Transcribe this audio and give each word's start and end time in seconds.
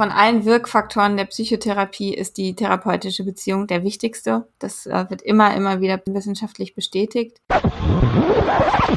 Von 0.00 0.12
allen 0.12 0.46
Wirkfaktoren 0.46 1.18
der 1.18 1.26
Psychotherapie 1.26 2.14
ist 2.14 2.38
die 2.38 2.54
therapeutische 2.54 3.22
Beziehung 3.22 3.66
der 3.66 3.84
wichtigste. 3.84 4.48
Das 4.58 4.86
äh, 4.86 5.04
wird 5.10 5.20
immer, 5.20 5.54
immer 5.54 5.82
wieder 5.82 6.00
wissenschaftlich 6.06 6.74
bestätigt. 6.74 7.42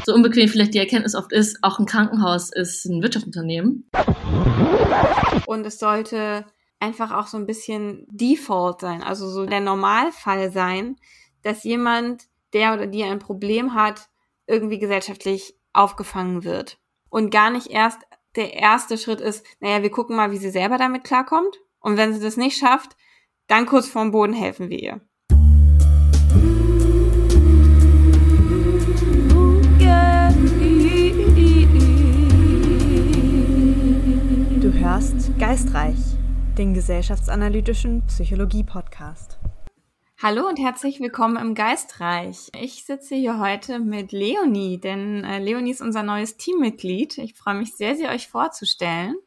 So 0.05 0.13
unbequem 0.13 0.47
vielleicht 0.47 0.73
die 0.73 0.77
Erkenntnis 0.79 1.13
oft 1.13 1.33
ist, 1.33 1.57
auch 1.61 1.77
ein 1.77 1.87
Krankenhaus 1.87 2.53
ist 2.53 2.85
ein 2.85 3.01
Wirtschaftsunternehmen. 3.01 3.89
Und 5.45 5.65
es 5.65 5.77
sollte 5.77 6.45
einfach 6.79 7.11
auch 7.11 7.27
so 7.27 7.35
ein 7.35 7.47
bisschen 7.47 8.07
Default 8.09 8.79
sein, 8.79 9.03
also 9.03 9.27
so 9.27 9.45
der 9.45 9.59
Normalfall 9.59 10.53
sein, 10.53 10.95
dass 11.41 11.65
jemand, 11.65 12.29
der 12.53 12.75
oder 12.75 12.87
die 12.87 13.03
ein 13.03 13.19
Problem 13.19 13.73
hat, 13.73 14.07
irgendwie 14.47 14.79
gesellschaftlich 14.79 15.53
aufgefangen 15.73 16.45
wird. 16.45 16.77
Und 17.09 17.29
gar 17.29 17.49
nicht 17.49 17.67
erst 17.67 17.99
der 18.35 18.53
erste 18.53 18.97
Schritt 18.97 19.21
ist, 19.21 19.45
naja, 19.59 19.83
wir 19.83 19.91
gucken 19.91 20.15
mal, 20.15 20.31
wie 20.31 20.37
sie 20.37 20.49
selber 20.49 20.77
damit 20.77 21.03
klarkommt. 21.03 21.59
Und 21.79 21.97
wenn 21.97 22.13
sie 22.13 22.19
das 22.19 22.37
nicht 22.37 22.57
schafft, 22.57 22.95
dann 23.47 23.65
kurz 23.65 23.87
vorm 23.87 24.11
Boden 24.11 24.33
helfen 24.33 24.69
wir 24.69 24.79
ihr. 24.79 25.01
Du 34.61 34.71
hörst 34.71 35.37
Geistreich, 35.37 35.97
den 36.57 36.73
gesellschaftsanalytischen 36.73 38.05
Psychologie-Podcast. 38.07 39.37
Hallo 40.23 40.47
und 40.47 40.57
herzlich 40.57 41.01
willkommen 41.01 41.35
im 41.35 41.53
Geistreich. 41.53 42.47
Ich 42.57 42.85
sitze 42.85 43.13
hier 43.13 43.39
heute 43.39 43.79
mit 43.79 44.13
Leonie, 44.13 44.79
denn 44.79 45.25
äh, 45.25 45.39
Leonie 45.39 45.71
ist 45.71 45.81
unser 45.81 46.01
neues 46.01 46.37
Teammitglied. 46.37 47.17
Ich 47.17 47.33
freue 47.33 47.55
mich 47.55 47.75
sehr, 47.75 47.97
sie 47.97 48.07
euch 48.07 48.29
vorzustellen. 48.29 49.17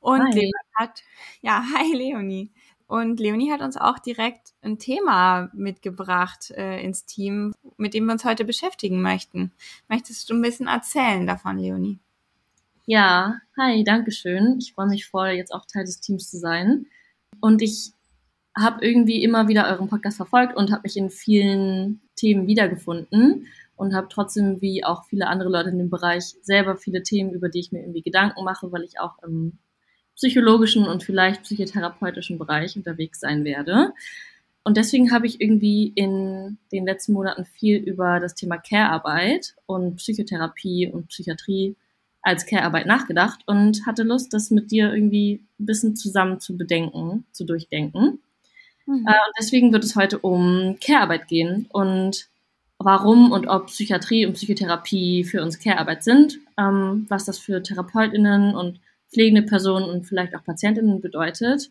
Und 0.00 0.20
hi. 0.20 0.32
Leonie 0.32 0.52
hat, 0.74 1.04
ja, 1.42 1.64
hi 1.76 1.94
Leonie. 1.94 2.50
Und 2.88 3.20
Leonie 3.20 3.52
hat 3.52 3.60
uns 3.60 3.76
auch 3.76 4.00
direkt 4.00 4.52
ein 4.62 4.80
Thema 4.80 5.48
mitgebracht 5.52 6.50
äh, 6.50 6.82
ins 6.82 7.06
Team, 7.06 7.54
mit 7.76 7.94
dem 7.94 8.06
wir 8.06 8.14
uns 8.14 8.24
heute 8.24 8.44
beschäftigen 8.44 9.00
möchten. 9.00 9.52
Möchtest 9.86 10.28
du 10.28 10.34
ein 10.34 10.42
bisschen 10.42 10.66
erzählen 10.66 11.24
davon, 11.24 11.58
Leonie? 11.58 12.00
Ja, 12.84 13.36
hi, 13.56 13.84
danke 13.84 14.10
schön. 14.10 14.56
Ich 14.58 14.74
freue 14.74 14.88
mich 14.88 15.06
voll, 15.06 15.28
jetzt 15.28 15.54
auch 15.54 15.66
Teil 15.66 15.84
des 15.84 16.00
Teams 16.00 16.28
zu 16.28 16.40
sein. 16.40 16.86
Und 17.40 17.62
ich 17.62 17.92
habe 18.56 18.84
irgendwie 18.84 19.22
immer 19.22 19.48
wieder 19.48 19.68
euren 19.68 19.88
Podcast 19.88 20.16
verfolgt 20.16 20.56
und 20.56 20.70
habe 20.70 20.82
mich 20.84 20.96
in 20.96 21.10
vielen 21.10 22.00
Themen 22.16 22.46
wiedergefunden 22.46 23.46
und 23.76 23.94
habe 23.94 24.08
trotzdem, 24.10 24.60
wie 24.60 24.84
auch 24.84 25.04
viele 25.06 25.26
andere 25.26 25.48
Leute 25.48 25.70
in 25.70 25.78
dem 25.78 25.90
Bereich, 25.90 26.34
selber 26.42 26.76
viele 26.76 27.02
Themen, 27.02 27.32
über 27.32 27.48
die 27.48 27.60
ich 27.60 27.72
mir 27.72 27.80
irgendwie 27.80 28.02
Gedanken 28.02 28.44
mache, 28.44 28.70
weil 28.70 28.82
ich 28.82 29.00
auch 29.00 29.22
im 29.22 29.58
psychologischen 30.14 30.86
und 30.86 31.02
vielleicht 31.02 31.42
psychotherapeutischen 31.42 32.38
Bereich 32.38 32.76
unterwegs 32.76 33.20
sein 33.20 33.44
werde. 33.44 33.92
Und 34.64 34.76
deswegen 34.76 35.10
habe 35.10 35.26
ich 35.26 35.40
irgendwie 35.40 35.92
in 35.94 36.58
den 36.70 36.86
letzten 36.86 37.14
Monaten 37.14 37.44
viel 37.44 37.78
über 37.78 38.20
das 38.20 38.34
Thema 38.34 38.58
Care-Arbeit 38.58 39.56
und 39.66 39.96
Psychotherapie 39.96 40.88
und 40.92 41.08
Psychiatrie 41.08 41.76
als 42.22 42.46
Care-Arbeit 42.46 42.86
nachgedacht 42.86 43.40
und 43.46 43.84
hatte 43.84 44.04
Lust, 44.04 44.32
das 44.32 44.52
mit 44.52 44.70
dir 44.70 44.94
irgendwie 44.94 45.44
ein 45.58 45.66
bisschen 45.66 45.96
zusammen 45.96 46.38
zu 46.38 46.56
bedenken, 46.56 47.24
zu 47.32 47.44
durchdenken. 47.44 48.20
Mhm. 48.92 49.06
Äh, 49.06 49.10
und 49.10 49.34
deswegen 49.38 49.72
wird 49.72 49.84
es 49.84 49.96
heute 49.96 50.18
um 50.18 50.76
Care-Arbeit 50.84 51.28
gehen 51.28 51.66
und 51.70 52.28
warum 52.78 53.32
und 53.32 53.46
ob 53.46 53.66
Psychiatrie 53.66 54.26
und 54.26 54.34
Psychotherapie 54.34 55.24
für 55.24 55.42
uns 55.42 55.58
Care-Arbeit 55.58 56.04
sind, 56.04 56.38
ähm, 56.58 57.06
was 57.08 57.24
das 57.24 57.38
für 57.38 57.62
TherapeutInnen 57.62 58.54
und 58.54 58.80
pflegende 59.10 59.42
Personen 59.42 59.88
und 59.88 60.04
vielleicht 60.04 60.34
auch 60.34 60.44
PatientInnen 60.44 61.00
bedeutet 61.00 61.70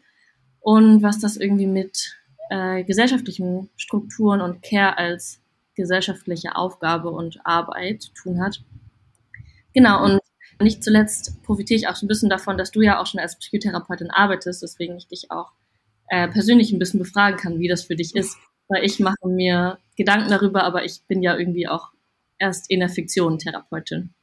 und 0.59 1.03
was 1.03 1.19
das 1.19 1.37
irgendwie 1.37 1.67
mit 1.67 2.15
äh, 2.49 2.83
gesellschaftlichen 2.83 3.69
Strukturen 3.77 4.41
und 4.41 4.61
Care 4.63 4.97
als 4.97 5.39
gesellschaftliche 5.75 6.55
Aufgabe 6.55 7.09
und 7.09 7.39
Arbeit 7.45 8.03
zu 8.03 8.13
tun 8.13 8.41
hat. 8.41 8.61
Genau, 9.73 10.03
und 10.03 10.19
nicht 10.59 10.83
zuletzt 10.83 11.41
profitiere 11.43 11.77
ich 11.77 11.87
auch 11.87 11.95
so 11.95 12.05
ein 12.05 12.07
bisschen 12.07 12.29
davon, 12.29 12.57
dass 12.57 12.71
du 12.71 12.81
ja 12.81 12.99
auch 12.99 13.07
schon 13.07 13.19
als 13.19 13.37
Psychotherapeutin 13.37 14.11
arbeitest, 14.11 14.61
deswegen 14.61 14.97
ich 14.97 15.07
dich 15.07 15.31
auch 15.31 15.51
äh, 16.11 16.27
persönlich 16.27 16.71
ein 16.73 16.79
bisschen 16.79 16.99
befragen 16.99 17.39
kann, 17.39 17.59
wie 17.59 17.69
das 17.69 17.83
für 17.83 17.95
dich 17.95 18.15
ist. 18.15 18.37
Weil 18.67 18.83
ich 18.83 18.99
mache 18.99 19.27
mir 19.27 19.79
Gedanken 19.95 20.29
darüber, 20.29 20.63
aber 20.63 20.83
ich 20.83 21.01
bin 21.07 21.23
ja 21.23 21.37
irgendwie 21.37 21.67
auch 21.67 21.91
erst 22.37 22.69
in 22.69 22.81
der 22.81 22.89
Fiktion 22.89 23.39
Therapeutin. 23.39 24.13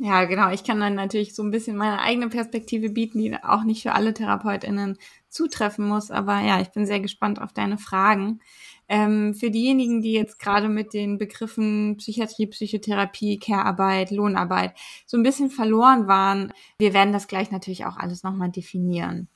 Ja, 0.00 0.24
genau. 0.24 0.50
Ich 0.50 0.64
kann 0.64 0.80
dann 0.80 0.94
natürlich 0.94 1.34
so 1.34 1.42
ein 1.42 1.50
bisschen 1.50 1.76
meine 1.76 2.00
eigene 2.00 2.28
Perspektive 2.28 2.90
bieten, 2.90 3.18
die 3.18 3.36
auch 3.44 3.64
nicht 3.64 3.82
für 3.82 3.92
alle 3.92 4.12
TherapeutInnen 4.12 4.96
zutreffen 5.28 5.86
muss. 5.86 6.10
Aber 6.10 6.40
ja, 6.40 6.60
ich 6.60 6.70
bin 6.72 6.86
sehr 6.86 7.00
gespannt 7.00 7.40
auf 7.40 7.52
deine 7.52 7.78
Fragen. 7.78 8.40
Ähm, 8.88 9.34
für 9.34 9.50
diejenigen, 9.50 10.00
die 10.02 10.12
jetzt 10.12 10.38
gerade 10.38 10.68
mit 10.68 10.94
den 10.94 11.18
Begriffen 11.18 11.96
Psychiatrie, 11.98 12.46
Psychotherapie, 12.46 13.38
Care-Arbeit, 13.38 14.10
Lohnarbeit 14.10 14.74
so 15.06 15.16
ein 15.16 15.22
bisschen 15.22 15.50
verloren 15.50 16.08
waren, 16.08 16.52
wir 16.78 16.92
werden 16.94 17.12
das 17.12 17.28
gleich 17.28 17.50
natürlich 17.50 17.84
auch 17.84 17.96
alles 17.96 18.22
nochmal 18.22 18.50
definieren. 18.50 19.28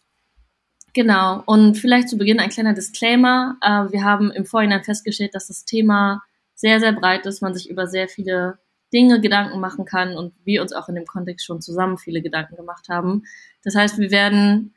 Genau. 0.98 1.44
Und 1.46 1.76
vielleicht 1.76 2.08
zu 2.08 2.18
Beginn 2.18 2.40
ein 2.40 2.48
kleiner 2.48 2.74
Disclaimer. 2.74 3.56
Äh, 3.62 3.92
wir 3.92 4.02
haben 4.02 4.32
im 4.32 4.44
Vorhinein 4.44 4.82
festgestellt, 4.82 5.32
dass 5.32 5.46
das 5.46 5.64
Thema 5.64 6.24
sehr, 6.56 6.80
sehr 6.80 6.90
breit 6.90 7.24
ist, 7.24 7.40
man 7.40 7.54
sich 7.54 7.70
über 7.70 7.86
sehr 7.86 8.08
viele 8.08 8.58
Dinge 8.92 9.20
Gedanken 9.20 9.60
machen 9.60 9.84
kann 9.84 10.16
und 10.16 10.34
wir 10.42 10.60
uns 10.60 10.72
auch 10.72 10.88
in 10.88 10.96
dem 10.96 11.06
Kontext 11.06 11.46
schon 11.46 11.60
zusammen 11.60 11.98
viele 11.98 12.20
Gedanken 12.20 12.56
gemacht 12.56 12.88
haben. 12.88 13.22
Das 13.62 13.76
heißt, 13.76 13.98
wir 13.98 14.10
werden 14.10 14.74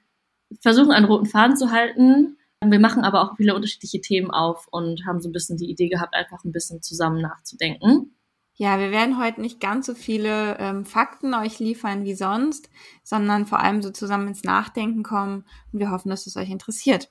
versuchen, 0.62 0.92
einen 0.92 1.08
roten 1.08 1.26
Faden 1.26 1.58
zu 1.58 1.72
halten. 1.72 2.38
Wir 2.64 2.80
machen 2.80 3.04
aber 3.04 3.24
auch 3.24 3.38
viele 3.38 3.56
unterschiedliche 3.56 4.00
Themen 4.00 4.30
auf 4.30 4.68
und 4.70 5.08
haben 5.08 5.22
so 5.22 5.30
ein 5.30 5.32
bisschen 5.34 5.58
die 5.58 5.72
Idee 5.72 5.90
gehabt, 5.90 6.14
einfach 6.14 6.44
ein 6.44 6.52
bisschen 6.52 6.84
zusammen 6.84 7.20
nachzudenken. 7.20 8.16
Ja, 8.62 8.78
wir 8.78 8.92
werden 8.92 9.18
heute 9.18 9.42
nicht 9.42 9.60
ganz 9.60 9.88
so 9.88 9.96
viele 9.96 10.56
ähm, 10.60 10.86
Fakten 10.86 11.34
euch 11.34 11.58
liefern 11.58 12.06
wie 12.06 12.14
sonst, 12.14 12.70
sondern 13.04 13.48
vor 13.48 13.60
allem 13.60 13.82
so 13.82 13.90
zusammen 13.90 14.28
ins 14.28 14.44
Nachdenken 14.44 15.02
kommen 15.02 15.46
und 15.74 15.80
wir 15.80 15.90
hoffen, 15.90 16.10
dass 16.10 16.28
es 16.28 16.38
euch 16.38 16.52
interessiert. 16.52 17.10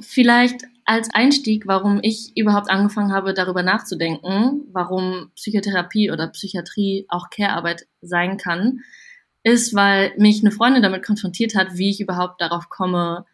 Vielleicht 0.00 0.64
als 0.84 1.08
Einstieg, 1.14 1.68
warum 1.68 2.00
ich 2.02 2.36
überhaupt 2.36 2.68
angefangen 2.68 3.12
habe, 3.12 3.32
darüber 3.32 3.62
nachzudenken, 3.62 4.64
warum 4.72 5.30
Psychotherapie 5.36 6.10
oder 6.10 6.26
Psychiatrie 6.26 7.06
auch 7.08 7.30
Care-Arbeit 7.30 7.86
sein 8.00 8.36
kann, 8.36 8.80
ist, 9.44 9.72
weil 9.76 10.12
mich 10.18 10.40
eine 10.40 10.50
Freundin 10.50 10.82
damit 10.82 11.06
konfrontiert 11.06 11.54
hat, 11.54 11.76
wie 11.76 11.90
ich 11.90 12.00
überhaupt 12.00 12.40
darauf 12.40 12.68
komme, 12.68 13.24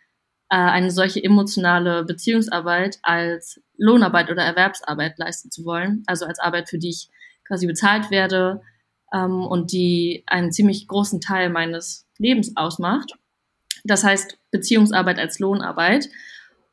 eine 0.48 0.90
solche 0.90 1.22
emotionale 1.22 2.04
Beziehungsarbeit 2.04 2.98
als 3.02 3.60
Lohnarbeit 3.76 4.30
oder 4.30 4.42
Erwerbsarbeit 4.42 5.18
leisten 5.18 5.50
zu 5.50 5.64
wollen. 5.64 6.04
Also 6.06 6.26
als 6.26 6.38
Arbeit, 6.38 6.68
für 6.68 6.78
die 6.78 6.90
ich 6.90 7.08
quasi 7.46 7.66
bezahlt 7.66 8.10
werde 8.10 8.62
ähm, 9.12 9.44
und 9.44 9.72
die 9.72 10.22
einen 10.26 10.52
ziemlich 10.52 10.86
großen 10.88 11.20
Teil 11.20 11.50
meines 11.50 12.06
Lebens 12.18 12.56
ausmacht. 12.56 13.12
Das 13.84 14.04
heißt 14.04 14.38
Beziehungsarbeit 14.50 15.18
als 15.18 15.38
Lohnarbeit. 15.38 16.08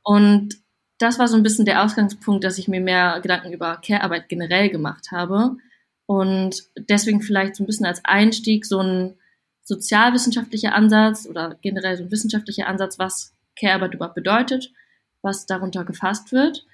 Und 0.03 0.56
das 1.00 1.19
war 1.19 1.28
so 1.28 1.35
ein 1.35 1.44
bisschen 1.44 1.66
der 1.66 1.83
Ausgangspunkt, 1.83 2.44
dass 2.44 2.57
ich 2.57 2.67
mir 2.67 2.81
mehr 2.81 3.19
Gedanken 3.22 3.53
über 3.53 3.78
Care-Arbeit 3.85 4.29
generell 4.29 4.69
gemacht 4.69 5.12
habe. 5.12 5.57
Und 6.06 6.63
deswegen 6.78 7.22
vielleicht 7.22 7.56
so 7.56 7.63
ein 7.63 7.67
bisschen 7.67 7.85
als 7.85 8.03
Einstieg 8.03 8.66
so 8.66 8.79
ein 8.79 9.16
sozialwissenschaftlicher 9.63 10.73
Ansatz 10.75 11.25
oder 11.28 11.57
generell 11.62 11.97
so 11.97 12.03
ein 12.03 12.12
wissenschaftlicher 12.12 12.67
Ansatz, 12.67 13.00
was 13.00 13.32
Care-Arbeit 13.56 13.94
überhaupt 13.94 14.16
bedeutet, 14.16 14.72
was 15.22 15.46
darunter 15.46 15.84
gefasst 15.84 16.31
wird. 16.31 16.66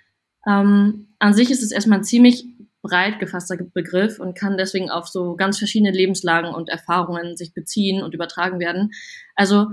Ähm, 0.47 1.07
an 1.19 1.33
sich 1.33 1.51
ist 1.51 1.63
es 1.63 1.71
erstmal 1.71 1.99
ein 1.99 2.03
ziemlich 2.03 2.45
breit 2.81 3.19
gefasster 3.19 3.57
Begriff 3.57 4.19
und 4.19 4.37
kann 4.37 4.57
deswegen 4.57 4.89
auf 4.89 5.07
so 5.07 5.35
ganz 5.35 5.57
verschiedene 5.57 5.91
Lebenslagen 5.91 6.53
und 6.53 6.69
Erfahrungen 6.69 7.35
sich 7.35 7.53
beziehen 7.53 8.01
und 8.01 8.13
übertragen 8.13 8.59
werden. 8.59 8.91
Also 9.35 9.67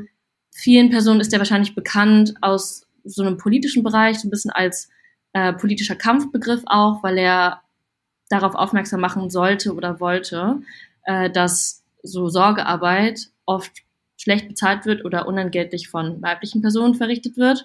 vielen 0.50 0.90
Personen 0.90 1.20
ist 1.20 1.32
der 1.32 1.38
wahrscheinlich 1.38 1.74
bekannt 1.74 2.34
aus 2.40 2.86
so 3.04 3.22
einem 3.22 3.36
politischen 3.36 3.84
Bereich, 3.84 4.18
so 4.18 4.26
ein 4.26 4.30
bisschen 4.30 4.50
als 4.50 4.88
äh, 5.32 5.52
politischer 5.52 5.94
Kampfbegriff 5.94 6.62
auch, 6.66 7.02
weil 7.02 7.18
er 7.18 7.62
darauf 8.28 8.54
aufmerksam 8.54 9.00
machen 9.00 9.30
sollte 9.30 9.74
oder 9.74 10.00
wollte, 10.00 10.60
äh, 11.04 11.30
dass 11.30 11.84
so 12.02 12.28
Sorgearbeit 12.28 13.28
oft 13.44 13.82
schlecht 14.26 14.48
bezahlt 14.48 14.86
wird 14.86 15.04
oder 15.04 15.28
unentgeltlich 15.28 15.88
von 15.88 16.20
weiblichen 16.20 16.60
Personen 16.60 16.96
verrichtet 16.96 17.36
wird. 17.36 17.64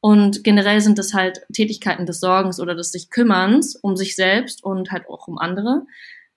Und 0.00 0.44
generell 0.44 0.82
sind 0.82 0.98
das 0.98 1.14
halt 1.14 1.40
Tätigkeiten 1.50 2.04
des 2.04 2.20
Sorgens 2.20 2.60
oder 2.60 2.74
des 2.74 2.92
sich 2.92 3.08
Kümmerns 3.08 3.74
um 3.74 3.96
sich 3.96 4.14
selbst 4.14 4.62
und 4.62 4.90
halt 4.90 5.08
auch 5.08 5.28
um 5.28 5.38
andere, 5.38 5.86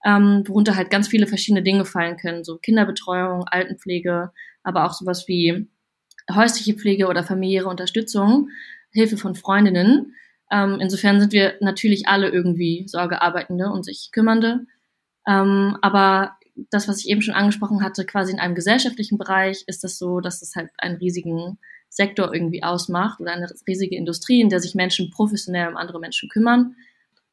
ähm, 0.05 0.43
worunter 0.47 0.77
halt 0.77 0.89
ganz 0.89 1.09
viele 1.09 1.27
verschiedene 1.27 1.63
Dinge 1.63 1.83
fallen 1.83 2.15
können, 2.15 2.45
so 2.45 2.57
Kinderbetreuung, 2.57 3.43
Altenpflege, 3.43 4.31
aber 4.63 4.85
auch 4.85 4.93
sowas 4.93 5.27
wie 5.27 5.67
häusliche 6.33 6.75
Pflege 6.75 7.07
oder 7.07 7.25
familiäre 7.25 7.67
Unterstützung, 7.67 8.47
Hilfe 8.91 9.17
von 9.17 9.35
Freundinnen. 9.35 10.15
Ähm, 10.49 10.77
insofern 10.79 11.19
sind 11.19 11.33
wir 11.33 11.55
natürlich 11.59 12.07
alle 12.07 12.29
irgendwie 12.29 12.85
Sorgearbeitende 12.87 13.69
und 13.69 13.83
sich 13.83 14.11
Kümmernde. 14.13 14.61
Ähm, 15.27 15.75
aber 15.81 16.36
das, 16.69 16.87
was 16.87 16.99
ich 16.99 17.09
eben 17.09 17.21
schon 17.21 17.33
angesprochen 17.33 17.83
hatte, 17.83 18.05
quasi 18.05 18.33
in 18.33 18.39
einem 18.39 18.55
gesellschaftlichen 18.55 19.17
Bereich 19.17 19.63
ist 19.67 19.83
das 19.83 19.97
so, 19.97 20.19
dass 20.19 20.41
es 20.41 20.55
halt 20.55 20.69
einen 20.77 20.97
riesigen 20.97 21.59
Sektor 21.89 22.33
irgendwie 22.33 22.63
ausmacht 22.63 23.19
oder 23.19 23.33
eine 23.33 23.49
riesige 23.67 23.95
Industrie, 23.95 24.41
in 24.41 24.49
der 24.49 24.59
sich 24.59 24.75
Menschen 24.75 25.09
professionell 25.09 25.69
um 25.69 25.77
andere 25.77 25.99
Menschen 25.99 26.29
kümmern, 26.29 26.75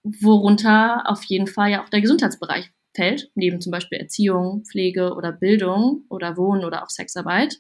worunter 0.03 1.05
auf 1.06 1.25
jeden 1.25 1.47
Fall 1.47 1.71
ja 1.71 1.82
auch 1.82 1.88
der 1.88 2.00
Gesundheitsbereich 2.00 2.71
fällt, 2.94 3.31
neben 3.35 3.61
zum 3.61 3.73
Beispiel 3.73 3.99
Erziehung, 3.99 4.65
Pflege 4.65 5.15
oder 5.15 5.32
Bildung 5.32 6.05
oder 6.09 6.37
Wohnen 6.37 6.65
oder 6.65 6.85
auch 6.85 6.91
Sexarbeit. 6.91 7.59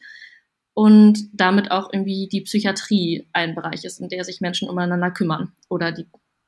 Und 0.76 1.28
damit 1.32 1.70
auch 1.70 1.92
irgendwie 1.92 2.28
die 2.30 2.40
Psychiatrie 2.40 3.28
ein 3.32 3.54
Bereich 3.54 3.84
ist, 3.84 4.00
in 4.00 4.08
der 4.08 4.24
sich 4.24 4.40
Menschen 4.40 4.68
umeinander 4.68 5.12
kümmern 5.12 5.52
oder 5.68 5.92
die 5.92 6.06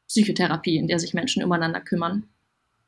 Psychotherapie, 0.09 0.77
in 0.77 0.89
der 0.89 0.99
sich 0.99 1.15
Menschen 1.15 1.45
umeinander 1.45 1.81
kümmern. 1.81 2.29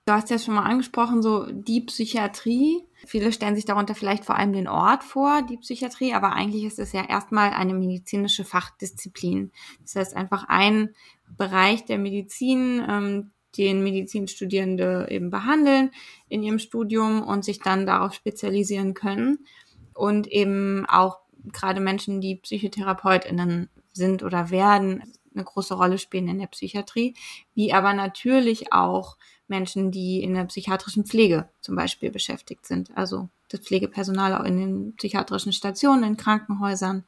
Du 0.08 0.14
hast 0.14 0.31
ja 0.31 0.38
schon 0.38 0.55
mal 0.55 0.62
angesprochen, 0.62 1.20
so 1.20 1.44
die 1.52 1.82
Psychiatrie. 1.82 2.82
Viele 3.05 3.31
stellen 3.31 3.55
sich 3.55 3.66
darunter 3.66 3.94
vielleicht 3.94 4.25
vor 4.25 4.37
allem 4.37 4.55
den 4.55 4.66
Ort 4.66 5.05
vor, 5.05 5.43
die 5.43 5.58
Psychiatrie, 5.58 6.14
aber 6.14 6.32
eigentlich 6.32 6.64
ist 6.64 6.78
es 6.78 6.93
ja 6.93 7.05
erstmal 7.06 7.50
eine 7.50 7.75
medizinische 7.75 8.46
Fachdisziplin. 8.46 9.52
Das 9.82 9.96
heißt 9.96 10.16
einfach 10.16 10.46
ein 10.49 10.94
Bereich 11.37 11.84
der 11.84 11.99
Medizin, 11.99 12.82
ähm, 12.88 13.32
den 13.58 13.82
Medizinstudierende 13.82 15.08
eben 15.10 15.28
behandeln 15.28 15.90
in 16.31 16.43
ihrem 16.43 16.58
Studium 16.58 17.22
und 17.22 17.44
sich 17.44 17.61
dann 17.61 17.84
darauf 17.84 18.14
spezialisieren 18.14 18.94
können 18.94 19.40
und 19.93 20.26
eben 20.26 20.87
auch 20.88 21.19
gerade 21.52 21.81
Menschen, 21.81 22.22
die 22.22 22.37
PsychotherapeutInnen 22.37 23.69
sind 23.93 24.22
oder 24.22 24.49
werden, 24.49 25.02
eine 25.34 25.44
große 25.44 25.75
Rolle 25.75 25.99
spielen 25.99 26.28
in 26.28 26.38
der 26.38 26.46
Psychiatrie, 26.46 27.14
wie 27.52 27.75
aber 27.75 27.93
natürlich 27.93 28.72
auch 28.72 29.19
Menschen, 29.48 29.90
die 29.90 30.22
in 30.22 30.34
der 30.34 30.44
psychiatrischen 30.44 31.04
Pflege 31.04 31.48
zum 31.60 31.76
Beispiel 31.76 32.10
beschäftigt 32.10 32.66
sind. 32.66 32.90
Also 32.96 33.28
das 33.48 33.60
Pflegepersonal 33.60 34.34
auch 34.34 34.44
in 34.44 34.58
den 34.58 34.96
psychiatrischen 34.96 35.52
Stationen, 35.52 36.04
in 36.04 36.16
Krankenhäusern. 36.16 37.04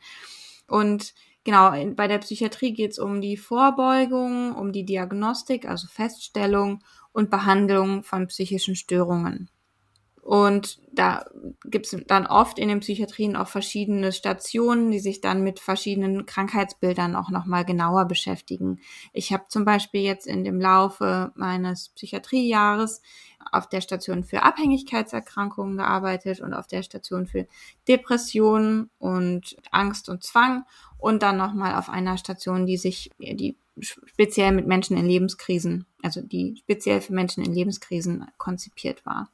Und 0.67 1.15
genau, 1.45 1.73
bei 1.95 2.09
der 2.09 2.19
Psychiatrie 2.19 2.73
geht 2.73 2.93
es 2.93 2.99
um 2.99 3.21
die 3.21 3.37
Vorbeugung, 3.37 4.55
um 4.55 4.73
die 4.73 4.85
Diagnostik, 4.85 5.67
also 5.67 5.87
Feststellung 5.89 6.83
und 7.13 7.31
Behandlung 7.31 8.03
von 8.03 8.29
psychischen 8.29 8.77
Störungen. 8.77 9.51
Und 10.23 10.79
da 10.93 11.25
gibt 11.65 11.87
es 11.87 11.97
dann 12.07 12.27
oft 12.27 12.59
in 12.59 12.69
den 12.69 12.81
Psychiatrien 12.81 13.37
auch 13.37 13.49
verschiedene 13.49 14.13
Stationen, 14.13 14.91
die 14.91 14.99
sich 14.99 15.21
dann 15.21 15.43
mit 15.43 15.61
verschiedenen 15.61 16.27
Krankheitsbildern 16.27 17.17
auch 17.17 17.31
nochmal 17.31 17.65
genauer 17.65 18.05
beschäftigen. 18.05 18.81
Ich 19.13 19.33
habe 19.33 19.45
zum 19.49 19.65
Beispiel 19.65 20.03
jetzt 20.03 20.27
in 20.27 20.45
dem 20.45 20.61
Laufe 20.61 21.33
meines 21.37 21.89
Psychiatriejahres 21.91 23.01
auf 23.51 23.69
der 23.69 23.81
Station 23.81 24.23
für 24.23 24.43
Abhängigkeitserkrankungen 24.43 25.79
gearbeitet 25.79 26.41
und 26.41 26.53
auf 26.53 26.67
der 26.67 26.83
Station 26.83 27.27
für 27.27 27.47
Depressionen 27.89 28.91
und 28.99 29.57
Angst 29.71 30.09
und 30.09 30.23
Zwang 30.23 30.65
und 30.99 31.23
dann 31.23 31.39
nochmal 31.39 31.77
auf 31.77 31.89
einer 31.89 32.19
Station, 32.19 32.67
die 32.67 32.77
sich, 32.77 33.11
die 33.19 33.57
speziell 33.81 34.53
mit 34.53 34.67
Menschen 34.67 34.97
in 34.97 35.07
Lebenskrisen, 35.07 35.87
also 36.03 36.21
die 36.21 36.57
speziell 36.59 37.01
für 37.01 37.15
Menschen 37.15 37.43
in 37.43 37.55
Lebenskrisen 37.55 38.27
konzipiert 38.37 39.07
war. 39.07 39.31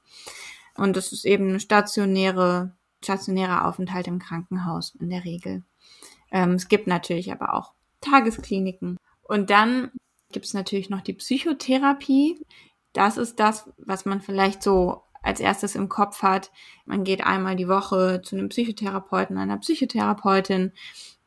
Und 0.76 0.96
das 0.96 1.12
ist 1.12 1.24
eben 1.24 1.48
eine 1.48 1.60
stationäre, 1.60 2.72
stationärer 3.02 3.66
Aufenthalt 3.66 4.06
im 4.08 4.18
Krankenhaus 4.18 4.94
in 5.00 5.10
der 5.10 5.24
Regel. 5.24 5.62
Ähm, 6.30 6.52
es 6.52 6.68
gibt 6.68 6.86
natürlich 6.86 7.32
aber 7.32 7.54
auch 7.54 7.72
Tageskliniken. 8.00 8.98
Und 9.22 9.50
dann 9.50 9.90
gibt 10.32 10.46
es 10.46 10.54
natürlich 10.54 10.90
noch 10.90 11.00
die 11.00 11.14
Psychotherapie. 11.14 12.40
Das 12.92 13.16
ist 13.16 13.40
das, 13.40 13.70
was 13.78 14.04
man 14.04 14.20
vielleicht 14.20 14.62
so 14.62 15.02
als 15.22 15.40
erstes 15.40 15.74
im 15.74 15.88
Kopf 15.88 16.22
hat. 16.22 16.52
Man 16.84 17.04
geht 17.04 17.24
einmal 17.24 17.56
die 17.56 17.68
Woche 17.68 18.22
zu 18.22 18.36
einem 18.36 18.48
Psychotherapeuten, 18.48 19.36
einer 19.38 19.58
Psychotherapeutin, 19.58 20.72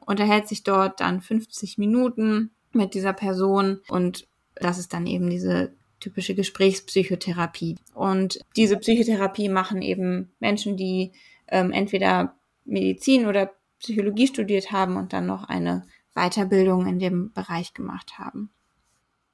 unterhält 0.05 0.47
sich 0.47 0.63
dort 0.63 1.01
dann 1.01 1.21
50 1.21 1.77
Minuten 1.77 2.51
mit 2.71 2.93
dieser 2.93 3.13
Person 3.13 3.81
und 3.89 4.27
das 4.55 4.77
ist 4.77 4.93
dann 4.93 5.05
eben 5.05 5.29
diese 5.29 5.73
typische 5.99 6.35
Gesprächspsychotherapie. 6.35 7.75
Und 7.93 8.39
diese 8.55 8.77
Psychotherapie 8.77 9.49
machen 9.49 9.81
eben 9.81 10.31
Menschen, 10.39 10.77
die 10.77 11.11
ähm, 11.47 11.71
entweder 11.71 12.35
Medizin 12.65 13.25
oder 13.25 13.51
Psychologie 13.79 14.27
studiert 14.27 14.71
haben 14.71 14.97
und 14.97 15.13
dann 15.13 15.25
noch 15.25 15.45
eine 15.45 15.85
Weiterbildung 16.13 16.85
in 16.87 16.99
dem 16.99 17.31
Bereich 17.33 17.73
gemacht 17.73 18.17
haben. 18.17 18.49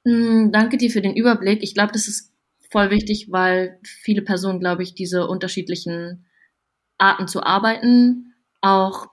Mm, 0.04 0.50
danke 0.52 0.76
dir 0.76 0.90
für 0.90 1.02
den 1.02 1.16
Überblick. 1.16 1.62
Ich 1.62 1.74
glaube, 1.74 1.92
das 1.92 2.08
ist 2.08 2.32
voll 2.70 2.90
wichtig, 2.90 3.30
weil 3.30 3.78
viele 3.82 4.22
Personen, 4.22 4.60
glaube 4.60 4.82
ich, 4.82 4.94
diese 4.94 5.26
unterschiedlichen 5.26 6.26
Arten 6.98 7.28
zu 7.28 7.42
arbeiten 7.42 8.34
auch 8.60 9.08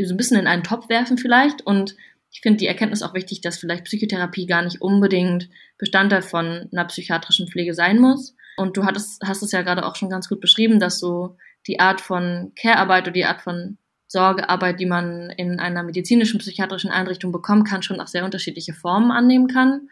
so 0.00 0.14
ein 0.14 0.16
bisschen 0.16 0.38
in 0.38 0.46
einen 0.46 0.62
Topf 0.62 0.88
werfen 0.88 1.18
vielleicht 1.18 1.66
und 1.66 1.96
ich 2.36 2.42
finde 2.42 2.58
die 2.58 2.66
Erkenntnis 2.66 3.02
auch 3.02 3.14
wichtig, 3.14 3.40
dass 3.40 3.56
vielleicht 3.56 3.84
Psychotherapie 3.84 4.44
gar 4.44 4.60
nicht 4.60 4.82
unbedingt 4.82 5.48
Bestandteil 5.78 6.20
von 6.20 6.68
einer 6.70 6.84
psychiatrischen 6.84 7.48
Pflege 7.48 7.72
sein 7.72 7.98
muss. 7.98 8.36
Und 8.58 8.76
du 8.76 8.84
hattest, 8.84 9.22
hast 9.24 9.42
es 9.42 9.52
ja 9.52 9.62
gerade 9.62 9.86
auch 9.86 9.96
schon 9.96 10.10
ganz 10.10 10.28
gut 10.28 10.42
beschrieben, 10.42 10.78
dass 10.78 10.98
so 10.98 11.38
die 11.66 11.80
Art 11.80 12.02
von 12.02 12.52
Care-Arbeit 12.54 13.04
oder 13.04 13.12
die 13.12 13.24
Art 13.24 13.40
von 13.40 13.78
Sorgearbeit, 14.08 14.78
die 14.78 14.84
man 14.84 15.30
in 15.30 15.58
einer 15.58 15.82
medizinischen, 15.82 16.38
psychiatrischen 16.38 16.90
Einrichtung 16.90 17.32
bekommen 17.32 17.64
kann, 17.64 17.82
schon 17.82 18.00
auch 18.00 18.06
sehr 18.06 18.26
unterschiedliche 18.26 18.74
Formen 18.74 19.12
annehmen 19.12 19.48
kann. 19.48 19.88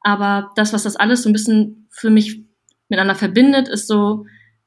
Aber 0.00 0.50
das, 0.56 0.72
was 0.72 0.84
das 0.84 0.96
alles 0.96 1.22
so 1.22 1.28
ein 1.28 1.34
bisschen 1.34 1.88
für 1.90 2.08
mich 2.08 2.42
miteinander 2.88 3.16
verbindet, 3.16 3.68
ist 3.68 3.86
so, 3.86 4.24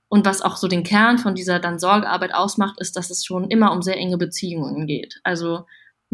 und 0.09 0.27
was 0.27 0.43
auch 0.43 0.57
so 0.57 0.67
den 0.67 0.83
Kern 0.83 1.17
von 1.17 1.33
dieser 1.33 1.59
dann 1.59 1.79
Sorgearbeit 1.79 2.35
ausmacht, 2.35 2.79
ist, 2.79 2.95
dass 2.95 3.09
es 3.09 3.25
schon 3.25 3.49
immer 3.49 3.71
um 3.71 3.81
sehr 3.81 3.97
enge 3.97 4.19
Beziehungen 4.19 4.85
geht. 4.85 5.19
Also 5.23 5.65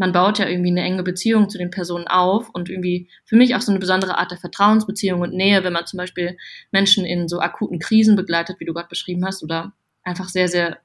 man 0.02 0.10
baut 0.10 0.40
ja 0.40 0.48
irgendwie 0.48 0.72
eine 0.72 0.82
enge 0.82 1.04
Beziehung 1.04 1.48
zu 1.48 1.58
den 1.58 1.70
Personen 1.70 2.08
auf 2.08 2.50
und 2.52 2.68
irgendwie 2.68 3.08
für 3.24 3.36
mich 3.36 3.54
auch 3.54 3.60
so 3.60 3.70
eine 3.70 3.78
besondere 3.78 4.18
Art 4.18 4.32
der 4.32 4.38
Vertrauensbeziehung 4.38 5.20
und 5.20 5.32
Nähe, 5.32 5.62
wenn 5.62 5.72
man 5.72 5.86
zum 5.86 5.98
Beispiel 5.98 6.36
Menschen 6.72 7.04
in 7.04 7.28
so 7.28 7.38
akuten 7.38 7.78
Krisen 7.78 8.16
begleitet, 8.16 8.58
wie 8.58 8.64
du 8.64 8.74
gerade 8.74 8.88
beschrieben 8.88 9.24
hast, 9.24 9.44
oder 9.44 9.74
einfach 10.02 10.28
sehr, 10.28 10.48
sehr 10.48 10.78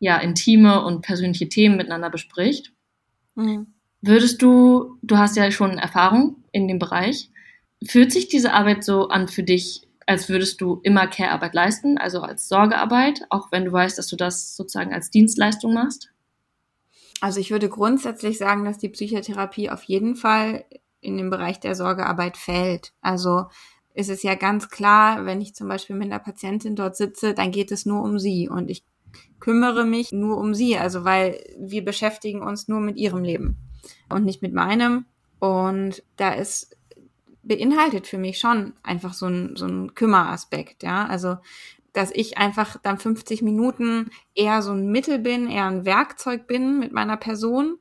ja, 0.00 0.18
intime 0.18 0.84
und 0.84 1.02
persönliche 1.02 1.48
Themen 1.48 1.76
miteinander 1.76 2.10
bespricht. 2.10 2.72
Mhm. 3.36 3.68
Würdest 4.02 4.42
du, 4.42 4.98
du 5.02 5.16
hast 5.16 5.36
ja 5.36 5.48
schon 5.52 5.78
Erfahrung 5.78 6.42
in 6.50 6.66
dem 6.66 6.80
Bereich, 6.80 7.30
fühlt 7.86 8.10
sich 8.10 8.26
diese 8.26 8.52
Arbeit 8.52 8.82
so 8.82 9.10
an 9.10 9.28
für 9.28 9.44
dich, 9.44 9.86
als 10.08 10.28
würdest 10.28 10.60
du 10.60 10.80
immer 10.82 11.06
Care-Arbeit 11.06 11.54
leisten, 11.54 11.98
also 11.98 12.20
als 12.22 12.48
Sorgearbeit, 12.48 13.20
auch 13.30 13.52
wenn 13.52 13.64
du 13.64 13.70
weißt, 13.70 13.96
dass 13.96 14.08
du 14.08 14.16
das 14.16 14.56
sozusagen 14.56 14.92
als 14.92 15.10
Dienstleistung 15.12 15.72
machst? 15.72 16.10
Also 17.24 17.40
ich 17.40 17.50
würde 17.50 17.70
grundsätzlich 17.70 18.36
sagen, 18.36 18.66
dass 18.66 18.76
die 18.76 18.90
Psychotherapie 18.90 19.70
auf 19.70 19.82
jeden 19.84 20.14
Fall 20.14 20.66
in 21.00 21.16
den 21.16 21.30
Bereich 21.30 21.58
der 21.58 21.74
Sorgearbeit 21.74 22.36
fällt. 22.36 22.92
Also 23.00 23.46
ist 23.94 24.10
es 24.10 24.22
ja 24.22 24.34
ganz 24.34 24.68
klar, 24.68 25.24
wenn 25.24 25.40
ich 25.40 25.54
zum 25.54 25.66
Beispiel 25.66 25.96
mit 25.96 26.12
einer 26.12 26.18
Patientin 26.18 26.76
dort 26.76 26.96
sitze, 26.96 27.32
dann 27.32 27.50
geht 27.50 27.72
es 27.72 27.86
nur 27.86 28.02
um 28.02 28.18
sie 28.18 28.50
und 28.50 28.68
ich 28.68 28.84
kümmere 29.40 29.86
mich 29.86 30.12
nur 30.12 30.36
um 30.36 30.52
sie, 30.52 30.76
also 30.76 31.06
weil 31.06 31.42
wir 31.58 31.82
beschäftigen 31.82 32.42
uns 32.42 32.68
nur 32.68 32.80
mit 32.80 32.98
ihrem 32.98 33.24
Leben 33.24 33.56
und 34.10 34.26
nicht 34.26 34.42
mit 34.42 34.52
meinem. 34.52 35.06
Und 35.38 36.02
da 36.16 36.34
ist 36.34 36.76
beinhaltet 37.42 38.06
für 38.06 38.18
mich 38.18 38.38
schon 38.38 38.74
einfach 38.82 39.14
so 39.14 39.28
ein, 39.28 39.56
so 39.56 39.64
ein 39.64 39.94
Kümmeraspekt, 39.94 40.82
ja. 40.82 41.06
Also 41.06 41.38
dass 41.94 42.10
ich 42.12 42.36
einfach 42.36 42.76
dann 42.82 42.98
50 42.98 43.40
Minuten 43.40 44.10
eher 44.34 44.60
so 44.60 44.72
ein 44.72 44.90
Mittel 44.90 45.18
bin, 45.18 45.48
eher 45.48 45.66
ein 45.66 45.86
Werkzeug 45.86 46.46
bin 46.46 46.78
mit 46.78 46.92
meiner 46.92 47.16
Person. 47.16 47.78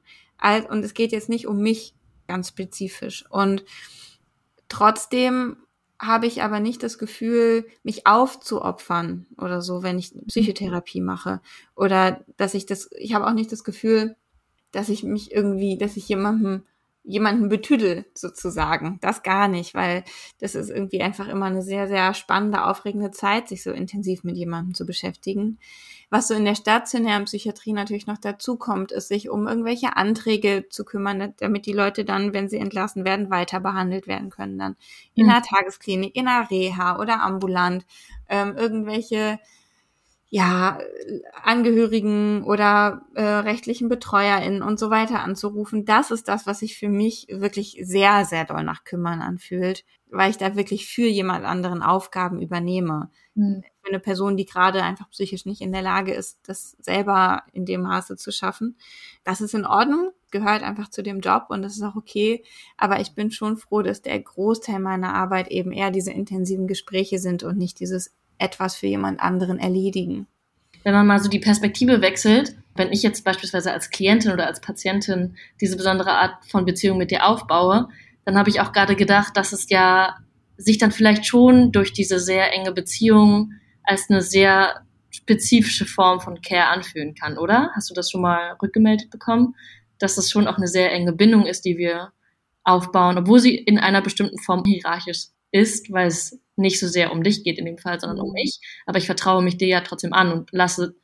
Und 0.70 0.86
es 0.86 0.94
geht 0.94 1.12
jetzt 1.12 1.30
nicht 1.30 1.48
um 1.48 1.58
mich 1.58 1.96
ganz 2.28 2.50
spezifisch. 2.50 3.26
Und 3.30 3.66
trotzdem 4.70 5.58
habe 6.00 6.28
ich 6.28 6.44
aber 6.44 6.60
nicht 6.60 6.84
das 6.84 6.98
Gefühl, 6.98 7.66
mich 7.82 8.06
aufzuopfern 8.06 9.26
oder 9.38 9.62
so, 9.62 9.84
wenn 9.84 9.98
ich 9.98 10.14
Psychotherapie 10.28 11.02
mache. 11.02 11.42
Oder 11.76 12.24
dass 12.38 12.54
ich 12.54 12.66
das, 12.66 12.90
ich 12.98 13.16
habe 13.16 13.26
auch 13.26 13.34
nicht 13.34 13.52
das 13.52 13.64
Gefühl, 13.64 14.16
dass 14.72 14.90
ich 14.90 15.04
mich 15.04 15.32
irgendwie, 15.32 15.78
dass 15.78 15.98
ich 15.98 16.08
jemandem 16.08 16.64
jemanden 17.04 17.50
betüdel 17.50 18.06
sozusagen. 18.14 18.98
Das 19.02 19.24
gar 19.24 19.48
nicht, 19.48 19.74
weil 19.74 20.04
das 20.40 20.56
ist 20.56 20.70
irgendwie 20.70 21.02
einfach 21.02 21.28
immer 21.28 21.48
eine 21.48 21.62
sehr, 21.62 21.88
sehr 21.88 22.14
spannende, 22.14 22.66
aufregende 22.66 23.12
Zeit, 23.12 23.50
sich 23.50 23.62
so 23.62 23.72
intensiv 23.72 24.24
mit 24.24 24.38
jemandem 24.38 24.74
zu 24.74 24.86
beschäftigen. 24.86 25.60
Was 26.10 26.28
so 26.28 26.34
in 26.34 26.46
der 26.46 26.56
stationären 26.56 27.26
Psychiatrie 27.26 27.74
natürlich 27.74 28.08
noch 28.08 28.20
dazu 28.20 28.56
kommt, 28.56 28.92
ist 28.92 29.08
sich 29.08 29.30
um 29.30 29.48
irgendwelche 29.48 29.98
Anträge 29.98 30.68
zu 30.70 30.86
kümmern, 30.86 31.34
damit 31.38 31.66
die 31.66 31.74
Leute 31.74 32.06
dann, 32.06 32.34
wenn 32.34 32.48
sie 32.48 32.58
entlassen 32.58 33.04
werden, 33.04 33.30
weiter 33.32 33.60
behandelt 33.60 34.08
werden 34.08 34.30
können. 34.30 34.58
Dann 34.58 34.76
in 35.16 35.26
mhm. 35.26 35.32
einer 35.32 35.42
Tagesklinik, 35.42 36.16
in 36.16 36.28
einer 36.28 36.50
Reha 36.50 37.00
oder 37.00 37.22
ambulant. 37.22 37.86
Ähm, 38.30 38.56
irgendwelche 38.56 39.40
ja, 40.36 40.80
Angehörigen 41.44 42.44
oder 42.44 43.06
äh, 43.14 43.22
rechtlichen 43.22 43.88
BetreuerInnen 43.88 44.64
und 44.64 44.80
so 44.80 44.90
weiter 44.90 45.20
anzurufen, 45.20 45.86
das 45.86 46.10
ist 46.10 46.28
das, 46.28 46.48
was 46.48 46.58
sich 46.58 46.76
für 46.76 46.90
mich 46.90 47.28
wirklich 47.30 47.78
sehr, 47.84 48.26
sehr 48.26 48.44
doll 48.44 48.64
nach 48.64 48.84
Kümmern 48.84 49.22
anfühlt, 49.22 49.86
weil 50.10 50.32
ich 50.32 50.38
da 50.38 50.56
wirklich 50.56 50.88
für 50.88 51.06
jemand 51.06 51.46
anderen 51.46 51.84
Aufgaben 51.84 52.42
übernehme. 52.42 53.12
Mhm. 53.36 53.64
Für 53.84 53.90
eine 53.90 54.00
Person, 54.00 54.36
die 54.36 54.48
gerade 54.48 54.82
einfach 54.82 55.08
psychisch 55.12 55.46
nicht 55.46 55.62
in 55.62 55.72
der 55.72 55.84
Lage 55.84 56.16
ist, 56.16 56.40
das 56.48 56.78
selber 56.80 57.44
in 57.52 57.68
dem 57.68 57.82
Maße 57.82 58.18
zu 58.18 58.32
schaffen. 58.32 58.76
Das 59.24 59.40
ist 59.40 59.54
in 59.54 59.68
Ordnung, 59.68 60.14
gehört 60.32 60.64
einfach 60.64 60.90
zu 60.90 61.04
dem 61.04 61.20
Job 61.20 61.46
und 61.50 61.62
das 61.62 61.76
ist 61.76 61.84
auch 61.84 61.96
okay. 61.96 62.44
Aber 62.76 63.00
ich 63.00 63.14
bin 63.14 63.30
schon 63.30 63.56
froh, 63.56 63.84
dass 63.84 64.02
der 64.02 64.20
Großteil 64.20 64.80
meiner 64.80 65.14
Arbeit 65.14 65.50
eben 65.50 65.72
eher 65.72 65.92
diese 65.92 66.12
intensiven 66.12 66.66
Gespräche 66.66 67.20
sind 67.20 67.44
und 67.44 67.60
nicht 67.60 67.80
dieses 67.80 68.16
etwas 68.44 68.76
für 68.76 68.88
jemand 68.88 69.20
anderen 69.20 69.60
erledigen. 69.60 70.28
Wenn 70.84 70.94
man 70.94 71.08
mal 71.08 71.20
so 71.20 71.30
die 71.30 71.40
Perspektive 71.40 72.02
wechselt, 72.02 72.56
wenn 72.76 72.92
ich 72.92 73.04
jetzt 73.04 73.24
beispielsweise 73.24 73.72
als 73.72 73.90
Klientin 73.90 74.32
oder 74.32 74.48
als 74.48 74.60
Patientin 74.60 75.36
diese 75.62 75.78
besondere 75.78 76.12
Art 76.12 76.44
von 76.46 76.66
Beziehung 76.66 76.98
mit 76.98 77.12
dir 77.12 77.26
aufbaue, 77.26 77.88
dann 78.26 78.38
habe 78.38 78.50
ich 78.50 78.60
auch 78.60 78.74
gerade 78.74 78.96
gedacht, 78.96 79.38
dass 79.38 79.54
es 79.54 79.70
ja 79.70 80.18
sich 80.58 80.78
dann 80.78 80.92
vielleicht 80.92 81.26
schon 81.26 81.72
durch 81.72 81.94
diese 81.94 82.20
sehr 82.20 82.54
enge 82.54 82.72
Beziehung 82.72 83.54
als 83.84 84.10
eine 84.10 84.22
sehr 84.22 84.82
spezifische 85.10 85.86
Form 85.86 86.20
von 86.20 86.42
Care 86.42 86.68
anfühlen 86.68 87.16
kann, 87.16 87.38
oder? 87.38 87.72
Hast 87.76 87.90
du 87.90 87.94
das 87.94 88.10
schon 88.10 88.22
mal 88.22 88.56
rückgemeldet 88.62 89.10
bekommen, 89.10 89.56
dass 90.00 90.16
das 90.16 90.32
schon 90.32 90.48
auch 90.48 90.58
eine 90.58 90.68
sehr 90.68 90.92
enge 90.92 91.14
Bindung 91.14 91.46
ist, 91.46 91.66
die 91.66 91.78
wir 91.78 92.12
aufbauen, 92.64 93.18
obwohl 93.18 93.40
sie 93.40 93.56
in 93.56 93.78
einer 93.78 94.02
bestimmten 94.02 94.40
Form 94.40 94.64
hierarchisch 94.66 95.28
ist, 95.52 95.92
weil 95.92 96.08
es 96.08 96.40
nicht 96.56 96.80
so 96.80 96.88
sehr 96.88 97.12
um 97.12 97.24
dich 97.24 97.44
geht 97.44 97.58
in 97.58 97.66
dem 97.66 97.78
Fall, 97.78 98.00
sondern 98.00 98.20
um 98.20 98.30
mhm. 98.30 98.34
mich. 98.34 98.60
Aber 98.86 98.98
ich 98.98 99.06
vertraue 99.06 99.44
mich 99.44 99.58
dir 99.58 99.68
ja 99.68 99.82
trotzdem 99.82 100.14
an 100.14 100.32
und 100.32 100.50
lasse 100.52 100.96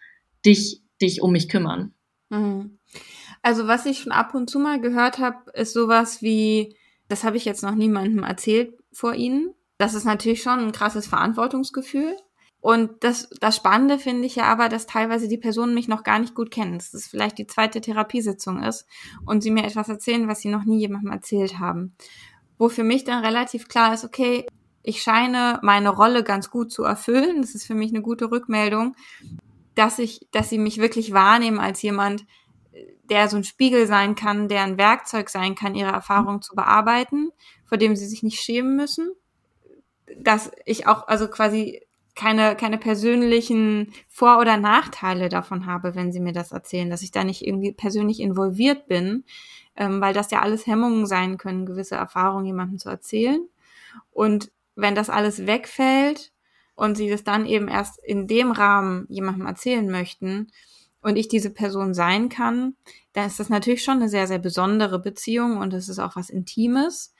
dich 0.46 0.82
dich 1.02 1.22
um 1.22 1.32
mich 1.32 1.50
kümmern. 1.50 1.94
Mhm. 2.30 2.80
Also 3.42 3.68
was 3.68 3.86
ich 3.86 4.00
schon 4.00 4.12
ab 4.12 4.34
und 4.36 4.50
zu 4.50 4.60
mal 4.60 4.82
gehört 4.82 5.18
habe, 5.18 5.50
ist 5.54 5.74
sowas 5.74 6.22
wie, 6.22 6.76
das 7.08 7.24
habe 7.24 7.38
ich 7.38 7.46
jetzt 7.46 7.64
noch 7.64 7.76
niemandem 7.76 8.24
erzählt 8.24 8.74
vor 8.92 9.14
Ihnen. 9.14 9.54
Das 9.78 9.94
ist 9.94 10.04
natürlich 10.04 10.42
schon 10.42 10.60
ein 10.60 10.72
krasses 10.72 11.08
Verantwortungsgefühl. 11.08 12.18
Und 12.62 13.06
das, 13.06 13.30
das 13.40 13.56
Spannende 13.56 13.98
finde 13.98 14.26
ich 14.26 14.36
ja 14.36 14.44
aber, 14.44 14.68
dass 14.68 14.86
teilweise 14.86 15.30
die 15.30 15.38
Personen 15.38 15.74
mich 15.74 15.88
noch 15.88 16.04
gar 16.04 16.20
nicht 16.20 16.36
gut 16.36 16.52
kennen. 16.52 16.78
Dass 16.78 16.94
es 16.94 17.08
vielleicht 17.08 17.38
die 17.38 17.48
zweite 17.48 17.80
Therapiesitzung 17.80 18.62
ist 18.62 18.86
und 19.26 19.42
sie 19.42 19.52
mir 19.52 19.64
etwas 19.64 19.88
erzählen, 19.88 20.28
was 20.28 20.42
sie 20.42 20.50
noch 20.50 20.66
nie 20.66 20.80
jemandem 20.80 21.14
erzählt 21.14 21.60
haben 21.60 21.96
wo 22.60 22.68
für 22.70 22.84
mich 22.84 23.06
dann 23.06 23.26
relativ 23.26 23.70
klar 23.70 23.94
ist, 23.94 24.04
okay, 24.04 24.46
ich 24.84 25.02
scheine 25.02 25.60
meine 25.62 25.90
Rolle 25.90 26.24
ganz 26.24 26.50
gut 26.50 26.72
zu 26.72 26.84
erfüllen. 26.84 27.42
Das 27.42 27.56
ist 27.56 27.66
für 27.66 27.76
mich 27.76 27.92
eine 27.92 28.02
gute 28.02 28.32
Rückmeldung, 28.32 28.96
dass 29.76 30.00
ich, 30.00 30.28
dass 30.32 30.50
sie 30.50 30.58
mich 30.58 30.80
wirklich 30.80 31.14
wahrnehmen 31.14 31.60
als 31.60 31.82
jemand, 31.82 32.26
der 33.10 33.28
so 33.28 33.38
ein 33.38 33.44
Spiegel 33.44 33.88
sein 33.88 34.16
kann, 34.16 34.48
der 34.48 34.64
ein 34.64 34.78
Werkzeug 34.78 35.30
sein 35.30 35.56
kann, 35.56 35.76
ihre 35.76 35.92
Erfahrungen 35.92 36.42
zu 36.42 36.56
bearbeiten, 36.56 37.32
vor 37.66 37.78
dem 37.78 37.96
sie 37.96 38.06
sich 38.06 38.24
nicht 38.24 38.40
schämen 38.40 38.76
müssen. 38.76 39.12
Dass 40.18 40.52
ich 40.66 40.88
auch, 40.88 41.08
also 41.08 41.28
quasi 41.28 41.82
keine, 42.16 42.56
keine 42.56 42.78
persönlichen 42.78 43.94
Vor- 44.08 44.40
oder 44.40 44.58
Nachteile 44.58 45.30
davon 45.30 45.66
habe, 45.66 45.96
wenn 45.96 46.12
sie 46.12 46.20
mir 46.20 46.34
das 46.34 46.52
erzählen, 46.52 46.90
dass 46.90 47.02
ich 47.02 47.12
da 47.12 47.24
nicht 47.24 47.46
irgendwie 47.46 47.72
persönlich 47.72 48.20
involviert 48.20 48.88
bin, 48.88 49.24
ähm, 49.76 50.02
weil 50.02 50.14
das 50.14 50.30
ja 50.32 50.42
alles 50.42 50.68
Hemmungen 50.68 51.06
sein 51.06 51.38
können, 51.38 51.66
gewisse 51.66 51.96
Erfahrungen 51.96 52.46
jemandem 52.46 52.78
zu 52.78 52.90
erzählen. 52.90 53.48
Und 54.12 54.52
wenn 54.80 54.96
das 54.96 55.10
alles 55.10 55.46
wegfällt 55.46 56.32
und 56.76 56.96
sie 56.96 57.10
das 57.10 57.24
dann 57.24 57.46
eben 57.46 57.68
erst 57.68 58.00
in 58.04 58.28
dem 58.28 58.52
Rahmen 58.52 59.06
jemandem 59.10 59.46
erzählen 59.46 59.90
möchten 59.90 60.48
und 61.02 61.16
ich 61.16 61.28
diese 61.28 61.50
Person 61.50 61.94
sein 61.94 62.30
kann, 62.30 62.76
dann 63.14 63.28
ist 63.28 63.40
das 63.40 63.50
natürlich 63.50 63.84
schon 63.84 63.98
eine 63.98 64.10
sehr, 64.10 64.28
sehr 64.28 64.40
besondere 64.40 65.00
Beziehung 65.00 65.58
und 65.58 65.74
es 65.74 65.90
ist 65.90 66.00
auch 66.00 66.16
was 66.16 66.30
Intimes. 66.30 67.14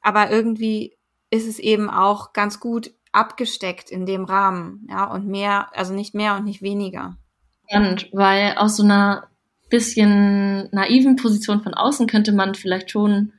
Aber 0.00 0.30
irgendwie 0.30 0.96
ist 1.30 1.46
es 1.46 1.58
eben 1.58 1.88
auch 1.88 2.32
ganz 2.32 2.60
gut 2.60 2.92
abgesteckt 3.12 3.90
in 3.90 4.06
dem 4.06 4.24
Rahmen, 4.24 4.86
ja, 4.90 5.04
und 5.04 5.26
mehr, 5.26 5.68
also 5.76 5.94
nicht 5.94 6.14
mehr 6.14 6.36
und 6.36 6.44
nicht 6.44 6.62
weniger. 6.62 7.16
Spannend, 7.68 8.08
weil 8.12 8.54
aus 8.56 8.76
so 8.76 8.82
einer 8.82 9.28
bisschen 9.70 10.68
naiven 10.72 11.16
Position 11.16 11.62
von 11.62 11.72
außen 11.72 12.06
könnte 12.06 12.32
man 12.32 12.54
vielleicht 12.54 12.90
schon 12.90 13.32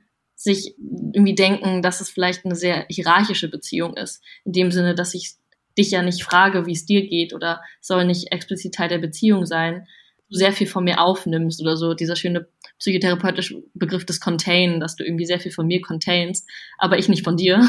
sich 0.43 0.75
irgendwie 1.13 1.35
denken, 1.35 1.81
dass 1.81 2.01
es 2.01 2.09
vielleicht 2.09 2.43
eine 2.43 2.55
sehr 2.55 2.85
hierarchische 2.89 3.49
Beziehung 3.49 3.95
ist. 3.95 4.21
In 4.43 4.51
dem 4.51 4.71
Sinne, 4.71 4.93
dass 4.93 5.13
ich 5.13 5.35
dich 5.77 5.91
ja 5.91 6.01
nicht 6.01 6.23
frage, 6.23 6.65
wie 6.65 6.73
es 6.73 6.85
dir 6.85 7.07
geht 7.07 7.33
oder 7.33 7.61
soll 7.79 8.03
nicht 8.05 8.31
explizit 8.31 8.75
Teil 8.75 8.89
der 8.89 8.97
Beziehung 8.97 9.45
sein. 9.45 9.87
Du 10.29 10.35
sehr 10.35 10.51
viel 10.51 10.67
von 10.67 10.83
mir 10.83 10.99
aufnimmst 10.99 11.61
oder 11.61 11.77
so, 11.77 11.93
dieser 11.93 12.17
schöne 12.17 12.47
psychotherapeutische 12.77 13.63
Begriff 13.73 14.05
des 14.05 14.19
Contain, 14.19 14.81
dass 14.81 14.97
du 14.97 15.05
irgendwie 15.05 15.25
sehr 15.25 15.39
viel 15.39 15.51
von 15.51 15.65
mir 15.65 15.81
containst, 15.81 16.47
aber 16.77 16.99
ich 16.99 17.07
nicht 17.07 17.23
von 17.23 17.37
dir. 17.37 17.59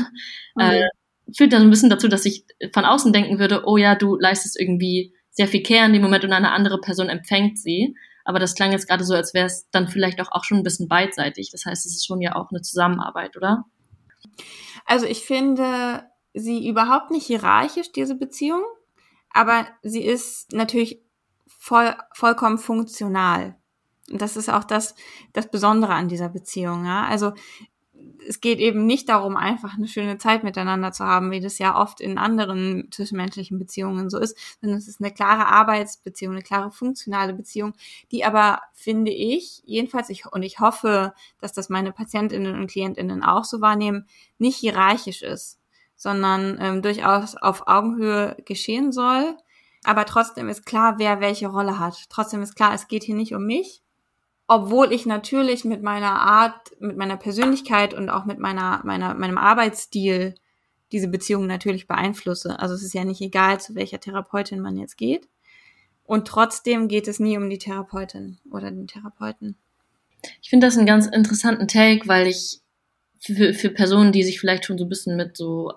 Mhm. 0.57 0.61
Äh, 0.63 0.89
führt 1.37 1.53
dann 1.53 1.63
ein 1.63 1.71
bisschen 1.71 1.91
dazu, 1.91 2.09
dass 2.09 2.27
ich 2.27 2.45
von 2.73 2.85
außen 2.85 3.13
denken 3.13 3.39
würde, 3.39 3.63
oh 3.67 3.77
ja, 3.77 3.95
du 3.95 4.17
leistest 4.17 4.59
irgendwie 4.59 5.15
sehr 5.31 5.47
viel 5.47 5.63
Care 5.63 5.87
in 5.87 5.93
dem 5.93 6.03
Moment 6.03 6.25
und 6.25 6.33
eine 6.33 6.51
andere 6.53 6.81
Person 6.81 7.09
empfängt 7.09 7.59
sie. 7.59 7.95
Aber 8.25 8.39
das 8.39 8.55
klang 8.55 8.73
jetzt 8.73 8.89
gerade 8.89 9.05
so, 9.05 9.15
als 9.15 9.35
wäre 9.35 9.47
es 9.47 9.69
dann 9.71 9.89
vielleicht 9.89 10.21
auch, 10.21 10.33
auch 10.33 10.45
schon 10.45 10.59
ein 10.59 10.63
bisschen 10.63 10.89
beidseitig. 10.89 11.51
Das 11.51 11.67
heißt, 11.67 11.87
es 11.87 11.93
ist 11.93 12.07
schon 12.07 12.21
ja 12.21 12.35
auch 12.37 12.51
eine 12.51 12.63
Zusammenarbeit, 12.63 13.37
oder? 13.37 13.65
Also 14.87 15.07
ich 15.07 15.25
finde 15.25 16.05
sie 16.33 16.67
überhaupt 16.67 17.11
nicht 17.11 17.27
hierarchisch, 17.27 17.93
diese 17.93 18.17
Beziehung, 18.17 18.63
aber 19.31 19.67
sie 19.83 20.03
ist 20.03 20.53
natürlich 20.53 21.03
voll, 21.47 21.95
vollkommen 22.13 22.59
funktional. 22.59 23.57
Und 24.11 24.21
das 24.21 24.37
ist 24.37 24.51
auch 24.51 24.65
das, 24.65 24.95
das 25.33 25.51
Besondere 25.51 25.95
an 25.95 26.09
dieser 26.09 26.29
Beziehung. 26.29 26.85
Ja? 26.85 27.07
Also 27.07 27.33
es 28.27 28.41
geht 28.41 28.59
eben 28.59 28.87
nicht 28.87 29.09
darum, 29.09 29.37
einfach 29.37 29.75
eine 29.77 29.89
schöne 29.89 30.19
Zeit 30.19 30.45
miteinander 30.45 30.93
zu 30.93 31.05
haben, 31.05 31.31
wie 31.31 31.41
das 31.41 31.59
ja 31.59 31.81
oft 31.81 32.01
in 32.01 32.19
anderen 32.19 32.89
zwischenmenschlichen 32.91 33.59
Beziehungen 33.59 34.11
so 34.11 34.19
ist, 34.19 34.37
sondern 34.61 34.79
es 34.79 34.89
ist 34.89 35.01
eine 35.01 35.13
klare 35.13 35.47
Arbeitsbeziehung, 35.47 36.35
eine 36.35 36.43
klare 36.43 36.71
funktionale 36.71 37.35
Beziehung, 37.35 37.75
die 38.11 38.25
aber, 38.25 38.61
finde 38.73 39.13
ich, 39.13 39.63
jedenfalls, 39.65 40.11
ich, 40.11 40.27
und 40.31 40.43
ich 40.43 40.61
hoffe, 40.61 41.15
dass 41.41 41.53
das 41.53 41.69
meine 41.69 41.93
Patientinnen 41.93 42.59
und 42.59 42.71
Klientinnen 42.71 43.23
auch 43.23 43.45
so 43.45 43.61
wahrnehmen, 43.61 44.07
nicht 44.39 44.57
hierarchisch 44.57 45.23
ist, 45.23 45.61
sondern 45.97 46.59
ähm, 46.61 46.83
durchaus 46.83 47.37
auf 47.37 47.67
Augenhöhe 47.67 48.37
geschehen 48.45 48.93
soll. 48.93 49.37
Aber 49.85 50.07
trotzdem 50.07 50.49
ist 50.49 50.65
klar, 50.65 50.95
wer 50.99 51.21
welche 51.21 51.49
Rolle 51.49 51.79
hat. 51.79 52.07
Trotzdem 52.09 52.43
ist 52.43 52.57
klar, 52.57 52.73
es 52.75 52.89
geht 52.89 53.05
hier 53.05 53.15
nicht 53.15 53.35
um 53.35 53.45
mich, 53.45 53.84
obwohl 54.47 54.93
ich 54.93 55.07
natürlich 55.07 55.65
mit 55.65 55.83
meiner 55.83 56.21
Art, 56.21 56.73
mit 56.79 56.97
meiner 56.97 57.17
Persönlichkeit 57.17 57.95
und 57.95 58.11
auch 58.11 58.25
mit 58.25 58.39
meiner, 58.39 58.83
meiner, 58.85 59.15
meinem 59.15 59.39
Arbeitsstil 59.39 60.35
diese 60.93 61.09
Beziehung 61.09 61.47
natürlich 61.47 61.87
beeinflusse. 61.87 62.59
Also 62.59 62.75
es 62.75 62.83
ist 62.83 62.95
ja 62.95 63.05
nicht 63.05 63.21
egal, 63.21 63.61
zu 63.61 63.75
welcher 63.75 64.01
Therapeutin 64.01 64.61
man 64.61 64.77
jetzt 64.77 64.97
geht. 64.97 65.29
Und 66.05 66.29
trotzdem 66.29 66.89
geht 66.89 67.09
es 67.09 67.19
nie 67.19 67.39
um 67.39 67.49
die 67.49 67.59
Therapeutin 67.59 68.39
oder 68.51 68.71
den 68.71 68.87
Therapeuten. 68.87 69.57
Ich 70.43 70.51
finde 70.51 70.67
das 70.67 70.77
einen 70.77 70.87
ganz 70.87 71.07
interessanten 71.07 71.67
Take, 71.67 72.07
weil 72.07 72.27
ich 72.27 72.61
für, 73.19 73.55
für 73.55 73.71
Personen, 73.71 74.13
die 74.13 74.23
sich 74.23 74.39
vielleicht 74.39 74.67
schon 74.67 74.77
so 74.77 74.85
ein 74.85 74.91
bisschen 74.91 75.17
mit 75.17 75.37
so 75.37 75.73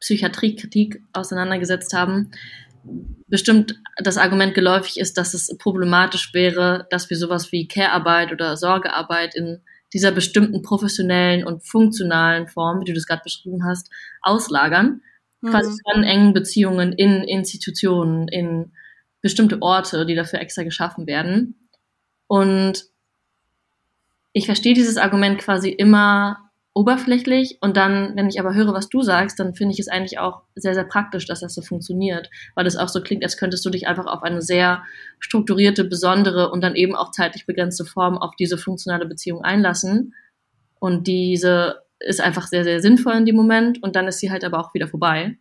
Psychiatriekritik 0.00 1.02
auseinandergesetzt 1.12 1.92
haben, 1.92 2.30
bestimmt 3.28 3.80
das 3.96 4.18
Argument 4.18 4.54
geläufig 4.54 4.98
ist, 4.98 5.18
dass 5.18 5.34
es 5.34 5.56
problematisch 5.58 6.32
wäre, 6.32 6.86
dass 6.90 7.10
wir 7.10 7.16
sowas 7.16 7.52
wie 7.52 7.68
Care-Arbeit 7.68 8.32
oder 8.32 8.56
Sorgearbeit 8.56 9.34
in 9.34 9.60
dieser 9.92 10.12
bestimmten 10.12 10.62
professionellen 10.62 11.44
und 11.44 11.66
funktionalen 11.66 12.48
Form, 12.48 12.80
wie 12.80 12.84
du 12.84 12.92
das 12.92 13.06
gerade 13.06 13.22
beschrieben 13.22 13.64
hast, 13.64 13.90
auslagern. 14.20 15.02
Mhm. 15.40 15.48
Quasi 15.50 15.80
von 15.90 16.04
engen 16.04 16.32
Beziehungen 16.32 16.92
in 16.92 17.22
Institutionen, 17.22 18.28
in 18.28 18.72
bestimmte 19.22 19.60
Orte, 19.62 20.06
die 20.06 20.14
dafür 20.14 20.40
extra 20.40 20.62
geschaffen 20.62 21.06
werden. 21.06 21.68
Und 22.26 22.84
ich 24.32 24.46
verstehe 24.46 24.74
dieses 24.74 24.98
Argument 24.98 25.38
quasi 25.38 25.70
immer 25.70 26.45
oberflächlich 26.76 27.56
und 27.62 27.78
dann, 27.78 28.12
wenn 28.16 28.28
ich 28.28 28.38
aber 28.38 28.54
höre, 28.54 28.74
was 28.74 28.90
du 28.90 29.00
sagst, 29.00 29.40
dann 29.40 29.54
finde 29.54 29.72
ich 29.72 29.80
es 29.80 29.88
eigentlich 29.88 30.18
auch 30.18 30.42
sehr, 30.54 30.74
sehr 30.74 30.84
praktisch, 30.84 31.24
dass 31.24 31.40
das 31.40 31.54
so 31.54 31.62
funktioniert, 31.62 32.30
weil 32.54 32.66
es 32.66 32.76
auch 32.76 32.88
so 32.88 33.00
klingt, 33.00 33.24
als 33.24 33.38
könntest 33.38 33.64
du 33.64 33.70
dich 33.70 33.88
einfach 33.88 34.04
auf 34.04 34.22
eine 34.22 34.42
sehr 34.42 34.84
strukturierte, 35.18 35.84
besondere 35.84 36.50
und 36.50 36.62
dann 36.62 36.74
eben 36.74 36.94
auch 36.94 37.12
zeitlich 37.12 37.46
begrenzte 37.46 37.86
Form 37.86 38.18
auf 38.18 38.36
diese 38.38 38.58
funktionale 38.58 39.06
Beziehung 39.06 39.42
einlassen 39.42 40.12
und 40.78 41.06
diese 41.06 41.82
ist 41.98 42.20
einfach 42.20 42.46
sehr, 42.46 42.62
sehr 42.62 42.82
sinnvoll 42.82 43.14
in 43.14 43.24
dem 43.24 43.36
Moment 43.36 43.82
und 43.82 43.96
dann 43.96 44.06
ist 44.06 44.18
sie 44.18 44.30
halt 44.30 44.44
aber 44.44 44.60
auch 44.60 44.74
wieder 44.74 44.86
vorbei. 44.86 45.38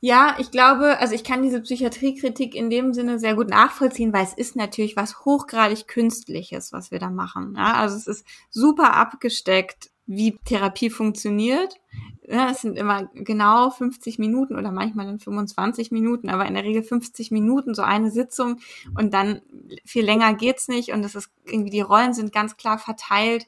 Ja, 0.00 0.36
ich 0.38 0.52
glaube, 0.52 0.98
also 1.00 1.14
ich 1.14 1.24
kann 1.24 1.42
diese 1.42 1.62
Psychiatriekritik 1.62 2.54
in 2.54 2.70
dem 2.70 2.92
Sinne 2.92 3.18
sehr 3.18 3.34
gut 3.34 3.48
nachvollziehen, 3.48 4.12
weil 4.12 4.22
es 4.22 4.34
ist 4.34 4.54
natürlich 4.54 4.94
was 4.96 5.24
hochgradig 5.24 5.88
Künstliches, 5.88 6.72
was 6.72 6.92
wir 6.92 7.00
da 7.00 7.10
machen. 7.10 7.54
Ja, 7.56 7.74
also 7.74 7.96
es 7.96 8.06
ist 8.06 8.26
super 8.50 8.94
abgesteckt 8.94 9.90
wie 10.06 10.38
Therapie 10.44 10.90
funktioniert. 10.90 11.80
ja, 12.28 12.50
es 12.50 12.62
sind 12.62 12.78
immer 12.78 13.10
genau 13.14 13.70
50 13.70 14.18
Minuten 14.18 14.56
oder 14.56 14.70
manchmal 14.70 15.06
dann 15.06 15.20
25 15.20 15.90
Minuten, 15.90 16.28
aber 16.28 16.46
in 16.46 16.54
der 16.54 16.64
Regel 16.64 16.82
50 16.82 17.30
Minuten 17.30 17.74
so 17.74 17.82
eine 17.82 18.10
Sitzung 18.10 18.60
und 18.98 19.12
dann 19.14 19.42
viel 19.84 20.04
länger 20.04 20.34
geht's 20.34 20.68
nicht 20.68 20.92
und 20.92 21.04
es 21.04 21.14
ist 21.14 21.30
irgendwie 21.44 21.70
die 21.70 21.80
Rollen 21.80 22.14
sind 22.14 22.32
ganz 22.32 22.56
klar 22.56 22.78
verteilt 22.78 23.46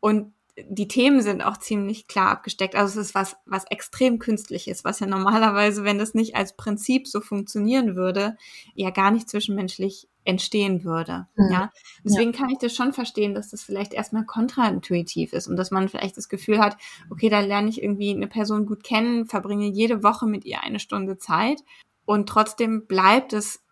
und 0.00 0.32
die 0.68 0.88
Themen 0.88 1.22
sind 1.22 1.42
auch 1.42 1.56
ziemlich 1.56 2.06
klar 2.06 2.30
abgesteckt. 2.30 2.74
Also 2.74 3.00
es 3.00 3.08
ist 3.08 3.14
was, 3.14 3.36
was 3.46 3.64
extrem 3.70 4.18
künstlich 4.18 4.68
ist, 4.68 4.84
was 4.84 5.00
ja 5.00 5.06
normalerweise, 5.06 5.84
wenn 5.84 5.98
das 5.98 6.12
nicht 6.12 6.36
als 6.36 6.56
Prinzip 6.56 7.06
so 7.06 7.20
funktionieren 7.20 7.96
würde, 7.96 8.36
ja 8.74 8.90
gar 8.90 9.10
nicht 9.10 9.28
zwischenmenschlich 9.28 10.08
entstehen 10.24 10.84
würde. 10.84 11.26
Mhm. 11.36 11.52
Ja, 11.52 11.70
deswegen 12.04 12.32
ja. 12.32 12.38
kann 12.38 12.50
ich 12.50 12.58
das 12.58 12.74
schon 12.74 12.92
verstehen, 12.92 13.34
dass 13.34 13.50
das 13.50 13.62
vielleicht 13.62 13.94
erstmal 13.94 14.24
kontraintuitiv 14.24 15.32
ist 15.32 15.48
und 15.48 15.56
dass 15.56 15.70
man 15.70 15.88
vielleicht 15.88 16.16
das 16.16 16.28
Gefühl 16.28 16.58
hat, 16.58 16.76
okay, 17.10 17.28
da 17.28 17.40
lerne 17.40 17.68
ich 17.68 17.82
irgendwie 17.82 18.10
eine 18.10 18.26
Person 18.26 18.66
gut 18.66 18.84
kennen, 18.84 19.26
verbringe 19.26 19.66
jede 19.66 20.02
Woche 20.02 20.26
mit 20.26 20.44
ihr 20.44 20.62
eine 20.62 20.80
Stunde 20.80 21.18
Zeit 21.18 21.62
und 22.04 22.28
trotzdem 22.28 22.86
bleibt 22.86 23.32
es 23.32 23.62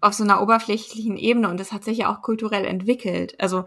auf 0.00 0.12
so 0.12 0.24
einer 0.24 0.42
oberflächlichen 0.42 1.16
Ebene 1.16 1.48
und 1.48 1.58
das 1.58 1.72
hat 1.72 1.84
sich 1.84 1.98
ja 1.98 2.14
auch 2.14 2.20
kulturell 2.20 2.66
entwickelt. 2.66 3.40
Also 3.40 3.64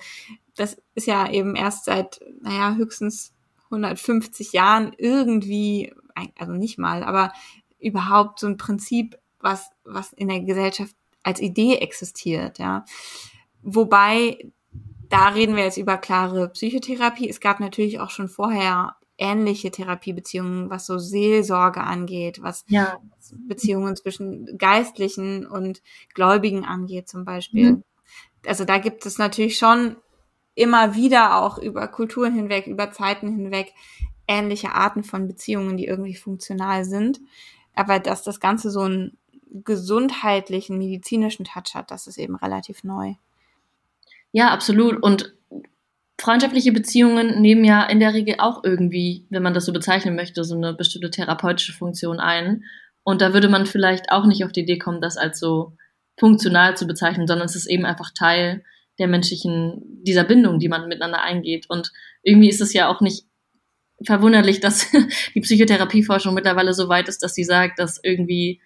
das 0.55 0.77
ist 0.93 1.07
ja 1.07 1.29
eben 1.31 1.55
erst 1.55 1.85
seit, 1.85 2.19
naja, 2.41 2.75
höchstens 2.75 3.33
150 3.65 4.53
Jahren 4.53 4.93
irgendwie, 4.97 5.93
also 6.37 6.53
nicht 6.53 6.77
mal, 6.77 7.03
aber 7.03 7.33
überhaupt 7.79 8.39
so 8.39 8.47
ein 8.47 8.57
Prinzip, 8.57 9.17
was, 9.39 9.69
was 9.83 10.13
in 10.13 10.27
der 10.27 10.41
Gesellschaft 10.41 10.95
als 11.27 11.41
Idee 11.41 11.75
existiert, 11.75 12.57
ja. 12.57 12.85
Wobei, 13.61 14.49
da 15.09 15.27
reden 15.27 15.57
wir 15.57 15.65
jetzt 15.65 15.77
über 15.77 15.97
klare 15.97 16.47
Psychotherapie. 16.49 17.29
Es 17.29 17.41
gab 17.41 17.59
natürlich 17.59 17.99
auch 17.99 18.11
schon 18.11 18.29
vorher 18.29 18.95
ähnliche 19.17 19.69
Therapiebeziehungen, 19.69 20.69
was 20.69 20.85
so 20.85 20.97
Seelsorge 20.97 21.81
angeht, 21.81 22.41
was 22.41 22.63
ja. 22.69 22.97
Beziehungen 23.47 23.97
zwischen 23.97 24.57
Geistlichen 24.57 25.45
und 25.45 25.81
Gläubigen 26.13 26.63
angeht 26.63 27.09
zum 27.09 27.25
Beispiel. 27.25 27.73
Mhm. 27.73 27.83
Also 28.45 28.63
da 28.63 28.77
gibt 28.77 29.05
es 29.05 29.17
natürlich 29.17 29.57
schon 29.57 29.97
immer 30.55 30.95
wieder 30.95 31.41
auch 31.41 31.57
über 31.57 31.89
Kulturen 31.89 32.33
hinweg, 32.33 32.67
über 32.67 32.91
Zeiten 32.91 33.27
hinweg 33.35 33.73
ähnliche 34.27 34.71
Arten 34.71 35.03
von 35.03 35.27
Beziehungen, 35.27 35.75
die 35.75 35.87
irgendwie 35.87 36.15
funktional 36.15 36.85
sind. 36.85 37.19
Aber 37.75 37.99
dass 37.99 38.23
das 38.23 38.39
Ganze 38.39 38.71
so 38.71 38.81
einen 38.81 39.17
gesundheitlichen, 39.51 40.77
medizinischen 40.77 41.45
Touch 41.45 41.75
hat, 41.75 41.91
das 41.91 42.07
ist 42.07 42.17
eben 42.17 42.35
relativ 42.35 42.83
neu. 42.83 43.13
Ja, 44.31 44.49
absolut. 44.49 45.01
Und 45.01 45.33
freundschaftliche 46.19 46.71
Beziehungen 46.71 47.41
nehmen 47.41 47.63
ja 47.63 47.83
in 47.83 47.99
der 47.99 48.13
Regel 48.13 48.35
auch 48.39 48.63
irgendwie, 48.63 49.25
wenn 49.29 49.43
man 49.43 49.53
das 49.53 49.65
so 49.65 49.73
bezeichnen 49.73 50.15
möchte, 50.15 50.43
so 50.43 50.55
eine 50.55 50.73
bestimmte 50.73 51.11
therapeutische 51.11 51.73
Funktion 51.73 52.19
ein. 52.19 52.63
Und 53.03 53.21
da 53.21 53.33
würde 53.33 53.49
man 53.49 53.65
vielleicht 53.65 54.11
auch 54.11 54.25
nicht 54.25 54.43
auf 54.43 54.51
die 54.51 54.61
Idee 54.61 54.77
kommen, 54.77 55.01
das 55.01 55.17
als 55.17 55.39
so 55.39 55.73
funktional 56.19 56.75
zu 56.75 56.87
bezeichnen, 56.87 57.27
sondern 57.27 57.45
es 57.45 57.55
ist 57.55 57.67
eben 57.67 57.85
einfach 57.85 58.11
Teil 58.11 58.63
der 58.99 59.07
menschlichen, 59.07 59.81
dieser 60.03 60.23
Bindung, 60.23 60.59
die 60.59 60.69
man 60.69 60.87
miteinander 60.87 61.21
eingeht. 61.21 61.69
Und 61.69 61.91
irgendwie 62.23 62.49
ist 62.49 62.61
es 62.61 62.73
ja 62.73 62.89
auch 62.89 62.99
nicht 62.99 63.25
verwunderlich, 64.03 64.59
dass 64.59 64.87
die 65.35 65.41
Psychotherapieforschung 65.41 66.33
mittlerweile 66.33 66.73
so 66.73 66.89
weit 66.89 67.07
ist, 67.07 67.21
dass 67.23 67.35
sie 67.35 67.43
sagt, 67.43 67.79
dass 67.79 67.99
irgendwie, 68.03 68.59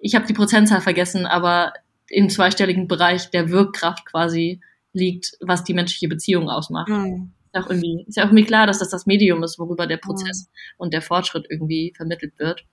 ich 0.00 0.14
habe 0.14 0.26
die 0.26 0.32
Prozentzahl 0.32 0.80
vergessen, 0.80 1.26
aber 1.26 1.72
im 2.08 2.30
zweistelligen 2.30 2.88
Bereich 2.88 3.30
der 3.30 3.50
Wirkkraft 3.50 4.06
quasi 4.06 4.60
liegt, 4.92 5.32
was 5.40 5.64
die 5.64 5.74
menschliche 5.74 6.08
Beziehung 6.08 6.48
ausmacht. 6.48 6.88
Mhm. 6.88 7.32
Ist, 7.52 7.62
auch 7.62 7.70
irgendwie, 7.70 8.04
ist 8.06 8.16
ja 8.16 8.24
auch 8.24 8.28
irgendwie 8.28 8.44
klar, 8.44 8.66
dass 8.66 8.78
das 8.78 8.90
das 8.90 9.06
Medium 9.06 9.42
ist, 9.42 9.58
worüber 9.58 9.86
der 9.86 9.96
Prozess 9.98 10.46
mhm. 10.46 10.74
und 10.78 10.94
der 10.94 11.02
Fortschritt 11.02 11.46
irgendwie 11.48 11.92
vermittelt 11.96 12.38
wird. 12.38 12.64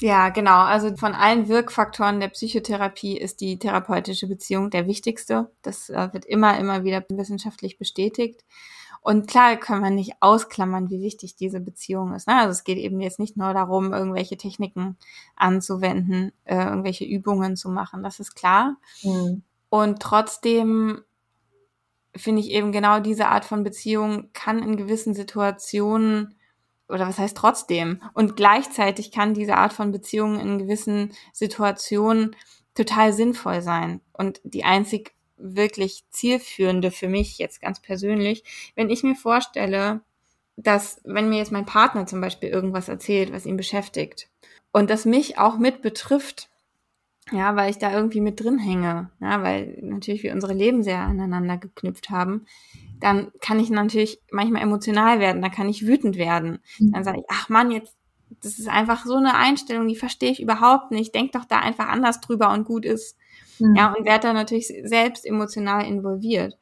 Ja, 0.00 0.30
genau. 0.30 0.62
Also 0.62 0.96
von 0.96 1.14
allen 1.14 1.48
Wirkfaktoren 1.48 2.18
der 2.18 2.28
Psychotherapie 2.28 3.16
ist 3.16 3.40
die 3.40 3.58
therapeutische 3.58 4.26
Beziehung 4.26 4.70
der 4.70 4.86
wichtigste. 4.86 5.50
Das 5.62 5.88
äh, 5.88 6.12
wird 6.12 6.24
immer, 6.24 6.58
immer 6.58 6.84
wieder 6.84 7.04
wissenschaftlich 7.08 7.78
bestätigt. 7.78 8.44
Und 9.04 9.28
klar 9.28 9.58
können 9.58 9.82
wir 9.84 9.90
nicht 9.90 10.14
ausklammern, 10.20 10.88
wie 10.88 11.02
wichtig 11.02 11.36
diese 11.36 11.60
Beziehung 11.60 12.14
ist. 12.14 12.26
Ne? 12.26 12.36
Also 12.38 12.52
es 12.52 12.64
geht 12.64 12.78
eben 12.78 13.00
jetzt 13.00 13.18
nicht 13.18 13.36
nur 13.36 13.52
darum, 13.52 13.92
irgendwelche 13.92 14.38
Techniken 14.38 14.96
anzuwenden, 15.36 16.32
äh, 16.44 16.56
irgendwelche 16.56 17.04
Übungen 17.04 17.54
zu 17.54 17.68
machen. 17.68 18.02
Das 18.02 18.18
ist 18.18 18.34
klar. 18.34 18.78
Mhm. 19.02 19.42
Und 19.68 20.00
trotzdem 20.00 21.02
finde 22.16 22.40
ich 22.40 22.50
eben 22.50 22.72
genau 22.72 22.98
diese 22.98 23.28
Art 23.28 23.44
von 23.44 23.62
Beziehung 23.62 24.30
kann 24.32 24.58
in 24.58 24.78
gewissen 24.78 25.12
Situationen 25.12 26.36
oder 26.88 27.06
was 27.06 27.18
heißt 27.18 27.36
trotzdem? 27.36 28.00
Und 28.14 28.36
gleichzeitig 28.36 29.12
kann 29.12 29.34
diese 29.34 29.58
Art 29.58 29.74
von 29.74 29.92
Beziehung 29.92 30.40
in 30.40 30.58
gewissen 30.58 31.12
Situationen 31.34 32.34
total 32.74 33.12
sinnvoll 33.12 33.60
sein. 33.60 34.00
Und 34.14 34.40
die 34.44 34.64
einzig 34.64 35.14
wirklich 35.36 36.04
zielführende 36.10 36.90
für 36.90 37.08
mich 37.08 37.38
jetzt 37.38 37.60
ganz 37.60 37.80
persönlich, 37.80 38.72
wenn 38.74 38.90
ich 38.90 39.02
mir 39.02 39.14
vorstelle, 39.14 40.00
dass 40.56 41.00
wenn 41.04 41.28
mir 41.28 41.38
jetzt 41.38 41.52
mein 41.52 41.66
Partner 41.66 42.06
zum 42.06 42.20
Beispiel 42.20 42.48
irgendwas 42.48 42.88
erzählt, 42.88 43.32
was 43.32 43.46
ihn 43.46 43.56
beschäftigt 43.56 44.28
und 44.72 44.90
das 44.90 45.04
mich 45.04 45.38
auch 45.38 45.58
mit 45.58 45.82
betrifft, 45.82 46.48
ja, 47.32 47.56
weil 47.56 47.70
ich 47.70 47.78
da 47.78 47.92
irgendwie 47.92 48.20
mit 48.20 48.40
drin 48.40 48.58
hänge, 48.58 49.10
ja, 49.20 49.42
weil 49.42 49.78
natürlich 49.80 50.22
wir 50.22 50.32
unsere 50.32 50.52
Leben 50.52 50.82
sehr 50.82 50.98
aneinander 50.98 51.56
geknüpft 51.56 52.10
haben, 52.10 52.46
dann 53.00 53.32
kann 53.40 53.58
ich 53.58 53.70
natürlich 53.70 54.20
manchmal 54.30 54.62
emotional 54.62 55.20
werden, 55.20 55.42
dann 55.42 55.50
kann 55.50 55.68
ich 55.68 55.86
wütend 55.86 56.16
werden. 56.16 56.60
Mhm. 56.78 56.92
Dann 56.92 57.04
sage 57.04 57.20
ich, 57.20 57.24
ach 57.28 57.48
Mann, 57.48 57.70
jetzt, 57.70 57.96
das 58.42 58.58
ist 58.58 58.68
einfach 58.68 59.04
so 59.06 59.16
eine 59.16 59.34
Einstellung, 59.34 59.88
die 59.88 59.96
verstehe 59.96 60.30
ich 60.30 60.42
überhaupt 60.42 60.90
nicht. 60.90 61.14
Denk 61.14 61.32
doch 61.32 61.44
da 61.44 61.58
einfach 61.58 61.88
anders 61.88 62.20
drüber 62.20 62.50
und 62.50 62.64
gut 62.64 62.84
ist. 62.84 63.16
Mhm. 63.58 63.74
Ja, 63.76 63.92
und 63.92 64.04
werde 64.04 64.28
da 64.28 64.32
natürlich 64.32 64.72
selbst 64.84 65.26
emotional 65.26 65.86
involviert. 65.86 66.58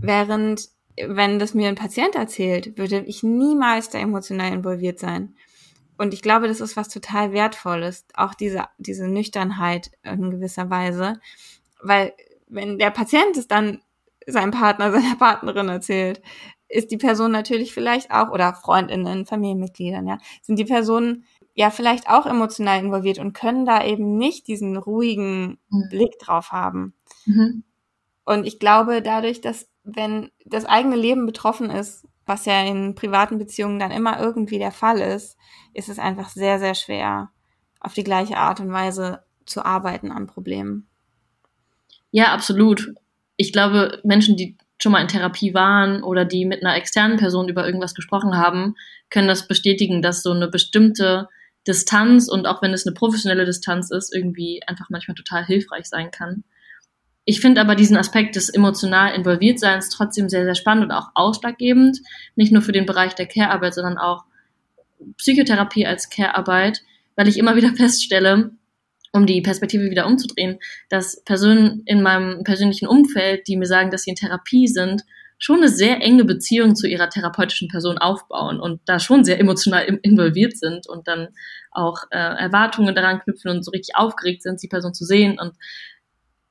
Während, 0.00 0.68
wenn 0.96 1.38
das 1.38 1.54
mir 1.54 1.68
ein 1.68 1.74
Patient 1.74 2.14
erzählt, 2.14 2.78
würde 2.78 3.00
ich 3.06 3.22
niemals 3.22 3.90
da 3.90 3.98
emotional 3.98 4.52
involviert 4.52 4.98
sein. 4.98 5.34
Und 5.96 6.14
ich 6.14 6.22
glaube, 6.22 6.46
das 6.46 6.60
ist 6.60 6.76
was 6.76 6.88
total 6.88 7.32
Wertvolles, 7.32 8.04
auch 8.14 8.34
diese, 8.34 8.66
diese 8.78 9.08
Nüchternheit 9.08 9.90
in 10.04 10.30
gewisser 10.30 10.70
Weise. 10.70 11.20
Weil 11.82 12.14
wenn 12.46 12.78
der 12.78 12.90
Patient 12.90 13.36
es 13.36 13.48
dann 13.48 13.80
seinem 14.28 14.50
Partner, 14.50 14.92
seiner 14.92 15.16
Partnerin 15.16 15.68
erzählt, 15.68 16.22
ist 16.68 16.90
die 16.90 16.98
Person 16.98 17.32
natürlich 17.32 17.72
vielleicht 17.72 18.10
auch, 18.10 18.30
oder 18.30 18.52
Freundinnen, 18.52 19.26
Familienmitgliedern, 19.26 20.06
ja, 20.06 20.18
sind 20.42 20.58
die 20.58 20.64
Personen 20.64 21.24
ja 21.54 21.70
vielleicht 21.70 22.08
auch 22.08 22.26
emotional 22.26 22.78
involviert 22.78 23.18
und 23.18 23.32
können 23.32 23.64
da 23.64 23.84
eben 23.84 24.16
nicht 24.16 24.46
diesen 24.46 24.76
ruhigen 24.76 25.58
mhm. 25.70 25.88
Blick 25.90 26.18
drauf 26.20 26.52
haben. 26.52 26.94
Mhm. 27.24 27.64
Und 28.24 28.46
ich 28.46 28.58
glaube, 28.58 29.02
dadurch, 29.02 29.40
dass 29.40 29.68
wenn 29.82 30.30
das 30.44 30.66
eigene 30.66 30.96
Leben 30.96 31.24
betroffen 31.24 31.70
ist, 31.70 32.06
was 32.26 32.44
ja 32.44 32.62
in 32.62 32.94
privaten 32.94 33.38
Beziehungen 33.38 33.78
dann 33.78 33.90
immer 33.90 34.20
irgendwie 34.20 34.58
der 34.58 34.70
Fall 34.70 35.00
ist, 35.00 35.38
ist 35.72 35.88
es 35.88 35.98
einfach 35.98 36.28
sehr, 36.28 36.58
sehr 36.58 36.74
schwer, 36.74 37.30
auf 37.80 37.94
die 37.94 38.04
gleiche 38.04 38.36
Art 38.36 38.60
und 38.60 38.70
Weise 38.70 39.24
zu 39.46 39.64
arbeiten 39.64 40.12
an 40.12 40.26
Problemen. 40.26 40.86
Ja, 42.10 42.34
absolut 42.34 42.92
ich 43.38 43.52
glaube, 43.52 44.00
Menschen, 44.04 44.36
die 44.36 44.56
schon 44.82 44.92
mal 44.92 45.00
in 45.00 45.08
Therapie 45.08 45.54
waren 45.54 46.02
oder 46.02 46.24
die 46.24 46.44
mit 46.44 46.62
einer 46.62 46.76
externen 46.76 47.16
Person 47.16 47.48
über 47.48 47.64
irgendwas 47.64 47.94
gesprochen 47.94 48.36
haben, 48.36 48.74
können 49.10 49.28
das 49.28 49.48
bestätigen, 49.48 50.02
dass 50.02 50.22
so 50.22 50.32
eine 50.32 50.48
bestimmte 50.48 51.28
Distanz 51.66 52.28
und 52.28 52.46
auch 52.46 52.62
wenn 52.62 52.72
es 52.72 52.86
eine 52.86 52.94
professionelle 52.94 53.44
Distanz 53.44 53.90
ist, 53.90 54.14
irgendwie 54.14 54.60
einfach 54.66 54.90
manchmal 54.90 55.14
total 55.14 55.44
hilfreich 55.44 55.86
sein 55.86 56.10
kann. 56.10 56.44
Ich 57.24 57.40
finde 57.40 57.60
aber 57.60 57.74
diesen 57.74 57.96
Aspekt 57.96 58.36
des 58.36 58.48
emotional 58.48 59.14
Involviertseins 59.14 59.90
trotzdem 59.90 60.28
sehr, 60.28 60.44
sehr 60.44 60.54
spannend 60.54 60.86
und 60.86 60.92
auch 60.92 61.10
ausschlaggebend. 61.14 62.00
Nicht 62.36 62.52
nur 62.52 62.62
für 62.62 62.72
den 62.72 62.86
Bereich 62.86 63.14
der 63.14 63.26
Care-Arbeit, 63.26 63.74
sondern 63.74 63.98
auch 63.98 64.24
Psychotherapie 65.18 65.86
als 65.86 66.08
Care-Arbeit, 66.08 66.82
weil 67.16 67.28
ich 67.28 67.38
immer 67.38 67.54
wieder 67.54 67.72
feststelle, 67.76 68.52
um 69.12 69.26
die 69.26 69.40
Perspektive 69.40 69.90
wieder 69.90 70.06
umzudrehen, 70.06 70.58
dass 70.88 71.22
Personen 71.24 71.82
in 71.86 72.02
meinem 72.02 72.44
persönlichen 72.44 72.86
Umfeld, 72.86 73.48
die 73.48 73.56
mir 73.56 73.66
sagen, 73.66 73.90
dass 73.90 74.02
sie 74.02 74.10
in 74.10 74.16
Therapie 74.16 74.68
sind, 74.68 75.02
schon 75.38 75.58
eine 75.58 75.68
sehr 75.68 76.02
enge 76.02 76.24
Beziehung 76.24 76.74
zu 76.74 76.88
ihrer 76.88 77.08
therapeutischen 77.08 77.68
Person 77.68 77.96
aufbauen 77.96 78.60
und 78.60 78.80
da 78.86 78.98
schon 78.98 79.24
sehr 79.24 79.38
emotional 79.38 79.84
involviert 80.02 80.58
sind 80.58 80.88
und 80.88 81.06
dann 81.06 81.28
auch 81.70 82.04
äh, 82.10 82.18
Erwartungen 82.18 82.94
daran 82.94 83.20
knüpfen 83.20 83.50
und 83.52 83.64
so 83.64 83.70
richtig 83.70 83.94
aufgeregt 83.96 84.42
sind, 84.42 84.62
die 84.62 84.68
Person 84.68 84.94
zu 84.94 85.04
sehen. 85.04 85.38
Und 85.38 85.54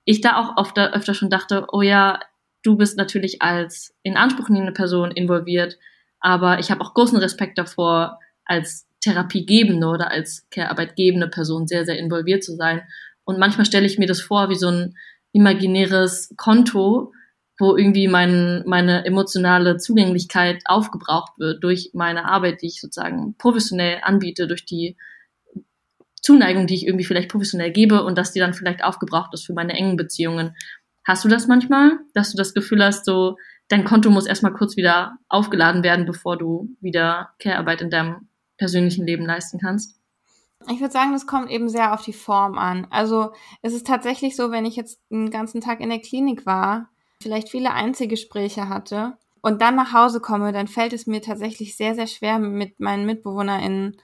ich 0.05 0.21
da 0.21 0.37
auch 0.37 0.55
oft, 0.55 0.79
öfter 0.79 1.13
schon 1.13 1.29
dachte, 1.29 1.67
oh 1.71 1.81
ja, 1.81 2.21
du 2.63 2.77
bist 2.77 2.97
natürlich 2.97 3.41
als 3.41 3.93
in 4.03 4.15
Anspruch 4.15 4.47
nehmende 4.47 4.73
Person 4.73 5.11
involviert, 5.11 5.77
aber 6.21 6.59
ich 6.59 6.71
habe 6.71 6.81
auch 6.81 6.93
großen 6.93 7.17
Respekt 7.17 7.57
davor, 7.57 8.19
als 8.45 8.86
Therapiegebende 9.01 9.87
oder 9.87 10.11
als 10.11 10.47
Care-Arbeitgebende 10.51 11.27
Person 11.27 11.67
sehr, 11.67 11.85
sehr 11.85 11.99
involviert 11.99 12.43
zu 12.43 12.55
sein. 12.55 12.81
Und 13.23 13.39
manchmal 13.39 13.65
stelle 13.65 13.85
ich 13.85 13.97
mir 13.97 14.07
das 14.07 14.21
vor 14.21 14.49
wie 14.49 14.55
so 14.55 14.69
ein 14.69 14.95
imaginäres 15.33 16.33
Konto, 16.37 17.13
wo 17.59 17.75
irgendwie 17.75 18.07
mein, 18.07 18.63
meine 18.65 19.05
emotionale 19.05 19.77
Zugänglichkeit 19.77 20.61
aufgebraucht 20.65 21.33
wird 21.37 21.63
durch 21.63 21.91
meine 21.93 22.25
Arbeit, 22.25 22.61
die 22.61 22.67
ich 22.67 22.81
sozusagen 22.81 23.35
professionell 23.37 23.99
anbiete, 24.03 24.47
durch 24.47 24.65
die 24.65 24.95
Zuneigung, 26.21 26.67
die 26.67 26.75
ich 26.75 26.85
irgendwie 26.85 27.05
vielleicht 27.05 27.29
professionell 27.29 27.71
gebe 27.71 28.03
und 28.03 28.17
dass 28.17 28.31
die 28.31 28.39
dann 28.39 28.53
vielleicht 28.53 28.83
aufgebraucht 28.83 29.33
ist 29.33 29.45
für 29.45 29.53
meine 29.53 29.73
engen 29.73 29.97
Beziehungen. 29.97 30.55
Hast 31.05 31.23
du 31.23 31.29
das 31.29 31.47
manchmal, 31.47 31.99
dass 32.13 32.31
du 32.31 32.37
das 32.37 32.53
Gefühl 32.53 32.83
hast, 32.83 33.05
so 33.05 33.37
dein 33.69 33.85
Konto 33.85 34.09
muss 34.09 34.27
erstmal 34.27 34.53
kurz 34.53 34.75
wieder 34.75 35.17
aufgeladen 35.29 35.83
werden, 35.83 36.05
bevor 36.05 36.37
du 36.37 36.75
wieder 36.81 37.29
Care-Arbeit 37.39 37.81
in 37.81 37.89
deinem 37.89 38.27
persönlichen 38.57 39.05
Leben 39.05 39.25
leisten 39.25 39.59
kannst? 39.59 39.99
Ich 40.69 40.79
würde 40.81 40.91
sagen, 40.91 41.13
das 41.13 41.27
kommt 41.27 41.49
eben 41.49 41.69
sehr 41.69 41.93
auf 41.93 42.03
die 42.03 42.13
Form 42.13 42.57
an. 42.57 42.87
Also 42.89 43.31
es 43.61 43.73
ist 43.73 43.87
tatsächlich 43.87 44.35
so, 44.35 44.51
wenn 44.51 44.65
ich 44.65 44.75
jetzt 44.75 44.99
einen 45.11 45.29
ganzen 45.29 45.61
Tag 45.61 45.79
in 45.79 45.89
der 45.89 45.99
Klinik 45.99 46.45
war, 46.45 46.89
vielleicht 47.21 47.49
viele 47.49 47.73
Einzelgespräche 47.73 48.67
hatte 48.67 49.17
und 49.41 49.61
dann 49.61 49.75
nach 49.75 49.93
Hause 49.93 50.19
komme, 50.19 50.51
dann 50.51 50.67
fällt 50.67 50.93
es 50.93 51.07
mir 51.07 51.21
tatsächlich 51.21 51.77
sehr, 51.77 51.95
sehr 51.95 52.07
schwer, 52.07 52.39
mit 52.39 52.79
meinen 52.79 53.05
MitbewohnerInnen 53.05 53.97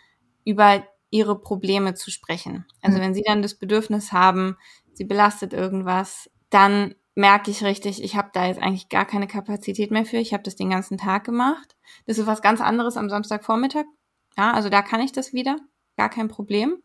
über 0.45 0.83
ihre 1.09 1.39
Probleme 1.39 1.95
zu 1.95 2.11
sprechen. 2.11 2.65
Also 2.81 2.97
mhm. 2.97 3.01
wenn 3.01 3.13
sie 3.13 3.23
dann 3.25 3.41
das 3.41 3.55
Bedürfnis 3.55 4.11
haben, 4.11 4.57
sie 4.93 5.05
belastet 5.05 5.53
irgendwas, 5.53 6.29
dann 6.49 6.95
merke 7.15 7.51
ich 7.51 7.63
richtig, 7.63 8.03
ich 8.03 8.15
habe 8.15 8.29
da 8.33 8.47
jetzt 8.47 8.61
eigentlich 8.61 8.89
gar 8.89 9.05
keine 9.05 9.27
Kapazität 9.27 9.91
mehr 9.91 10.05
für. 10.05 10.17
Ich 10.17 10.33
habe 10.33 10.43
das 10.43 10.55
den 10.55 10.69
ganzen 10.69 10.97
Tag 10.97 11.23
gemacht. 11.25 11.75
Das 12.07 12.17
ist 12.17 12.25
was 12.25 12.41
ganz 12.41 12.61
anderes 12.61 12.97
am 12.97 13.09
Samstagvormittag. 13.09 13.85
Ja, 14.37 14.51
also 14.53 14.69
da 14.69 14.81
kann 14.81 15.01
ich 15.01 15.11
das 15.11 15.33
wieder. 15.33 15.57
Gar 15.97 16.09
kein 16.09 16.27
Problem. 16.27 16.77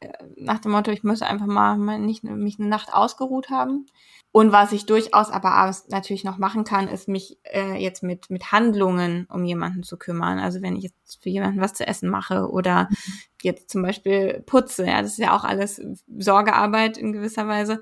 Äh, 0.00 0.12
nach 0.36 0.58
dem 0.58 0.72
Motto, 0.72 0.90
ich 0.90 1.04
muss 1.04 1.22
einfach 1.22 1.46
mal 1.46 1.98
nicht 1.98 2.24
mich 2.24 2.58
eine 2.58 2.68
Nacht 2.68 2.92
ausgeruht 2.92 3.50
haben. 3.50 3.86
Und 4.32 4.52
was 4.52 4.72
ich 4.72 4.84
durchaus 4.84 5.30
aber 5.30 5.52
abends 5.52 5.88
natürlich 5.88 6.22
noch 6.22 6.36
machen 6.36 6.64
kann, 6.64 6.88
ist 6.88 7.08
mich 7.08 7.38
äh, 7.44 7.82
jetzt 7.82 8.02
mit 8.02 8.28
mit 8.28 8.52
Handlungen 8.52 9.26
um 9.30 9.44
jemanden 9.44 9.82
zu 9.82 9.96
kümmern. 9.96 10.38
Also 10.38 10.60
wenn 10.60 10.76
ich 10.76 10.84
jetzt 10.84 11.22
für 11.22 11.30
jemanden 11.30 11.60
was 11.60 11.72
zu 11.72 11.86
essen 11.86 12.10
mache 12.10 12.50
oder 12.50 12.88
mhm. 12.90 12.96
jetzt 13.42 13.70
zum 13.70 13.82
Beispiel 13.82 14.42
putze, 14.44 14.86
ja, 14.86 15.00
das 15.00 15.12
ist 15.12 15.18
ja 15.18 15.34
auch 15.34 15.44
alles 15.44 15.80
Sorgearbeit 16.18 16.98
in 16.98 17.12
gewisser 17.12 17.48
Weise 17.48 17.80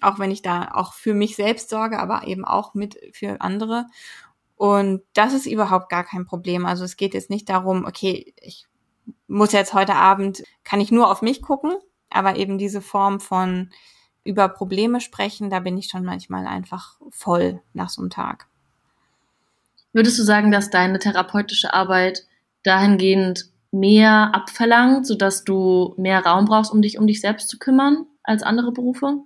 auch 0.00 0.18
wenn 0.18 0.30
ich 0.30 0.42
da 0.42 0.70
auch 0.72 0.94
für 0.94 1.14
mich 1.14 1.36
selbst 1.36 1.68
sorge, 1.68 1.98
aber 1.98 2.26
eben 2.26 2.44
auch 2.44 2.74
mit 2.74 2.98
für 3.12 3.40
andere. 3.40 3.86
Und 4.60 5.00
das 5.14 5.32
ist 5.32 5.46
überhaupt 5.46 5.88
gar 5.88 6.04
kein 6.04 6.26
Problem. 6.26 6.66
Also 6.66 6.84
es 6.84 6.98
geht 6.98 7.14
jetzt 7.14 7.30
nicht 7.30 7.48
darum, 7.48 7.86
okay, 7.86 8.34
ich 8.42 8.66
muss 9.26 9.52
jetzt 9.52 9.72
heute 9.72 9.94
Abend, 9.94 10.42
kann 10.64 10.82
ich 10.82 10.92
nur 10.92 11.10
auf 11.10 11.22
mich 11.22 11.40
gucken, 11.40 11.72
aber 12.10 12.36
eben 12.36 12.58
diese 12.58 12.82
Form 12.82 13.20
von 13.20 13.70
über 14.22 14.50
Probleme 14.50 15.00
sprechen, 15.00 15.48
da 15.48 15.60
bin 15.60 15.78
ich 15.78 15.86
schon 15.86 16.04
manchmal 16.04 16.46
einfach 16.46 17.00
voll 17.08 17.62
nach 17.72 17.88
so 17.88 18.02
einem 18.02 18.10
Tag. 18.10 18.48
Würdest 19.94 20.18
du 20.18 20.24
sagen, 20.24 20.50
dass 20.50 20.68
deine 20.68 20.98
therapeutische 20.98 21.72
Arbeit 21.72 22.26
dahingehend 22.62 23.46
mehr 23.70 24.34
abverlangt, 24.34 25.06
sodass 25.06 25.42
du 25.42 25.94
mehr 25.96 26.22
Raum 26.26 26.44
brauchst, 26.44 26.70
um 26.70 26.82
dich 26.82 26.98
um 26.98 27.06
dich 27.06 27.22
selbst 27.22 27.48
zu 27.48 27.58
kümmern 27.58 28.04
als 28.24 28.42
andere 28.42 28.72
Berufe? 28.72 29.22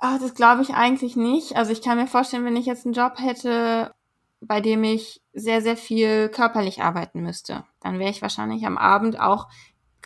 Ach, 0.00 0.18
das 0.18 0.34
glaube 0.34 0.62
ich 0.62 0.70
eigentlich 0.70 1.14
nicht. 1.14 1.56
Also 1.56 1.72
ich 1.72 1.82
kann 1.82 1.98
mir 1.98 2.06
vorstellen, 2.06 2.44
wenn 2.46 2.56
ich 2.56 2.66
jetzt 2.66 2.86
einen 2.86 2.94
Job 2.94 3.14
hätte, 3.18 3.94
bei 4.40 4.62
dem 4.62 4.82
ich 4.82 5.20
sehr, 5.34 5.60
sehr 5.60 5.76
viel 5.76 6.30
körperlich 6.30 6.82
arbeiten 6.82 7.20
müsste, 7.20 7.64
dann 7.80 7.98
wäre 7.98 8.10
ich 8.10 8.22
wahrscheinlich 8.22 8.66
am 8.66 8.78
Abend 8.78 9.20
auch 9.20 9.48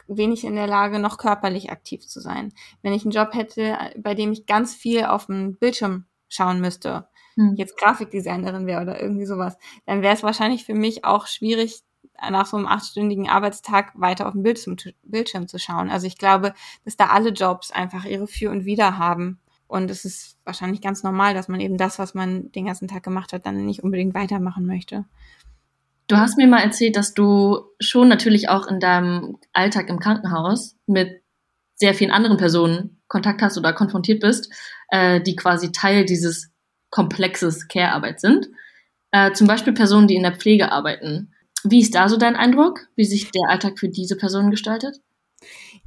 wenig 0.09 0.45
in 0.45 0.57
der 0.57 0.67
Lage, 0.67 0.99
noch 0.99 1.17
körperlich 1.17 1.71
aktiv 1.71 2.07
zu 2.07 2.21
sein. 2.21 2.53
Wenn 2.83 2.93
ich 2.93 3.05
einen 3.05 3.13
Job 3.13 3.33
hätte, 3.35 3.79
bei 3.97 4.15
dem 4.15 4.33
ich 4.33 4.47
ganz 4.47 4.75
viel 4.75 5.05
auf 5.05 5.27
dem 5.27 5.57
Bildschirm 5.57 6.07
schauen 6.29 6.61
müsste, 6.61 7.09
hm. 7.37 7.55
jetzt 7.57 7.79
Grafikdesignerin 7.79 8.67
wäre 8.67 8.83
oder 8.83 9.01
irgendwie 9.01 9.27
sowas, 9.27 9.57
dann 9.87 10.03
wäre 10.03 10.15
es 10.15 10.25
wahrscheinlich 10.25 10.65
für 10.65 10.75
mich 10.75 11.05
auch 11.05 11.29
schwierig, 11.29 11.83
nach 12.31 12.47
so 12.47 12.57
einem 12.57 12.67
achtstündigen 12.67 13.29
Arbeitstag 13.29 13.93
weiter 13.95 14.27
auf 14.27 14.33
dem 14.33 14.43
Bildschirm, 14.43 14.77
Bildschirm 15.03 15.49
zu 15.49 15.59
schauen. 15.59 15.91
Also 15.91 16.07
ich 16.07 16.19
glaube, 16.19 16.55
dass 16.85 16.97
da 16.97 17.07
alle 17.07 17.31
Jobs 17.31 17.71
einfach 17.71 18.05
ihre 18.05 18.27
Für 18.27 18.51
und 18.51 18.65
Wider 18.65 18.99
haben. 18.99 19.41
Und 19.67 19.91
es 19.91 20.05
ist 20.05 20.39
wahrscheinlich 20.45 20.81
ganz 20.81 21.03
normal, 21.03 21.35
dass 21.35 21.49
man 21.49 21.61
eben 21.61 21.77
das, 21.77 21.99
was 21.99 22.15
man 22.15 22.53
den 22.53 22.67
ganzen 22.67 22.89
Tag 22.89 23.03
gemacht 23.03 23.33
hat, 23.33 23.47
dann 23.47 23.65
nicht 23.65 23.83
unbedingt 23.83 24.15
weitermachen 24.15 24.67
möchte. 24.67 25.05
Du 26.07 26.17
hast 26.17 26.37
mir 26.37 26.47
mal 26.47 26.63
erzählt, 26.63 26.97
dass 26.97 27.15
du 27.15 27.65
schon 27.81 28.09
natürlich 28.09 28.49
auch 28.49 28.67
in 28.67 28.79
deinem 28.79 29.39
Alltag 29.53 29.89
im 29.89 29.99
Krankenhaus 29.99 30.77
mit 30.87 31.23
sehr 31.77 31.95
vielen 31.95 32.11
anderen 32.11 32.37
Personen 32.37 33.01
Kontakt 33.09 33.43
hast 33.43 33.57
oder 33.59 33.73
konfrontiert 33.73 34.21
bist, 34.21 34.53
äh, 34.89 35.21
die 35.21 35.37
quasi 35.37 35.73
Teil 35.73 36.05
dieses 36.05 36.51
komplexes 36.91 37.69
Care-Arbeit 37.69 38.21
sind. 38.21 38.49
Äh, 39.13 39.33
zum 39.33 39.47
Beispiel 39.47 39.73
Personen, 39.73 40.09
die 40.09 40.17
in 40.17 40.23
der 40.23 40.37
Pflege 40.37 40.73
arbeiten. 40.73 41.33
Wie 41.63 41.81
ist 41.81 41.95
da 41.95 42.09
so 42.09 42.17
dein 42.17 42.37
Eindruck, 42.37 42.87
wie 42.97 43.05
sich 43.05 43.31
der 43.31 43.49
Alltag 43.49 43.79
für 43.79 43.89
diese 43.89 44.17
Personen 44.17 44.51
gestaltet? 44.51 45.01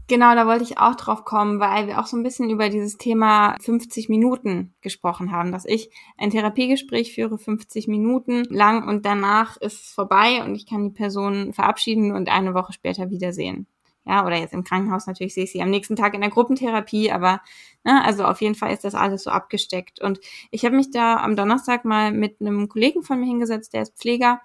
Genau, 0.10 0.36
da 0.36 0.48
wollte 0.48 0.63
ich 0.63 0.78
auch 0.78 0.96
drauf 0.96 1.26
kommen, 1.26 1.60
weil 1.60 1.88
wir 1.88 2.00
auch 2.00 2.08
so 2.08 2.15
ein 2.15 2.24
bisschen 2.24 2.50
über 2.50 2.70
dieses 2.70 2.98
Thema 2.98 3.58
50 3.60 4.08
Minuten 4.08 4.74
gesprochen 4.80 5.34
haben, 5.34 5.52
dass 5.52 5.65
ich 5.65 5.89
ein 6.17 6.30
Therapiegespräch 6.30 7.13
führe, 7.13 7.38
50 7.38 7.89
Minuten 7.89 8.46
lang 8.46 8.88
und 8.88 9.06
danach 9.06 9.58
ist 9.58 9.84
es 9.84 9.91
vorbei 9.91 10.43
und 10.46 10.56
ich 10.56 10.65
kann 10.65 10.86
die 10.86 10.93
Person 10.93 11.52
verabschieden 11.52 12.15
und 12.15 12.30
eine 12.30 12.54
Woche 12.54 12.72
später 12.72 13.10
wiedersehen. 13.10 13.67
Ja, 14.06 14.26
oder 14.26 14.38
jetzt 14.38 14.54
im 14.54 14.63
Krankenhaus 14.63 15.08
natürlich 15.08 15.34
sehe 15.34 15.43
ich 15.43 15.52
sie 15.52 15.62
am 15.62 15.70
nächsten 15.70 15.98
Tag 15.98 16.13
in 16.13 16.22
der 16.22 16.30
Gruppentherapie, 16.30 17.12
aber 17.12 17.41
ne, 17.84 18.02
also 18.06 18.24
auf 18.24 18.39
jeden 18.39 18.56
Fall 18.56 18.72
ist 18.72 18.86
das 18.86 18.96
alles 18.96 19.24
so 19.24 19.30
abgesteckt. 19.32 20.02
Und 20.02 20.22
ich 20.52 20.63
habe 20.63 20.78
mich 20.78 20.89
da 20.91 21.17
am 21.17 21.36
Donnerstag 21.36 21.84
mal 21.84 22.13
mit 22.13 22.39
einem 22.39 22.70
Kollegen 22.70 23.04
von 23.04 23.20
mir 23.20 23.26
hingesetzt, 23.26 23.74
der 23.74 23.82
ist 23.82 23.98
Pfleger 23.98 24.39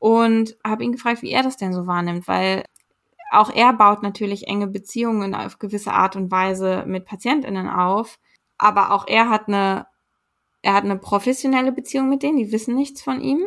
und 0.00 0.56
habe 0.64 0.82
ihn 0.82 0.90
gefragt, 0.90 1.22
wie 1.22 1.30
er 1.30 1.44
das 1.44 1.56
denn 1.56 1.72
so 1.72 1.86
wahrnimmt, 1.86 2.26
weil 2.26 2.64
auch 3.30 3.50
er 3.50 3.72
baut 3.72 4.02
natürlich 4.02 4.46
enge 4.46 4.66
Beziehungen 4.66 5.34
auf 5.34 5.58
gewisse 5.58 5.92
Art 5.92 6.16
und 6.16 6.30
Weise 6.30 6.84
mit 6.86 7.04
PatientInnen 7.04 7.68
auf. 7.68 8.18
Aber 8.58 8.92
auch 8.92 9.06
er 9.06 9.28
hat 9.28 9.48
eine, 9.48 9.86
er 10.62 10.74
hat 10.74 10.84
eine 10.84 10.96
professionelle 10.96 11.72
Beziehung 11.72 12.08
mit 12.08 12.22
denen, 12.22 12.38
die 12.38 12.52
wissen 12.52 12.74
nichts 12.74 13.02
von 13.02 13.20
ihm. 13.20 13.42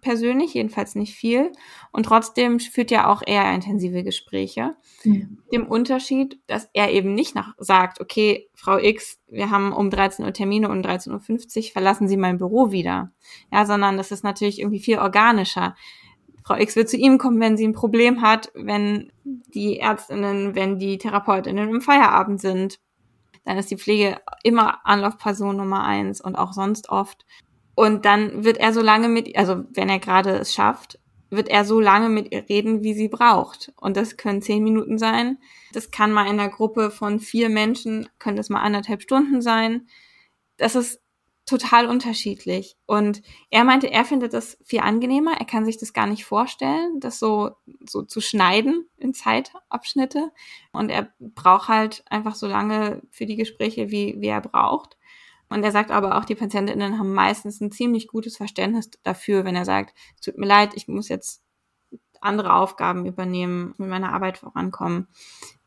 Persönlich, 0.00 0.54
jedenfalls 0.54 0.94
nicht 0.94 1.14
viel. 1.14 1.50
Und 1.90 2.04
trotzdem 2.04 2.60
führt 2.60 2.92
ja 2.92 3.10
auch 3.10 3.22
er 3.26 3.52
intensive 3.52 4.04
Gespräche. 4.04 4.76
Mhm. 5.02 5.38
Dem 5.52 5.66
Unterschied, 5.66 6.38
dass 6.46 6.68
er 6.72 6.92
eben 6.92 7.14
nicht 7.14 7.34
nach 7.34 7.54
sagt, 7.58 8.00
okay, 8.00 8.48
Frau 8.54 8.78
X, 8.78 9.18
wir 9.26 9.50
haben 9.50 9.72
um 9.72 9.90
13 9.90 10.24
Uhr 10.24 10.32
Termine 10.32 10.68
und 10.68 10.86
um 10.86 10.90
13.50 10.90 11.56
Uhr 11.56 11.72
verlassen 11.72 12.06
Sie 12.06 12.16
mein 12.16 12.38
Büro 12.38 12.70
wieder. 12.70 13.12
Ja, 13.50 13.66
sondern 13.66 13.96
das 13.96 14.12
ist 14.12 14.22
natürlich 14.22 14.60
irgendwie 14.60 14.80
viel 14.80 14.98
organischer. 14.98 15.74
Frau 16.44 16.56
X 16.56 16.76
wird 16.76 16.88
zu 16.88 16.96
ihm 16.96 17.18
kommen, 17.18 17.40
wenn 17.40 17.56
sie 17.56 17.66
ein 17.66 17.72
Problem 17.72 18.22
hat, 18.22 18.50
wenn 18.54 19.12
die 19.24 19.78
Ärztinnen, 19.78 20.54
wenn 20.54 20.78
die 20.78 20.98
Therapeutinnen 20.98 21.68
im 21.68 21.80
Feierabend 21.80 22.40
sind. 22.40 22.80
Dann 23.44 23.58
ist 23.58 23.70
die 23.70 23.76
Pflege 23.76 24.20
immer 24.42 24.86
Anlaufperson 24.86 25.56
Nummer 25.56 25.84
eins 25.84 26.20
und 26.20 26.36
auch 26.36 26.52
sonst 26.52 26.88
oft. 26.88 27.24
Und 27.74 28.04
dann 28.04 28.44
wird 28.44 28.58
er 28.58 28.72
so 28.72 28.80
lange 28.80 29.08
mit, 29.08 29.36
also 29.36 29.64
wenn 29.72 29.88
er 29.88 29.98
gerade 29.98 30.30
es 30.32 30.52
schafft, 30.52 30.98
wird 31.30 31.48
er 31.48 31.64
so 31.64 31.80
lange 31.80 32.10
mit 32.10 32.30
ihr 32.32 32.48
reden, 32.48 32.82
wie 32.82 32.92
sie 32.92 33.08
braucht. 33.08 33.72
Und 33.80 33.96
das 33.96 34.16
können 34.16 34.42
zehn 34.42 34.62
Minuten 34.62 34.98
sein. 34.98 35.38
Das 35.72 35.90
kann 35.90 36.12
mal 36.12 36.24
in 36.24 36.38
einer 36.38 36.50
Gruppe 36.50 36.90
von 36.90 37.20
vier 37.20 37.48
Menschen, 37.48 38.08
könnte 38.18 38.40
es 38.40 38.50
mal 38.50 38.60
anderthalb 38.60 39.00
Stunden 39.02 39.40
sein. 39.40 39.86
Das 40.58 40.74
ist 40.74 41.01
total 41.52 41.86
unterschiedlich. 41.86 42.76
Und 42.86 43.22
er 43.50 43.64
meinte, 43.64 43.90
er 43.90 44.04
findet 44.04 44.32
das 44.32 44.58
viel 44.64 44.80
angenehmer. 44.80 45.32
Er 45.38 45.44
kann 45.44 45.64
sich 45.64 45.78
das 45.78 45.92
gar 45.92 46.06
nicht 46.06 46.24
vorstellen, 46.24 47.00
das 47.00 47.18
so, 47.18 47.52
so 47.86 48.02
zu 48.02 48.20
schneiden 48.20 48.88
in 48.96 49.14
Zeitabschnitte. 49.14 50.32
Und 50.72 50.90
er 50.90 51.12
braucht 51.20 51.68
halt 51.68 52.04
einfach 52.08 52.34
so 52.34 52.46
lange 52.46 53.02
für 53.10 53.26
die 53.26 53.36
Gespräche, 53.36 53.90
wie, 53.90 54.16
wie 54.18 54.28
er 54.28 54.40
braucht. 54.40 54.96
Und 55.48 55.62
er 55.62 55.72
sagt 55.72 55.90
aber 55.90 56.16
auch, 56.16 56.24
die 56.24 56.34
Patientinnen 56.34 56.98
haben 56.98 57.12
meistens 57.12 57.60
ein 57.60 57.70
ziemlich 57.70 58.08
gutes 58.08 58.38
Verständnis 58.38 58.90
dafür, 59.02 59.44
wenn 59.44 59.54
er 59.54 59.66
sagt, 59.66 59.94
tut 60.24 60.38
mir 60.38 60.46
leid, 60.46 60.70
ich 60.74 60.88
muss 60.88 61.08
jetzt 61.08 61.42
andere 62.22 62.54
Aufgaben 62.54 63.04
übernehmen, 63.04 63.74
mit 63.76 63.88
meiner 63.88 64.14
Arbeit 64.14 64.38
vorankommen. 64.38 65.08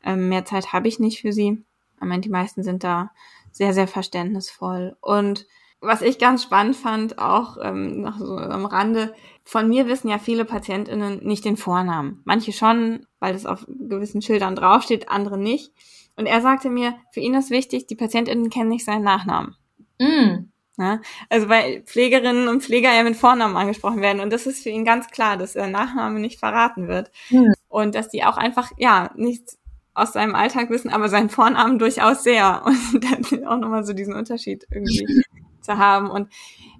Ähm, 0.02 0.28
mehr 0.28 0.44
Zeit 0.44 0.72
habe 0.72 0.88
ich 0.88 0.98
nicht 0.98 1.20
für 1.20 1.32
sie. 1.32 1.64
Er 2.00 2.06
meint, 2.06 2.24
die 2.24 2.30
meisten 2.30 2.62
sind 2.62 2.82
da 2.82 3.12
sehr, 3.52 3.72
sehr 3.72 3.88
verständnisvoll. 3.88 4.96
Und 5.00 5.46
was 5.80 6.02
ich 6.02 6.18
ganz 6.18 6.42
spannend 6.42 6.76
fand, 6.76 7.18
auch 7.18 7.58
ähm, 7.62 8.00
noch 8.00 8.18
so 8.18 8.36
am 8.36 8.66
Rande, 8.66 9.14
von 9.44 9.68
mir 9.68 9.86
wissen 9.86 10.08
ja 10.08 10.18
viele 10.18 10.44
PatientInnen 10.44 11.24
nicht 11.24 11.44
den 11.44 11.56
Vornamen. 11.56 12.20
Manche 12.24 12.52
schon, 12.52 13.06
weil 13.20 13.32
das 13.32 13.46
auf 13.46 13.66
gewissen 13.68 14.22
Schildern 14.22 14.56
draufsteht, 14.56 15.08
andere 15.08 15.38
nicht. 15.38 15.72
Und 16.16 16.26
er 16.26 16.40
sagte 16.40 16.70
mir, 16.70 16.94
für 17.12 17.20
ihn 17.20 17.34
ist 17.34 17.50
wichtig, 17.50 17.86
die 17.86 17.94
PatientInnen 17.94 18.50
kennen 18.50 18.70
nicht 18.70 18.84
seinen 18.84 19.04
Nachnamen. 19.04 19.54
Mm. 20.00 20.50
Ja, 20.78 21.00
also 21.30 21.48
weil 21.48 21.82
Pflegerinnen 21.82 22.48
und 22.48 22.62
Pfleger 22.62 22.92
ja 22.92 23.02
mit 23.02 23.16
Vornamen 23.16 23.56
angesprochen 23.56 24.02
werden. 24.02 24.20
Und 24.20 24.30
das 24.32 24.46
ist 24.46 24.62
für 24.62 24.68
ihn 24.68 24.84
ganz 24.84 25.08
klar, 25.08 25.36
dass 25.36 25.54
der 25.54 25.68
Nachname 25.68 26.20
nicht 26.20 26.38
verraten 26.38 26.88
wird. 26.88 27.10
Mm. 27.30 27.52
Und 27.68 27.94
dass 27.94 28.08
die 28.08 28.24
auch 28.24 28.36
einfach, 28.36 28.72
ja, 28.76 29.10
nichts 29.14 29.58
aus 29.94 30.12
seinem 30.12 30.34
Alltag 30.34 30.68
wissen, 30.70 30.90
aber 30.90 31.08
seinen 31.08 31.30
Vornamen 31.30 31.78
durchaus 31.78 32.24
sehr. 32.24 32.62
Und 32.92 33.04
dann 33.04 33.46
auch 33.46 33.58
nochmal 33.58 33.84
so 33.84 33.92
diesen 33.92 34.14
Unterschied 34.14 34.66
irgendwie 34.70 35.22
zu 35.66 35.78
haben. 35.78 36.10
Und 36.10 36.28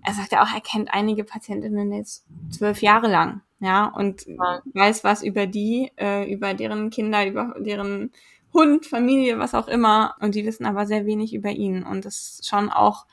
er 0.04 0.14
sagt 0.14 0.32
ja 0.32 0.42
auch, 0.42 0.54
er 0.54 0.60
kennt 0.60 0.92
einige 0.92 1.24
Patientinnen 1.24 1.92
jetzt 1.92 2.24
zwölf 2.50 2.80
Jahre 2.80 3.08
lang, 3.08 3.42
ja, 3.60 3.86
und 3.86 4.26
ja. 4.26 4.62
weiß 4.72 5.04
was 5.04 5.22
über 5.22 5.46
die, 5.46 5.90
äh, 5.96 6.30
über 6.32 6.54
deren 6.54 6.90
Kinder, 6.90 7.26
über 7.26 7.54
deren 7.58 8.10
Hund, 8.52 8.86
Familie, 8.86 9.38
was 9.38 9.54
auch 9.54 9.68
immer. 9.68 10.14
Und 10.20 10.34
die 10.34 10.46
wissen 10.46 10.64
aber 10.64 10.86
sehr 10.86 11.04
wenig 11.04 11.34
über 11.34 11.50
ihn. 11.50 11.82
Und 11.82 12.04
das 12.04 12.40
schon 12.44 12.70
auch 12.70 13.06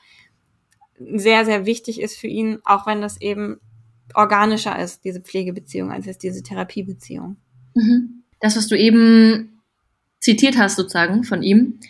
sehr, 0.98 1.44
sehr 1.44 1.66
wichtig 1.66 2.00
ist 2.00 2.16
für 2.16 2.28
ihn, 2.28 2.60
auch 2.64 2.86
wenn 2.86 3.02
das 3.02 3.20
eben 3.20 3.60
organischer 4.14 4.78
ist, 4.78 5.04
diese 5.04 5.20
Pflegebeziehung, 5.20 5.90
als 5.90 6.06
jetzt 6.06 6.22
diese 6.22 6.42
Therapiebeziehung. 6.42 7.36
Mhm. 7.74 8.22
Das, 8.40 8.56
was 8.56 8.68
du 8.68 8.78
eben 8.78 9.60
zitiert 10.20 10.56
hast, 10.56 10.76
sozusagen 10.76 11.24
von 11.24 11.42
ihm, 11.42 11.80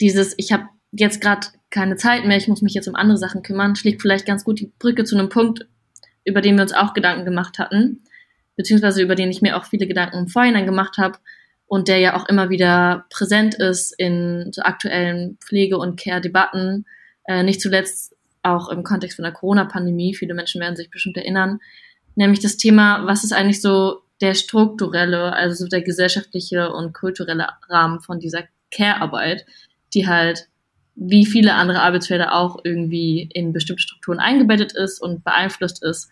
dieses, 0.00 0.34
ich 0.36 0.52
habe 0.52 0.68
jetzt 0.92 1.20
gerade 1.20 1.48
keine 1.70 1.96
Zeit 1.96 2.24
mehr, 2.24 2.36
ich 2.36 2.48
muss 2.48 2.62
mich 2.62 2.74
jetzt 2.74 2.88
um 2.88 2.94
andere 2.94 3.18
Sachen 3.18 3.42
kümmern, 3.42 3.76
schlägt 3.76 4.02
vielleicht 4.02 4.26
ganz 4.26 4.44
gut 4.44 4.60
die 4.60 4.72
Brücke 4.78 5.04
zu 5.04 5.18
einem 5.18 5.28
Punkt, 5.28 5.66
über 6.24 6.40
den 6.40 6.56
wir 6.56 6.62
uns 6.62 6.72
auch 6.72 6.94
Gedanken 6.94 7.24
gemacht 7.24 7.58
hatten, 7.58 8.02
beziehungsweise 8.56 9.02
über 9.02 9.14
den 9.14 9.30
ich 9.30 9.42
mir 9.42 9.56
auch 9.56 9.64
viele 9.64 9.86
Gedanken 9.86 10.18
im 10.18 10.28
Vorhinein 10.28 10.66
gemacht 10.66 10.98
habe 10.98 11.18
und 11.66 11.88
der 11.88 11.98
ja 11.98 12.16
auch 12.16 12.28
immer 12.28 12.50
wieder 12.50 13.06
präsent 13.10 13.54
ist 13.54 13.92
in 13.98 14.50
so 14.52 14.62
aktuellen 14.62 15.38
Pflege- 15.40 15.78
und 15.78 15.98
Care-Debatten, 16.00 16.86
äh, 17.26 17.42
nicht 17.42 17.60
zuletzt 17.60 18.16
auch 18.42 18.68
im 18.68 18.84
Kontext 18.84 19.16
von 19.16 19.24
der 19.24 19.32
Corona-Pandemie. 19.32 20.14
Viele 20.14 20.34
Menschen 20.34 20.60
werden 20.60 20.76
sich 20.76 20.90
bestimmt 20.90 21.16
erinnern, 21.16 21.58
nämlich 22.14 22.40
das 22.40 22.56
Thema, 22.56 23.06
was 23.06 23.24
ist 23.24 23.32
eigentlich 23.32 23.60
so 23.60 24.02
der 24.20 24.34
strukturelle, 24.34 25.32
also 25.32 25.64
so 25.64 25.68
der 25.68 25.82
gesellschaftliche 25.82 26.72
und 26.72 26.94
kulturelle 26.94 27.48
Rahmen 27.68 28.00
von 28.00 28.20
dieser 28.20 28.44
Care-Arbeit, 28.70 29.44
die 29.92 30.06
halt 30.06 30.48
wie 30.96 31.26
viele 31.26 31.54
andere 31.54 31.82
Arbeitsfelder 31.82 32.34
auch 32.34 32.58
irgendwie 32.64 33.28
in 33.32 33.52
bestimmte 33.52 33.82
Strukturen 33.82 34.18
eingebettet 34.18 34.72
ist 34.72 35.00
und 35.00 35.22
beeinflusst 35.24 35.82
ist 35.84 36.08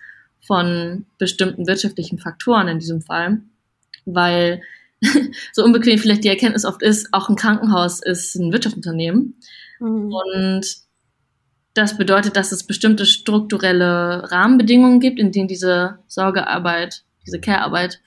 von 0.47 1.07
bestimmten 1.19 1.67
wirtschaftlichen 1.67 2.19
Faktoren 2.19 2.69
in 2.69 2.79
diesem 2.79 3.01
Fall, 3.01 3.41
weil 4.05 4.63
so 5.53 5.65
unbequem 5.65 5.99
vielleicht 5.99 6.25
die 6.25 6.29
Erkenntnis 6.29 6.67
oft 6.67 6.83
ist, 6.83 7.09
auch 7.13 7.29
ein 7.29 7.37
Krankenhaus 7.37 8.03
ist 8.03 8.35
ein 8.35 8.53
Wirtschaftsunternehmen. 8.53 9.37
Mhm. 9.81 10.13
Und 10.13 10.67
das 11.73 11.97
bedeutet, 11.97 12.37
dass 12.37 12.53
es 12.53 12.65
bestimmte 12.65 13.07
strukturelle 13.07 14.31
Rahmenbedingungen 14.31 15.01
gibt, 15.01 15.19
in 15.19 15.33
denen 15.33 15.49
diese 15.49 15.99
Sorgearbeit, 16.07 17.05
diese 17.27 17.41
Care-Arbeit 17.41 18.01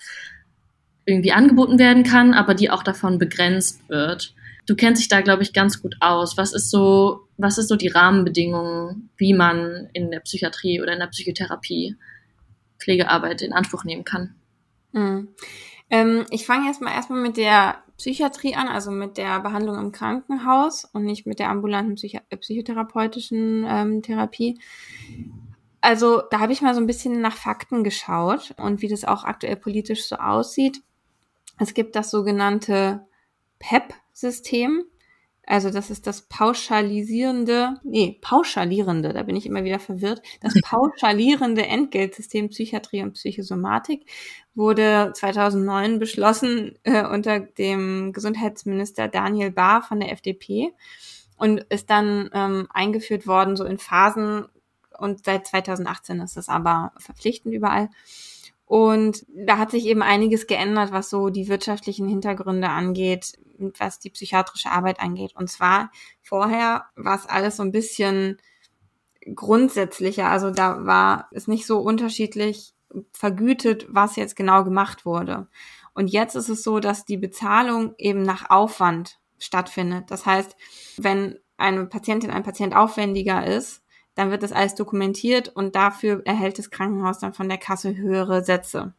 irgendwie 1.05 1.31
angeboten 1.31 1.79
werden 1.79 2.03
kann, 2.03 2.33
aber 2.33 2.53
die 2.53 2.69
auch 2.69 2.83
davon 2.83 3.17
begrenzt 3.17 3.89
wird. 3.89 4.33
Du 4.67 4.75
kennst 4.75 5.01
dich 5.01 5.07
da, 5.07 5.21
glaube 5.21 5.43
ich, 5.43 5.53
ganz 5.53 5.81
gut 5.81 5.95
aus. 6.01 6.37
Was 6.37 6.53
ist 6.53 6.69
so, 6.69 7.27
was 7.37 7.57
ist 7.57 7.69
so 7.69 7.77
die 7.77 7.87
Rahmenbedingungen, 7.87 9.09
wie 9.15 9.33
man 9.33 9.89
in 9.93 10.11
der 10.11 10.19
Psychiatrie 10.19 10.81
oder 10.81 10.93
in 10.93 10.99
der 10.99 11.07
Psychotherapie 11.07 11.95
Pflegearbeit 12.77 13.41
in 13.41 13.53
Anspruch 13.53 13.85
nehmen 13.85 14.03
kann? 14.03 14.35
Mhm. 14.91 15.29
Ähm, 15.89 16.25
ich 16.31 16.45
fange 16.45 16.67
erstmal 16.67 16.93
erstmal 16.93 17.21
mit 17.21 17.37
der 17.37 17.81
Psychiatrie 17.97 18.55
an, 18.55 18.67
also 18.67 18.91
mit 18.91 19.17
der 19.17 19.39
Behandlung 19.39 19.77
im 19.79 19.91
Krankenhaus 19.93 20.83
und 20.83 21.05
nicht 21.05 21.25
mit 21.25 21.39
der 21.39 21.49
ambulanten 21.49 21.95
Psycho 21.95 22.19
äh, 22.29 22.35
psychotherapeutischen 22.35 23.65
ähm, 23.65 24.01
Therapie. 24.01 24.59
Also 25.79 26.23
da 26.29 26.39
habe 26.39 26.51
ich 26.51 26.61
mal 26.61 26.75
so 26.75 26.81
ein 26.81 26.87
bisschen 26.87 27.21
nach 27.21 27.37
Fakten 27.37 27.85
geschaut 27.85 28.53
und 28.57 28.81
wie 28.81 28.89
das 28.89 29.05
auch 29.05 29.23
aktuell 29.23 29.55
politisch 29.55 30.03
so 30.05 30.17
aussieht. 30.17 30.81
Es 31.57 31.73
gibt 31.73 31.95
das 31.95 32.11
sogenannte 32.11 33.07
PEP-System. 34.17 34.83
Also 35.49 35.69
das 35.69 35.89
ist 35.89 36.07
das 36.07 36.23
pauschalisierende, 36.23 37.79
nee, 37.83 38.19
pauschalierende, 38.21 39.13
da 39.13 39.23
bin 39.23 39.37
ich 39.37 39.45
immer 39.45 39.63
wieder 39.63 39.79
verwirrt. 39.79 40.21
Das 40.41 40.53
pauschalierende 40.61 41.65
Entgeltsystem 41.65 42.49
Psychiatrie 42.49 43.01
und 43.01 43.13
Psychosomatik 43.13 44.05
wurde 44.55 45.13
2009 45.15 45.99
beschlossen 45.99 46.77
äh, 46.83 47.05
unter 47.05 47.39
dem 47.39 48.11
Gesundheitsminister 48.11 49.07
Daniel 49.07 49.51
Bahr 49.51 49.81
von 49.83 50.01
der 50.01 50.11
FDP 50.11 50.73
und 51.37 51.61
ist 51.69 51.89
dann 51.89 52.29
ähm, 52.33 52.67
eingeführt 52.73 53.25
worden 53.25 53.55
so 53.55 53.63
in 53.63 53.77
Phasen 53.77 54.47
und 54.99 55.23
seit 55.23 55.47
2018 55.47 56.19
ist 56.19 56.35
es 56.35 56.49
aber 56.49 56.91
verpflichtend 56.97 57.53
überall. 57.53 57.89
Und 58.67 59.25
da 59.29 59.57
hat 59.57 59.71
sich 59.71 59.85
eben 59.85 60.01
einiges 60.01 60.45
geändert, 60.45 60.91
was 60.91 61.09
so 61.09 61.29
die 61.29 61.47
wirtschaftlichen 61.47 62.05
Hintergründe 62.05 62.67
angeht, 62.67 63.39
was 63.57 63.97
die 63.99 64.09
psychiatrische 64.09 64.69
Arbeit 64.69 64.99
angeht. 64.99 65.33
Und 65.35 65.49
zwar 65.49 65.89
vorher 66.21 66.85
war 66.97 67.15
es 67.15 67.25
alles 67.25 67.55
so 67.55 67.63
ein 67.63 67.71
bisschen 67.71 68.37
grundsätzlicher. 69.33 70.29
Also 70.29 70.51
da 70.51 70.85
war 70.85 71.29
es 71.31 71.47
nicht 71.47 71.65
so 71.65 71.79
unterschiedlich 71.79 72.73
vergütet, 73.13 73.87
was 73.89 74.17
jetzt 74.17 74.35
genau 74.35 74.65
gemacht 74.65 75.05
wurde. 75.05 75.47
Und 75.93 76.09
jetzt 76.09 76.35
ist 76.35 76.49
es 76.49 76.61
so, 76.61 76.81
dass 76.81 77.05
die 77.05 77.17
Bezahlung 77.17 77.95
eben 77.97 78.21
nach 78.21 78.49
Aufwand 78.49 79.17
stattfindet. 79.39 80.11
Das 80.11 80.25
heißt, 80.25 80.57
wenn 80.97 81.39
eine 81.55 81.85
Patientin, 81.85 82.31
ein 82.31 82.43
Patient 82.43 82.75
aufwendiger 82.75 83.47
ist, 83.47 83.81
dann 84.17 84.31
wird 84.31 84.41
das 84.41 84.51
alles 84.51 84.73
dokumentiert 84.73 85.49
und 85.49 85.75
dafür 85.75 86.23
erhält 86.25 86.57
das 86.57 86.71
Krankenhaus 86.71 87.19
dann 87.19 87.33
von 87.33 87.47
der 87.47 87.59
Kasse 87.59 87.95
höhere 87.95 88.43
Sätze. 88.43 88.95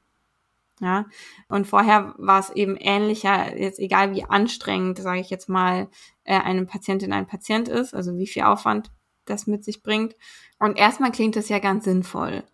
Ja, 0.80 1.06
und 1.48 1.66
vorher 1.66 2.14
war 2.18 2.38
es 2.38 2.50
eben 2.50 2.76
ähnlicher, 2.76 3.58
jetzt 3.58 3.80
egal 3.80 4.14
wie 4.14 4.22
anstrengend, 4.22 4.98
sage 4.98 5.18
ich 5.20 5.28
jetzt 5.28 5.48
mal, 5.48 5.88
äh, 6.22 6.38
eine 6.38 6.64
Patientin 6.66 7.12
ein 7.12 7.26
Patient 7.26 7.66
ist, 7.66 7.94
also 7.94 8.16
wie 8.16 8.28
viel 8.28 8.44
Aufwand 8.44 8.92
das 9.24 9.48
mit 9.48 9.64
sich 9.64 9.82
bringt. 9.82 10.14
Und 10.60 10.78
erstmal 10.78 11.10
klingt 11.10 11.34
das 11.34 11.48
ja 11.48 11.58
ganz 11.58 11.82
sinnvoll. 11.82 12.44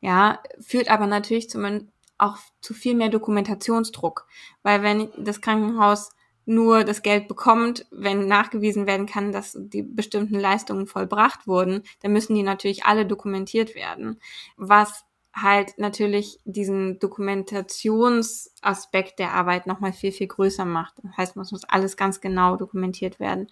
Ja, 0.00 0.42
führt 0.58 0.90
aber 0.90 1.06
natürlich 1.06 1.50
zum, 1.50 1.90
auch 2.16 2.38
zu 2.62 2.72
viel 2.72 2.94
mehr 2.94 3.10
Dokumentationsdruck, 3.10 4.26
weil 4.62 4.82
wenn 4.82 5.10
das 5.18 5.42
Krankenhaus 5.42 6.15
nur 6.46 6.84
das 6.84 7.02
Geld 7.02 7.28
bekommt, 7.28 7.84
wenn 7.90 8.28
nachgewiesen 8.28 8.86
werden 8.86 9.06
kann, 9.06 9.32
dass 9.32 9.56
die 9.58 9.82
bestimmten 9.82 10.38
Leistungen 10.38 10.86
vollbracht 10.86 11.46
wurden, 11.46 11.82
dann 12.00 12.12
müssen 12.12 12.34
die 12.34 12.44
natürlich 12.44 12.84
alle 12.84 13.04
dokumentiert 13.04 13.74
werden. 13.74 14.20
Was 14.56 15.04
halt 15.36 15.76
natürlich 15.76 16.40
diesen 16.44 16.98
Dokumentationsaspekt 16.98 19.18
der 19.18 19.34
Arbeit 19.34 19.66
nochmal 19.66 19.92
viel, 19.92 20.12
viel 20.12 20.28
größer 20.28 20.64
macht. 20.64 20.94
Das 21.02 21.14
heißt, 21.16 21.36
es 21.36 21.52
muss 21.52 21.64
alles 21.64 21.98
ganz 21.98 22.22
genau 22.22 22.56
dokumentiert 22.56 23.20
werden. 23.20 23.48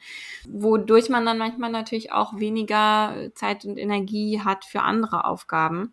Wodurch 0.48 1.10
man 1.10 1.26
dann 1.26 1.36
manchmal 1.36 1.70
natürlich 1.70 2.10
auch 2.10 2.38
weniger 2.38 3.28
Zeit 3.34 3.66
und 3.66 3.76
Energie 3.76 4.40
hat 4.40 4.64
für 4.64 4.80
andere 4.80 5.26
Aufgaben. 5.26 5.92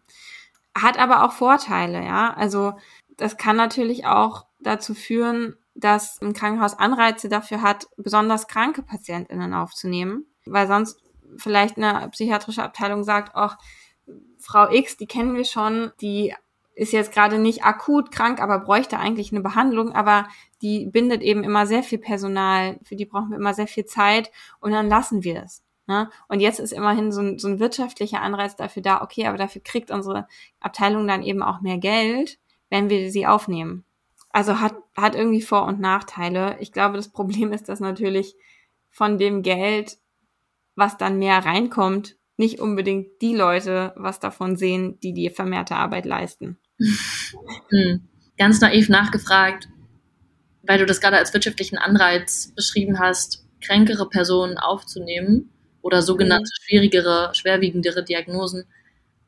Hat 0.73 0.97
aber 0.97 1.25
auch 1.25 1.33
Vorteile, 1.33 2.05
ja. 2.05 2.33
Also 2.35 2.75
das 3.17 3.35
kann 3.35 3.57
natürlich 3.57 4.05
auch 4.05 4.45
dazu 4.61 4.93
führen, 4.93 5.57
dass 5.75 6.21
ein 6.21 6.33
Krankenhaus 6.33 6.77
Anreize 6.77 7.29
dafür 7.29 7.61
hat, 7.61 7.87
besonders 7.97 8.47
kranke 8.47 8.83
PatientInnen 8.83 9.53
aufzunehmen, 9.53 10.25
weil 10.45 10.67
sonst 10.67 10.99
vielleicht 11.37 11.77
eine 11.77 12.09
psychiatrische 12.09 12.63
Abteilung 12.63 13.03
sagt, 13.03 13.31
ach, 13.35 13.57
Frau 14.39 14.69
X, 14.69 14.97
die 14.97 15.07
kennen 15.07 15.35
wir 15.35 15.45
schon, 15.45 15.91
die 16.01 16.33
ist 16.75 16.93
jetzt 16.93 17.13
gerade 17.13 17.37
nicht 17.37 17.63
akut 17.63 18.11
krank, 18.11 18.41
aber 18.41 18.59
bräuchte 18.59 18.97
eigentlich 18.97 19.31
eine 19.31 19.41
Behandlung, 19.41 19.91
aber 19.91 20.27
die 20.61 20.87
bindet 20.87 21.21
eben 21.21 21.43
immer 21.43 21.67
sehr 21.67 21.83
viel 21.83 21.99
Personal, 21.99 22.79
für 22.83 22.95
die 22.95 23.05
brauchen 23.05 23.29
wir 23.29 23.37
immer 23.37 23.53
sehr 23.53 23.67
viel 23.67 23.85
Zeit 23.85 24.31
und 24.59 24.71
dann 24.71 24.89
lassen 24.89 25.23
wir 25.23 25.43
es. 25.43 25.63
Ne? 25.87 26.09
Und 26.27 26.39
jetzt 26.39 26.59
ist 26.59 26.71
immerhin 26.71 27.11
so 27.11 27.21
ein, 27.21 27.39
so 27.39 27.47
ein 27.47 27.59
wirtschaftlicher 27.59 28.21
Anreiz 28.21 28.55
dafür 28.55 28.81
da, 28.81 29.01
okay, 29.01 29.27
aber 29.27 29.37
dafür 29.37 29.61
kriegt 29.61 29.91
unsere 29.91 30.27
Abteilung 30.59 31.07
dann 31.07 31.23
eben 31.23 31.43
auch 31.43 31.61
mehr 31.61 31.77
Geld, 31.77 32.39
wenn 32.69 32.89
wir 32.89 33.11
sie 33.11 33.27
aufnehmen 33.27 33.85
also 34.33 34.59
hat, 34.59 34.75
hat 34.95 35.15
irgendwie 35.15 35.41
Vor- 35.41 35.65
und 35.65 35.79
Nachteile. 35.79 36.57
Ich 36.59 36.71
glaube, 36.71 36.97
das 36.97 37.09
Problem 37.11 37.53
ist, 37.53 37.69
dass 37.69 37.79
natürlich 37.79 38.35
von 38.89 39.17
dem 39.17 39.41
Geld, 39.41 39.97
was 40.75 40.97
dann 40.97 41.19
mehr 41.19 41.45
reinkommt, 41.45 42.17
nicht 42.37 42.59
unbedingt 42.59 43.21
die 43.21 43.35
Leute 43.35 43.93
was 43.95 44.19
davon 44.19 44.55
sehen, 44.55 44.99
die 45.01 45.13
die 45.13 45.29
vermehrte 45.29 45.75
Arbeit 45.75 46.05
leisten. 46.05 46.57
Hm. 47.69 48.01
Ganz 48.37 48.59
naiv 48.59 48.89
nachgefragt, 48.89 49.69
weil 50.63 50.77
du 50.77 50.85
das 50.85 50.99
gerade 50.99 51.17
als 51.17 51.33
wirtschaftlichen 51.33 51.77
Anreiz 51.77 52.51
beschrieben 52.53 52.99
hast, 52.99 53.45
kränkere 53.61 54.09
Personen 54.09 54.57
aufzunehmen 54.57 55.49
oder 55.81 56.01
sogenannte 56.01 56.49
mhm. 56.49 56.63
schwierigere, 56.63 57.31
schwerwiegendere 57.33 58.03
Diagnosen. 58.03 58.65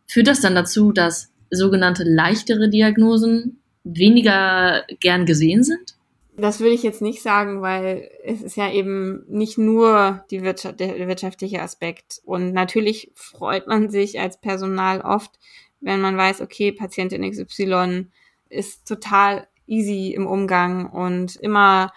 Führt 0.07 0.27
das 0.27 0.41
dann 0.41 0.55
dazu, 0.55 0.91
dass 0.91 1.31
sogenannte 1.49 2.03
leichtere 2.03 2.69
Diagnosen 2.69 3.62
weniger 3.83 4.83
gern 4.99 5.25
gesehen 5.25 5.63
sind? 5.63 5.95
Das 6.35 6.59
würde 6.59 6.73
ich 6.73 6.81
jetzt 6.81 7.01
nicht 7.01 7.21
sagen, 7.21 7.61
weil 7.61 8.09
es 8.23 8.41
ist 8.41 8.57
ja 8.57 8.71
eben 8.71 9.23
nicht 9.27 9.57
nur 9.57 10.25
die 10.31 10.41
Wirtschaft, 10.41 10.79
der 10.79 11.07
wirtschaftliche 11.07 11.61
Aspekt. 11.61 12.21
Und 12.25 12.53
natürlich 12.53 13.11
freut 13.13 13.67
man 13.67 13.89
sich 13.89 14.19
als 14.19 14.41
Personal 14.41 15.01
oft, 15.01 15.31
wenn 15.79 16.01
man 16.01 16.17
weiß, 16.17 16.41
okay, 16.41 16.71
Patientin 16.71 17.29
XY 17.29 18.07
ist 18.49 18.87
total 18.87 19.47
easy 19.67 20.13
im 20.15 20.25
Umgang 20.25 20.89
und 20.89 21.35
immer 21.35 21.91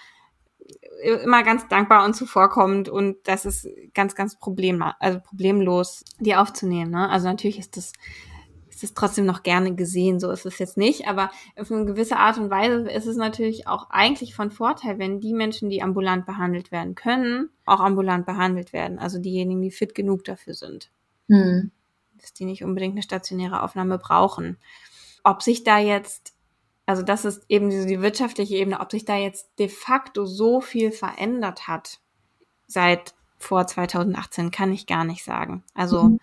immer 1.03 1.43
ganz 1.43 1.69
dankbar 1.69 2.05
und 2.05 2.15
zuvorkommend 2.15 2.89
und 2.89 3.17
das 3.25 3.45
ist 3.45 3.69
ganz, 3.95 4.15
ganz 4.15 4.39
problem, 4.39 4.83
also 4.99 5.21
problemlos, 5.21 6.05
die 6.19 6.35
aufzunehmen. 6.35 6.91
Ne? 6.91 7.09
Also 7.09 7.29
natürlich 7.29 7.59
ist 7.59 7.77
das 7.77 7.93
ist 8.77 8.85
es 8.85 8.95
trotzdem 8.95 9.25
noch 9.25 9.43
gerne 9.43 9.75
gesehen, 9.75 10.21
so 10.21 10.31
ist 10.31 10.45
es 10.45 10.59
jetzt 10.59 10.77
nicht, 10.77 11.09
aber 11.09 11.31
auf 11.59 11.73
eine 11.73 11.87
gewisse 11.87 12.19
Art 12.19 12.37
und 12.37 12.51
Weise 12.51 12.91
ist 12.91 13.07
es 13.07 13.17
natürlich 13.17 13.67
auch 13.67 13.89
eigentlich 13.89 14.35
von 14.35 14.51
Vorteil, 14.51 14.99
wenn 14.99 15.19
die 15.19 15.33
Menschen, 15.33 15.71
die 15.71 15.83
ambulant 15.83 16.27
behandelt 16.27 16.71
werden 16.71 16.95
können, 16.95 17.49
auch 17.65 17.81
ambulant 17.81 18.27
behandelt 18.27 18.75
werden, 18.75 18.99
also 18.99 19.19
diejenigen, 19.19 19.63
die 19.63 19.71
fit 19.71 19.95
genug 19.95 20.25
dafür 20.25 20.53
sind. 20.53 20.91
Hm. 21.31 21.71
Dass 22.21 22.35
die 22.35 22.45
nicht 22.45 22.65
unbedingt 22.65 22.93
eine 22.93 23.03
stationäre 23.03 23.63
Aufnahme 23.63 23.97
brauchen. 23.97 24.59
Ob 25.25 25.43
sich 25.43 25.65
da 25.65 25.79
jetzt 25.79 26.35
also 26.89 27.03
das 27.03 27.25
ist 27.25 27.45
eben 27.49 27.69
diese, 27.69 27.87
die 27.87 28.01
wirtschaftliche 28.01 28.55
Ebene, 28.55 28.79
ob 28.79 28.93
sich 28.93 29.05
da 29.05 29.17
jetzt 29.17 29.51
de 29.59 29.69
facto 29.69 30.25
so 30.25 30.61
viel 30.61 30.93
verändert 30.93 31.67
hat 31.67 31.99
seit 32.69 33.15
vor 33.39 33.67
2018, 33.67 34.53
kann 34.53 34.71
ich 34.71 34.87
gar 34.87 35.05
nicht 35.05 35.25
sagen. 35.25 35.65
Also 35.75 36.05
mhm. 36.05 36.21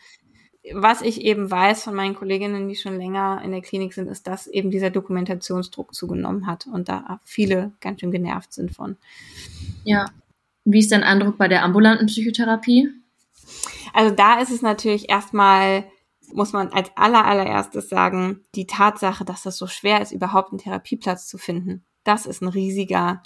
Was 0.72 1.02
ich 1.02 1.22
eben 1.22 1.52
weiß 1.52 1.84
von 1.84 1.94
meinen 1.94 2.16
Kolleginnen, 2.16 2.70
die 2.70 2.76
schon 2.76 2.98
länger 2.98 3.42
in 3.44 3.52
der 3.52 3.62
Klinik 3.62 3.94
sind, 3.94 4.08
ist, 4.08 4.28
dass 4.28 4.48
eben 4.48 4.72
dieser 4.72 4.90
Dokumentationsdruck 4.90 5.94
zugenommen 5.94 6.48
hat 6.48 6.68
und 6.68 6.88
da 6.88 7.20
viele 7.26 7.74
ganz 7.82 8.00
schön 8.00 8.12
genervt 8.12 8.54
sind 8.54 8.72
von. 8.74 8.96
Ja. 9.84 10.06
Wie 10.66 10.80
ist 10.80 10.92
dein 10.92 11.04
Eindruck 11.04 11.38
bei 11.38 11.50
der 11.50 11.64
ambulanten 11.64 12.08
Psychotherapie? 12.08 12.90
Also 13.94 14.16
da 14.16 14.40
ist 14.40 14.52
es 14.52 14.62
natürlich 14.62 15.10
erstmal 15.10 15.86
muss 16.34 16.54
man 16.54 16.70
als 16.70 16.90
aller, 16.96 17.26
allererstes 17.26 17.90
sagen, 17.90 18.42
die 18.56 18.66
Tatsache, 18.66 19.26
dass 19.26 19.44
das 19.44 19.58
so 19.58 19.68
schwer 19.68 20.02
ist, 20.02 20.12
überhaupt 20.12 20.52
einen 20.52 20.60
Therapieplatz 20.60 21.28
zu 21.28 21.38
finden, 21.38 21.84
das 22.04 22.26
ist 22.26 22.42
ein 22.42 22.48
riesiger 22.48 23.24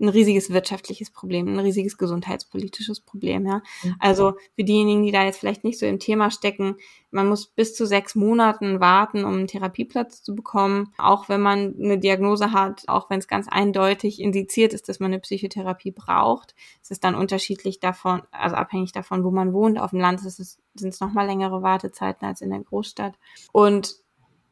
ein 0.00 0.08
riesiges 0.08 0.50
wirtschaftliches 0.50 1.10
Problem, 1.10 1.48
ein 1.48 1.60
riesiges 1.60 1.98
gesundheitspolitisches 1.98 3.00
Problem, 3.00 3.46
ja. 3.46 3.62
Mhm. 3.82 3.96
Also 3.98 4.34
für 4.56 4.64
diejenigen, 4.64 5.02
die 5.02 5.12
da 5.12 5.24
jetzt 5.24 5.38
vielleicht 5.38 5.64
nicht 5.64 5.78
so 5.78 5.86
im 5.86 5.98
Thema 5.98 6.30
stecken, 6.30 6.76
man 7.10 7.28
muss 7.28 7.46
bis 7.46 7.74
zu 7.74 7.86
sechs 7.86 8.14
Monaten 8.14 8.80
warten, 8.80 9.24
um 9.24 9.34
einen 9.34 9.46
Therapieplatz 9.46 10.22
zu 10.22 10.34
bekommen, 10.34 10.92
auch 10.96 11.28
wenn 11.28 11.40
man 11.40 11.74
eine 11.78 11.98
Diagnose 11.98 12.52
hat, 12.52 12.88
auch 12.88 13.10
wenn 13.10 13.18
es 13.18 13.28
ganz 13.28 13.48
eindeutig 13.48 14.20
indiziert 14.20 14.72
ist, 14.72 14.88
dass 14.88 15.00
man 15.00 15.12
eine 15.12 15.20
Psychotherapie 15.20 15.90
braucht. 15.90 16.54
Es 16.82 16.90
ist 16.90 17.04
dann 17.04 17.14
unterschiedlich 17.14 17.80
davon, 17.80 18.22
also 18.30 18.56
abhängig 18.56 18.92
davon, 18.92 19.24
wo 19.24 19.30
man 19.30 19.52
wohnt. 19.52 19.78
Auf 19.78 19.90
dem 19.90 20.00
Land 20.00 20.20
sind 20.20 20.94
es 20.94 21.00
nochmal 21.00 21.26
längere 21.26 21.62
Wartezeiten 21.62 22.26
als 22.26 22.40
in 22.40 22.50
der 22.50 22.60
Großstadt. 22.60 23.14
Und 23.52 23.99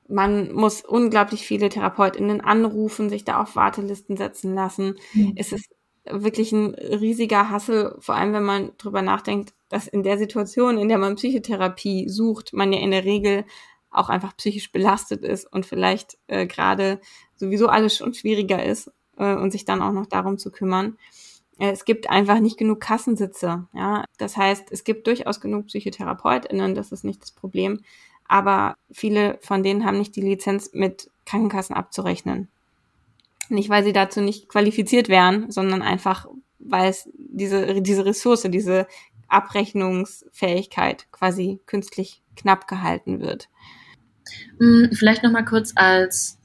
man 0.09 0.53
muss 0.53 0.83
unglaublich 0.83 1.47
viele 1.47 1.69
TherapeutInnen 1.69 2.41
anrufen, 2.41 3.11
sich 3.11 3.25
da 3.25 3.41
auf 3.43 3.57
Wartelisten 3.57 4.17
setzen 4.17 4.55
lassen. 4.55 4.97
Mhm. 5.13 5.35
Es 5.37 5.53
ist 5.53 5.69
wirklich 6.11 6.53
ein 6.53 6.75
riesiger 6.75 7.51
Hassel, 7.51 7.95
vor 8.01 8.15
allem 8.15 8.33
wenn 8.33 8.45
man 8.45 8.73
drüber 8.79 9.03
nachdenkt, 9.03 9.53
dass 9.69 9.87
in 9.87 10.03
der 10.03 10.17
Situation, 10.17 10.79
in 10.79 10.89
der 10.89 10.99
man 10.99 11.17
Psychotherapie 11.17 12.09
sucht, 12.09 12.55
man 12.55 12.73
ja 12.73 12.81
in 12.81 12.91
der 12.91 13.05
Regel 13.05 13.45
auch 13.91 14.09
einfach 14.09 14.37
psychisch 14.37 14.73
belastet 14.73 15.23
ist 15.23 15.51
und 15.51 15.67
vielleicht 15.67 16.19
äh, 16.27 16.47
gerade 16.47 17.01
sowieso 17.37 17.69
alles 17.69 17.97
schon 17.97 18.15
schwieriger 18.15 18.63
ist 18.63 18.91
äh, 19.19 19.35
und 19.35 19.51
sich 19.51 19.67
dann 19.67 19.83
auch 19.83 19.93
noch 19.93 20.07
darum 20.07 20.39
zu 20.39 20.51
kümmern. 20.51 20.97
Äh, 21.59 21.71
es 21.71 21.85
gibt 21.85 22.09
einfach 22.09 22.41
nicht 22.41 22.59
genug 22.59 22.81
Kassensitze. 22.81 23.67
Ja, 23.75 24.05
das 24.17 24.37
heißt, 24.37 24.71
es 24.71 24.85
gibt 24.85 25.07
durchaus 25.07 25.41
genug 25.41 25.67
PsychotherapeutInnen, 25.67 26.75
das 26.75 26.93
ist 26.93 27.05
nicht 27.05 27.23
das 27.23 27.33
Problem 27.33 27.81
aber 28.29 28.77
viele 28.93 29.39
von 29.41 29.63
denen 29.63 29.85
haben 29.85 29.99
nicht 29.99 30.15
die 30.15 30.21
Lizenz 30.21 30.71
mit 30.75 31.11
Krankenkassen 31.25 31.75
abzurechnen. 31.75 32.49
Nicht, 33.49 33.71
weil 33.71 33.83
sie 33.83 33.95
dazu 33.95 34.21
nicht 34.21 34.49
qualifiziert 34.49 35.09
wären, 35.09 35.51
sondern 35.51 35.81
einfach, 35.81 36.27
weil 36.59 36.91
es 36.91 37.09
diese, 37.15 37.81
diese 37.81 38.05
Ressource, 38.05 38.43
diese 38.43 38.87
Abrechnungsfähigkeit 39.29 41.11
quasi 41.11 41.61
künstlich 41.67 42.23
knapp 42.37 42.69
gehalten 42.69 43.21
wird. 43.21 43.49
Hm, 44.59 44.91
vielleicht 44.93 45.23
nochmal 45.23 45.47
kurz 45.47 45.73
als 45.75 46.39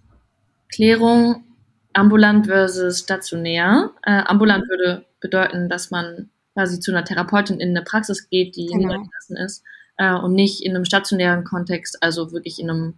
Klärung 0.74 1.44
ambulant 1.92 2.48
versus 2.48 3.00
stationär. 3.00 3.92
Äh, 4.04 4.24
ambulant 4.26 4.70
würde 4.70 5.06
bedeuten, 5.20 5.68
dass 5.68 5.92
man 5.92 6.30
quasi 6.54 6.80
zu 6.80 6.92
einer 6.92 7.04
Therapeutin 7.04 7.60
in 7.60 7.70
eine 7.70 7.84
Praxis 7.84 8.30
geht, 8.30 8.56
die 8.56 8.68
genau. 8.68 8.88
niedergelassen 8.88 9.38
ist 9.38 9.64
äh, 9.98 10.14
und 10.14 10.34
nicht 10.34 10.64
in 10.64 10.76
einem 10.76 10.86
stationären 10.86 11.44
Kontext, 11.44 12.02
also 12.02 12.32
wirklich 12.32 12.60
in 12.60 12.70
einem 12.70 12.94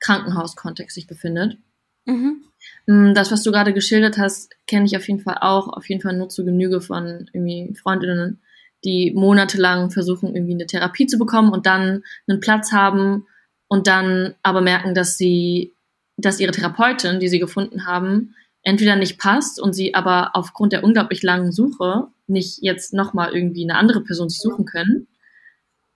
Krankenhauskontext 0.00 0.94
sich 0.94 1.06
befindet. 1.06 1.58
Mhm. 2.04 2.44
Mm, 2.86 3.14
das, 3.14 3.30
was 3.30 3.42
du 3.42 3.52
gerade 3.52 3.72
geschildert 3.72 4.18
hast, 4.18 4.54
kenne 4.66 4.86
ich 4.86 4.96
auf 4.96 5.06
jeden 5.06 5.20
Fall 5.20 5.38
auch, 5.40 5.68
auf 5.68 5.88
jeden 5.88 6.00
Fall 6.00 6.16
nur 6.16 6.28
zu 6.28 6.44
Genüge 6.44 6.80
von 6.80 7.28
irgendwie 7.32 7.74
Freundinnen, 7.80 8.40
die 8.84 9.12
monatelang 9.14 9.90
versuchen, 9.90 10.34
irgendwie 10.34 10.54
eine 10.54 10.66
Therapie 10.66 11.06
zu 11.06 11.18
bekommen 11.18 11.52
und 11.52 11.66
dann 11.66 12.02
einen 12.28 12.40
Platz 12.40 12.72
haben 12.72 13.26
und 13.66 13.86
dann 13.86 14.34
aber 14.42 14.60
merken, 14.60 14.94
dass 14.94 15.18
sie, 15.18 15.74
dass 16.16 16.40
ihre 16.40 16.52
Therapeutin, 16.52 17.20
die 17.20 17.28
sie 17.28 17.38
gefunden 17.38 17.86
haben, 17.86 18.34
entweder 18.62 18.96
nicht 18.96 19.18
passt 19.18 19.60
und 19.60 19.72
sie 19.72 19.94
aber 19.94 20.30
aufgrund 20.34 20.72
der 20.72 20.84
unglaublich 20.84 21.22
langen 21.22 21.52
Suche 21.52 22.08
nicht 22.26 22.58
jetzt 22.62 22.92
nochmal 22.92 23.34
irgendwie 23.34 23.64
eine 23.64 23.76
andere 23.76 24.02
Person 24.02 24.28
sich 24.28 24.40
suchen 24.40 24.64
können 24.64 25.08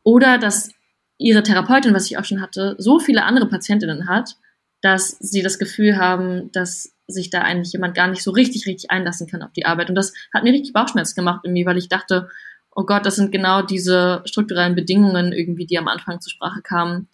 oder 0.03 0.39
dass 0.39 0.71
ihre 1.19 1.43
Therapeutin, 1.43 1.95
was 1.95 2.11
ich 2.11 2.19
auch 2.19 2.25
schon 2.25 2.41
hatte, 2.41 2.75
so 2.79 2.99
viele 2.99 3.25
andere 3.25 3.47
Patientinnen 3.47 4.09
hat, 4.09 4.37
dass 4.81 5.17
sie 5.21 5.43
das 5.43 5.59
Gefühl 5.59 5.97
haben, 5.97 6.51
dass 6.53 6.93
sich 7.07 7.31
da 7.31 7.43
eigentlich 7.43 7.73
jemand 7.73 7.95
gar 7.95 8.09
nicht 8.09 8.23
so 8.23 8.31
richtig, 8.31 8.67
richtig 8.67 8.91
einlassen 8.91 9.29
kann 9.29 9.43
auf 9.43 9.53
die 9.53 9.67
Arbeit. 9.67 9.89
Und 9.89 9.95
das 9.95 10.13
hat 10.35 10.45
mir 10.45 10.53
richtig 10.53 10.73
Bauchschmerz 10.73 11.15
gemacht 11.15 11.43
irgendwie, 11.45 11.67
weil 11.67 11.79
ich 11.79 11.89
dachte, 11.89 12.29
oh 12.75 12.85
Gott, 12.85 13.07
das 13.07 13.17
sind 13.17 13.33
genau 13.33 13.63
diese 13.63 14.23
strukturellen 14.25 14.75
Bedingungen 14.75 15.33
irgendwie, 15.33 15.67
die 15.67 15.79
am 15.79 15.89
Anfang 15.89 16.21
zur 16.21 16.31
Sprache 16.31 16.63
kamen, 16.63 17.09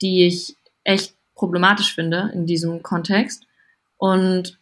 die 0.00 0.26
ich 0.26 0.56
echt 0.84 1.14
problematisch 1.34 1.94
finde 1.94 2.30
in 2.32 2.46
diesem 2.46 2.82
Kontext. 2.82 3.44
Und 3.98 4.58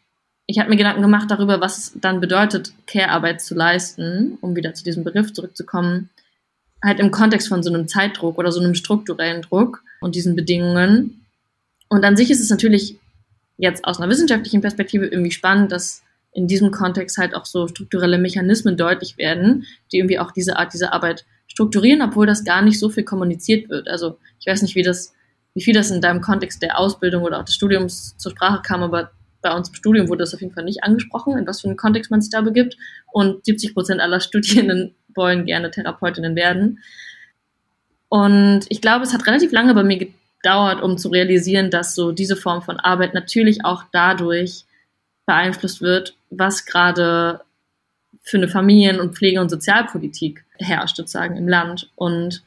ich 0.47 0.59
habe 0.59 0.71
mir 0.71 0.77
Gedanken 0.77 1.03
gemacht 1.03 1.31
darüber, 1.31 1.61
was 1.61 1.79
es 1.79 1.93
dann 2.01 2.21
bedeutet, 2.21 2.73
Care-Arbeit 2.87 3.40
zu 3.40 3.55
leisten, 3.55 4.38
um 4.40 4.57
wieder 4.57 4.75
zu 4.75 4.85
diesem 4.85 5.05
Begriff 5.05 5.33
zurückzukommen, 5.33 6.11
halt 6.85 7.01
im 7.01 7.11
Kontext 7.11 7.49
von 7.49 7.62
so 7.62 7.73
einem 7.73 7.88
Zeitdruck 7.88 8.38
oder 8.38 8.53
so 8.53 8.61
einem 8.61 8.75
strukturellen 8.75 9.42
Druck 9.42 9.83
und 10.01 10.14
diesen 10.14 10.37
Bedingungen. 10.37 11.27
Und 11.88 12.05
an 12.05 12.16
sich 12.16 12.31
ist 12.31 12.40
es 12.40 12.51
natürlich 12.51 12.99
jetzt 13.57 13.85
aus 13.85 13.99
einer 13.99 14.11
wissenschaftlichen 14.11 14.61
Perspektive 14.61 15.07
irgendwie 15.07 15.31
spannend, 15.31 15.73
dass 15.73 16.03
in 16.33 16.47
diesem 16.47 16.70
Kontext 16.73 17.16
halt 17.16 17.35
auch 17.35 17.47
so 17.47 17.68
strukturelle 17.68 18.18
Mechanismen 18.18 18.77
deutlich 18.77 19.16
werden, 19.16 19.64
die 19.92 19.99
irgendwie 19.99 20.18
auch 20.18 20.33
diese 20.33 20.57
Art 20.57 20.75
dieser 20.75 20.92
Arbeit 20.92 21.25
strukturieren, 21.47 22.03
obwohl 22.03 22.27
das 22.27 22.44
gar 22.44 22.62
nicht 22.62 22.79
so 22.79 22.90
viel 22.90 23.05
kommuniziert 23.05 23.70
wird. 23.70 23.88
Also 23.88 24.18
ich 24.40 24.47
weiß 24.47 24.62
nicht, 24.62 24.75
wie 24.75 24.83
das, 24.83 25.14
wie 25.55 25.62
viel 25.62 25.75
das 25.75 25.90
in 25.90 26.01
deinem 26.01 26.20
Kontext 26.20 26.61
der 26.62 26.79
Ausbildung 26.79 27.23
oder 27.23 27.38
auch 27.38 27.44
des 27.44 27.55
Studiums 27.55 28.16
zur 28.18 28.33
Sprache 28.33 28.62
kam, 28.62 28.83
aber 28.83 29.12
bei 29.40 29.55
uns 29.55 29.68
im 29.68 29.75
Studium 29.75 30.09
wurde 30.09 30.20
das 30.20 30.35
auf 30.35 30.40
jeden 30.40 30.55
Fall 30.55 30.64
nicht 30.64 30.83
angesprochen, 30.83 31.38
in 31.38 31.47
was 31.47 31.61
für 31.61 31.68
einen 31.68 31.77
Kontext 31.77 32.11
man 32.11 32.20
sich 32.20 32.31
da 32.31 32.40
begibt. 32.40 32.77
Und 33.12 33.44
70 33.44 33.75
Prozent 33.75 34.01
aller 34.01 34.18
Studierenden 34.20 34.97
wollen 35.16 35.46
gerne 35.46 35.70
Therapeutinnen 35.70 36.37
werden. 36.37 36.81
Und 38.09 38.66
ich 38.68 38.81
glaube, 38.81 39.05
es 39.05 39.12
hat 39.12 39.27
relativ 39.27 39.53
lange 39.53 39.74
bei 39.74 39.83
mir 39.83 39.98
gedauert, 39.98 40.83
um 40.83 40.98
zu 40.98 41.09
realisieren, 41.09 41.70
dass 41.70 41.94
so 41.94 42.12
diese 42.12 42.37
Form 42.37 42.62
von 42.62 42.79
Arbeit 42.79 43.14
natürlich 43.14 43.64
auch 43.64 43.85
dadurch 43.92 44.64
beeinflusst 45.27 45.81
wird, 45.81 46.14
was 46.31 46.66
gerade 46.66 47.40
für 48.22 48.37
eine 48.37 48.48
Familien- 48.48 49.00
und 49.00 49.16
Pflege- 49.16 49.40
und 49.40 49.50
Sozialpolitik 49.50 50.44
herrscht, 50.59 50.96
sozusagen 50.96 51.37
im 51.37 51.48
Land. 51.48 51.90
Und 51.96 52.42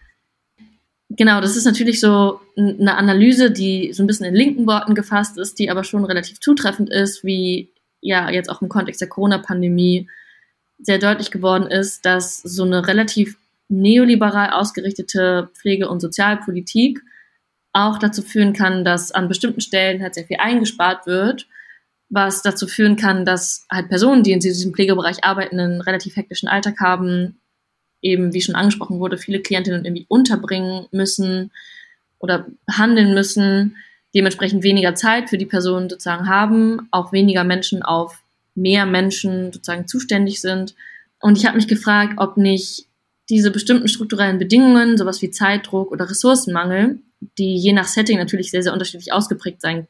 genau, 1.10 1.42
das 1.42 1.56
ist 1.56 1.66
natürlich 1.66 2.00
so 2.00 2.40
eine 2.58 2.96
Analyse, 2.96 3.52
die 3.52 3.94
so 3.94 4.04
ein 4.04 4.08
bisschen 4.08 4.26
in 4.26 4.36
linken 4.36 4.68
Worten 4.68 4.96
gefasst 4.96 5.38
ist, 5.38 5.60
die 5.60 5.70
aber 5.70 5.84
schon 5.84 6.06
relativ 6.06 6.40
zutreffend 6.40 6.90
ist, 6.90 7.24
wie 7.24 7.70
ja 8.02 8.30
jetzt 8.30 8.50
auch 8.50 8.62
im 8.62 8.70
Kontext 8.70 9.02
der 9.02 9.10
Corona-Pandemie 9.10 10.08
sehr 10.80 11.00
deutlich 11.00 11.32
geworden 11.32 11.68
ist, 11.68 12.06
dass 12.06 12.38
so 12.38 12.64
eine 12.64 12.88
relativ 12.88 13.38
neoliberal 13.70 14.52
ausgerichtete 14.52 15.50
Pflege- 15.54 15.90
und 15.90 16.00
Sozialpolitik 16.00 17.02
auch 17.74 17.98
dazu 18.00 18.22
führen 18.22 18.54
kann, 18.54 18.86
dass 18.86 19.12
an 19.12 19.28
bestimmten 19.28 19.62
Stellen 19.62 20.02
halt 20.02 20.16
sehr 20.16 20.26
viel 20.26 20.38
eingespart 20.40 21.06
wird, 21.06 21.48
was 22.10 22.42
dazu 22.42 22.68
führen 22.68 22.96
kann, 22.96 23.26
dass 23.26 23.66
halt 23.70 23.90
Personen, 23.90 24.24
die 24.24 24.32
in 24.32 24.40
diesem 24.40 24.74
Pflegebereich 24.74 25.24
arbeiten, 25.24 25.60
einen 25.60 25.82
relativ 25.82 26.16
hektischen 26.16 26.48
Alltag 26.48 26.80
haben, 26.80 27.40
eben 28.02 28.34
wie 28.34 28.42
schon 28.42 28.56
angesprochen 28.56 29.00
wurde, 29.00 29.18
viele 29.18 29.42
Klientinnen 29.42 29.84
irgendwie 29.84 30.06
unterbringen 30.08 30.88
müssen 30.92 31.52
oder 32.20 32.48
handeln 32.70 33.14
müssen, 33.14 33.76
dementsprechend 34.16 34.64
weniger 34.64 34.96
Zeit 34.96 35.30
für 35.30 35.38
die 35.38 35.46
Personen 35.46 35.90
sozusagen 35.90 36.28
haben, 36.28 36.88
auch 36.92 37.12
weniger 37.12 37.44
Menschen 37.44 37.84
auf 37.84 38.24
mehr 38.58 38.86
Menschen 38.86 39.54
sozusagen 39.54 39.88
zuständig 39.88 40.42
sind. 40.42 40.76
Und 41.22 41.38
ich 41.38 41.46
habe 41.46 41.56
mich 41.56 41.68
gefragt, 41.68 42.16
ob 42.18 42.38
nicht 42.38 42.88
diese 43.30 43.52
bestimmten 43.52 43.88
strukturellen 43.88 44.40
Bedingungen, 44.40 44.98
sowas 44.98 45.22
wie 45.22 45.32
Zeitdruck 45.32 45.92
oder 45.92 46.10
Ressourcenmangel, 46.10 47.00
die 47.38 47.56
je 47.58 47.74
nach 47.74 47.88
Setting 47.88 48.18
natürlich 48.18 48.52
sehr, 48.52 48.64
sehr 48.64 48.74
unterschiedlich 48.74 49.14
ausgeprägt 49.14 49.62
sein 49.62 49.88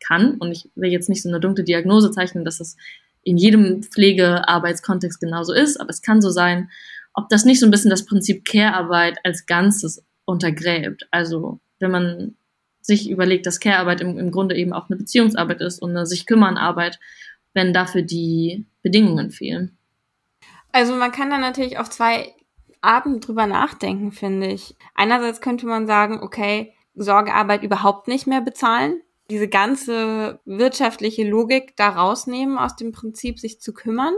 kann. 0.00 0.34
Und 0.34 0.52
ich 0.52 0.68
will 0.74 0.90
jetzt 0.90 1.08
nicht 1.08 1.22
so 1.22 1.28
eine 1.28 1.40
dunkle 1.40 1.64
Diagnose 1.64 2.10
zeichnen, 2.10 2.44
dass 2.44 2.60
es 2.60 2.76
in 3.22 3.38
jedem 3.38 3.82
Pflegearbeitskontext 3.82 5.20
genauso 5.20 5.52
ist, 5.52 5.80
aber 5.80 5.90
es 5.90 6.02
kann 6.02 6.20
so 6.20 6.30
sein, 6.30 6.70
ob 7.14 7.28
das 7.28 7.44
nicht 7.44 7.60
so 7.60 7.66
ein 7.66 7.70
bisschen 7.70 7.90
das 7.90 8.04
Prinzip 8.04 8.44
Care-Arbeit 8.44 9.18
als 9.24 9.46
Ganzes 9.46 10.04
untergräbt. 10.24 11.06
Also 11.10 11.60
wenn 11.78 11.90
man 11.90 12.34
sich 12.80 13.08
überlegt, 13.08 13.46
dass 13.46 13.60
Care-Arbeit 13.60 14.00
im, 14.00 14.18
im 14.18 14.32
Grunde 14.32 14.56
eben 14.56 14.72
auch 14.72 14.88
eine 14.90 14.96
Beziehungsarbeit 14.96 15.60
ist 15.60 15.80
und 15.80 15.90
eine 15.90 16.04
sich 16.04 16.26
kümmern 16.26 16.56
Arbeit, 16.56 16.98
wenn 17.54 17.72
dafür 17.72 18.02
die 18.02 18.66
Bedingungen 18.82 19.30
fehlen. 19.30 19.76
Also 20.72 20.94
man 20.94 21.12
kann 21.12 21.30
da 21.30 21.38
natürlich 21.38 21.78
auf 21.78 21.90
zwei 21.90 22.34
Arten 22.80 23.20
drüber 23.20 23.46
nachdenken, 23.46 24.10
finde 24.10 24.48
ich. 24.48 24.74
Einerseits 24.94 25.40
könnte 25.40 25.66
man 25.66 25.86
sagen, 25.86 26.20
okay, 26.22 26.74
Sorgearbeit 26.94 27.62
überhaupt 27.62 28.08
nicht 28.08 28.26
mehr 28.26 28.40
bezahlen, 28.40 29.00
diese 29.30 29.48
ganze 29.48 30.40
wirtschaftliche 30.44 31.28
Logik 31.28 31.74
da 31.76 31.90
rausnehmen 31.90 32.58
aus 32.58 32.76
dem 32.76 32.92
Prinzip, 32.92 33.38
sich 33.38 33.60
zu 33.60 33.72
kümmern. 33.72 34.14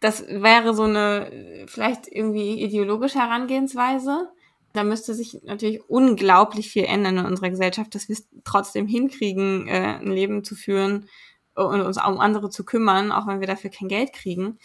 Das 0.00 0.26
wäre 0.26 0.74
so 0.74 0.84
eine 0.84 1.66
vielleicht 1.66 2.08
irgendwie 2.08 2.62
ideologische 2.62 3.18
Herangehensweise. 3.18 4.30
Da 4.72 4.84
müsste 4.84 5.14
sich 5.14 5.40
natürlich 5.44 5.88
unglaublich 5.88 6.70
viel 6.70 6.84
ändern 6.84 7.18
in 7.18 7.26
unserer 7.26 7.50
Gesellschaft, 7.50 7.94
dass 7.94 8.08
wir 8.08 8.14
es 8.14 8.28
trotzdem 8.44 8.86
hinkriegen, 8.86 9.68
äh, 9.68 9.98
ein 10.00 10.10
Leben 10.10 10.44
zu 10.44 10.54
führen 10.54 11.06
und 11.54 11.80
uns 11.80 11.98
um 11.98 12.20
andere 12.20 12.50
zu 12.50 12.64
kümmern, 12.64 13.12
auch 13.12 13.26
wenn 13.26 13.40
wir 13.40 13.46
dafür 13.46 13.70
kein 13.70 13.88
Geld 13.88 14.12
kriegen. 14.12 14.58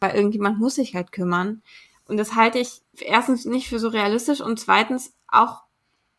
Weil 0.00 0.14
irgendjemand 0.14 0.58
muss 0.58 0.76
sich 0.76 0.94
halt 0.94 1.12
kümmern. 1.12 1.62
Und 2.06 2.16
das 2.16 2.34
halte 2.34 2.58
ich 2.58 2.82
erstens 2.98 3.44
nicht 3.44 3.68
für 3.68 3.78
so 3.78 3.88
realistisch 3.88 4.40
und 4.40 4.58
zweitens 4.58 5.12
auch 5.26 5.62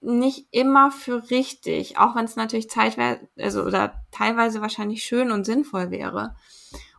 nicht 0.02 0.48
immer 0.52 0.92
für 0.92 1.30
richtig, 1.30 1.98
auch 1.98 2.16
wenn 2.16 2.26
es 2.26 2.36
natürlich 2.36 2.70
zeitweise, 2.70 3.28
also 3.38 3.64
oder 3.64 4.02
teilweise 4.12 4.62
wahrscheinlich 4.62 5.04
schön 5.04 5.32
und 5.32 5.46
sinnvoll 5.46 5.92
wäre. 5.92 6.36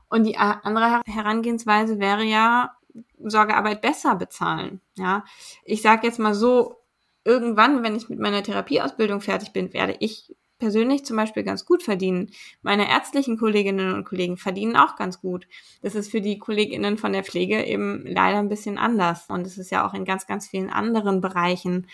Und 0.08 0.24
die 0.24 0.36
andere 0.36 1.00
Herangehensweise 1.06 1.98
wäre 1.98 2.24
ja, 2.24 2.76
Sorgearbeit 3.22 3.80
besser 3.80 4.16
bezahlen. 4.16 4.80
Ja, 4.96 5.24
ich 5.64 5.82
sage 5.82 6.06
jetzt 6.06 6.18
mal 6.18 6.34
so, 6.34 6.80
irgendwann, 7.24 7.82
wenn 7.82 7.94
ich 7.94 8.08
mit 8.08 8.18
meiner 8.18 8.42
Therapieausbildung 8.42 9.20
fertig 9.20 9.52
bin, 9.52 9.72
werde 9.72 9.96
ich 10.00 10.34
persönlich 10.61 11.04
zum 11.04 11.16
Beispiel 11.16 11.42
ganz 11.42 11.64
gut 11.64 11.82
verdienen. 11.82 12.30
Meine 12.62 12.88
ärztlichen 12.88 13.36
Kolleginnen 13.36 13.94
und 13.94 14.04
Kollegen 14.04 14.36
verdienen 14.36 14.76
auch 14.76 14.94
ganz 14.94 15.20
gut. 15.20 15.48
Das 15.82 15.96
ist 15.96 16.11
für 16.11 16.20
die 16.20 16.38
Kolleginnen 16.38 16.96
von 16.98 17.12
der 17.12 17.24
Pflege 17.24 17.64
eben 17.64 18.04
leider 18.06 18.38
ein 18.38 18.48
bisschen 18.48 18.78
anders. 18.78 19.26
Und 19.28 19.44
es 19.46 19.58
ist 19.58 19.70
ja 19.70 19.84
auch 19.86 19.94
in 19.94 20.04
ganz, 20.04 20.28
ganz 20.28 20.46
vielen 20.46 20.70
anderen 20.70 21.20
Bereichen 21.20 21.88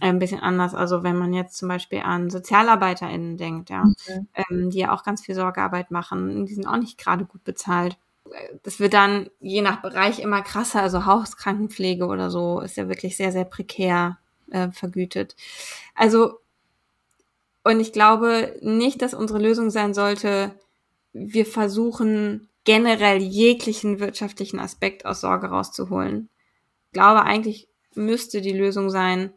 ein 0.00 0.18
bisschen 0.18 0.40
anders. 0.40 0.74
Also 0.74 1.02
wenn 1.02 1.16
man 1.16 1.32
jetzt 1.32 1.56
zum 1.56 1.68
Beispiel 1.68 2.00
an 2.00 2.28
SozialarbeiterInnen 2.28 3.36
denkt, 3.36 3.70
ja, 3.70 3.84
okay. 3.84 4.26
ähm, 4.50 4.70
die 4.70 4.80
ja 4.80 4.92
auch 4.92 5.04
ganz 5.04 5.24
viel 5.24 5.34
Sorgearbeit 5.34 5.90
machen, 5.90 6.44
die 6.44 6.54
sind 6.54 6.66
auch 6.66 6.76
nicht 6.76 6.98
gerade 6.98 7.24
gut 7.24 7.44
bezahlt. 7.44 7.96
Das 8.62 8.80
wird 8.80 8.94
dann 8.94 9.30
je 9.40 9.62
nach 9.62 9.80
Bereich 9.80 10.18
immer 10.18 10.42
krasser. 10.42 10.82
Also 10.82 11.06
Hauskrankenpflege 11.06 12.06
oder 12.06 12.30
so 12.30 12.60
ist 12.60 12.76
ja 12.76 12.88
wirklich 12.88 13.16
sehr, 13.16 13.32
sehr 13.32 13.44
prekär 13.44 14.18
äh, 14.50 14.70
vergütet. 14.70 15.36
Also, 15.94 16.38
und 17.64 17.80
ich 17.80 17.92
glaube 17.92 18.56
nicht, 18.60 19.02
dass 19.02 19.14
unsere 19.14 19.40
Lösung 19.40 19.70
sein 19.70 19.94
sollte, 19.94 20.54
wir 21.12 21.46
versuchen 21.46 22.48
generell 22.64 23.18
jeglichen 23.18 24.00
wirtschaftlichen 24.00 24.58
Aspekt 24.58 25.04
aus 25.04 25.20
Sorge 25.20 25.48
rauszuholen. 25.48 26.28
Ich 26.86 26.92
glaube, 26.92 27.22
eigentlich 27.22 27.68
müsste 27.94 28.40
die 28.40 28.52
Lösung 28.52 28.90
sein, 28.90 29.32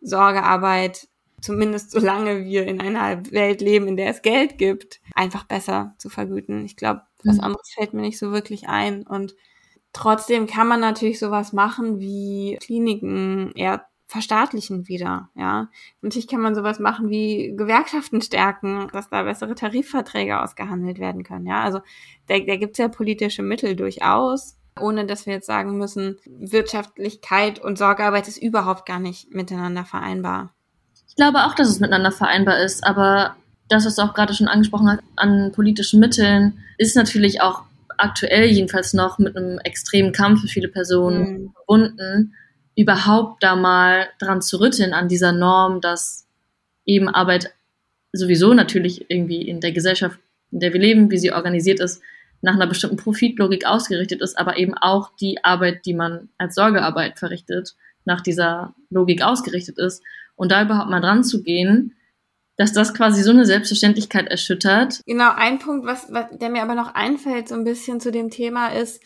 Sorgearbeit, 0.00 1.08
zumindest 1.40 1.90
solange 1.90 2.44
wir 2.44 2.66
in 2.66 2.80
einer 2.80 3.30
Welt 3.32 3.60
leben, 3.60 3.88
in 3.88 3.96
der 3.96 4.10
es 4.10 4.22
Geld 4.22 4.58
gibt, 4.58 5.00
einfach 5.14 5.44
besser 5.44 5.94
zu 5.98 6.08
vergüten. 6.10 6.64
Ich 6.64 6.76
glaube, 6.76 7.02
was 7.22 7.36
mhm. 7.36 7.44
anderes 7.44 7.72
fällt 7.74 7.94
mir 7.94 8.02
nicht 8.02 8.18
so 8.18 8.32
wirklich 8.32 8.68
ein. 8.68 9.06
Und 9.06 9.34
trotzdem 9.92 10.46
kann 10.46 10.68
man 10.68 10.80
natürlich 10.80 11.18
sowas 11.18 11.52
machen 11.52 12.00
wie 12.00 12.58
Kliniken 12.60 13.52
eher 13.54 13.86
verstaatlichen 14.06 14.88
wieder, 14.88 15.30
ja. 15.34 15.68
Natürlich 16.02 16.28
kann 16.28 16.40
man 16.40 16.54
sowas 16.54 16.78
machen 16.78 17.08
wie 17.08 17.54
Gewerkschaften 17.56 18.20
stärken, 18.20 18.88
dass 18.92 19.08
da 19.08 19.22
bessere 19.22 19.54
Tarifverträge 19.54 20.42
ausgehandelt 20.42 20.98
werden 20.98 21.24
können, 21.24 21.46
ja. 21.46 21.62
Also 21.62 21.80
da, 22.26 22.38
da 22.38 22.56
gibt 22.56 22.72
es 22.72 22.78
ja 22.78 22.88
politische 22.88 23.42
Mittel 23.42 23.76
durchaus 23.76 24.56
ohne 24.80 25.06
dass 25.06 25.26
wir 25.26 25.34
jetzt 25.34 25.46
sagen 25.46 25.78
müssen, 25.78 26.18
Wirtschaftlichkeit 26.26 27.58
und 27.58 27.78
Sorgearbeit 27.78 28.28
ist 28.28 28.42
überhaupt 28.42 28.86
gar 28.86 28.98
nicht 28.98 29.32
miteinander 29.32 29.84
vereinbar. 29.84 30.52
Ich 31.08 31.16
glaube 31.16 31.44
auch, 31.44 31.54
dass 31.54 31.68
es 31.68 31.80
miteinander 31.80 32.10
vereinbar 32.10 32.58
ist, 32.58 32.84
aber 32.84 33.36
das, 33.68 33.86
was 33.86 33.96
du 33.96 34.02
auch 34.02 34.14
gerade 34.14 34.34
schon 34.34 34.48
angesprochen 34.48 34.90
hast, 34.90 35.00
an 35.16 35.52
politischen 35.52 36.00
Mitteln, 36.00 36.58
ist 36.76 36.96
natürlich 36.96 37.40
auch 37.40 37.62
aktuell 37.96 38.46
jedenfalls 38.46 38.94
noch 38.94 39.18
mit 39.18 39.36
einem 39.36 39.58
extremen 39.60 40.12
Kampf 40.12 40.40
für 40.40 40.48
viele 40.48 40.68
Personen 40.68 41.20
mhm. 41.20 41.52
verbunden, 41.52 42.34
überhaupt 42.76 43.42
da 43.42 43.56
mal 43.56 44.08
dran 44.18 44.42
zu 44.42 44.60
rütteln 44.60 44.92
an 44.92 45.08
dieser 45.08 45.32
Norm, 45.32 45.80
dass 45.80 46.26
eben 46.84 47.08
Arbeit 47.08 47.52
sowieso 48.12 48.54
natürlich 48.54 49.10
irgendwie 49.10 49.42
in 49.42 49.60
der 49.60 49.72
Gesellschaft, 49.72 50.18
in 50.50 50.60
der 50.60 50.72
wir 50.72 50.80
leben, 50.80 51.10
wie 51.10 51.18
sie 51.18 51.32
organisiert 51.32 51.80
ist, 51.80 52.02
nach 52.42 52.54
einer 52.54 52.66
bestimmten 52.66 52.96
Profitlogik 52.96 53.66
ausgerichtet 53.66 54.20
ist, 54.20 54.38
aber 54.38 54.58
eben 54.58 54.74
auch 54.74 55.10
die 55.16 55.42
Arbeit, 55.42 55.86
die 55.86 55.94
man 55.94 56.28
als 56.38 56.54
Sorgearbeit 56.54 57.18
verrichtet, 57.18 57.74
nach 58.04 58.20
dieser 58.20 58.74
Logik 58.90 59.22
ausgerichtet 59.22 59.78
ist. 59.78 60.02
Und 60.36 60.52
da 60.52 60.62
überhaupt 60.62 60.90
mal 60.90 61.00
dran 61.00 61.24
zu 61.24 61.42
gehen, 61.42 61.94
dass 62.56 62.72
das 62.72 62.94
quasi 62.94 63.22
so 63.22 63.30
eine 63.30 63.46
Selbstverständlichkeit 63.46 64.28
erschüttert. 64.28 65.00
Genau, 65.06 65.30
ein 65.34 65.58
Punkt, 65.58 65.86
was, 65.86 66.12
was 66.12 66.26
der 66.38 66.50
mir 66.50 66.62
aber 66.62 66.74
noch 66.74 66.94
einfällt, 66.94 67.48
so 67.48 67.54
ein 67.54 67.64
bisschen 67.64 68.00
zu 68.00 68.12
dem 68.12 68.30
Thema 68.30 68.68
ist, 68.68 69.02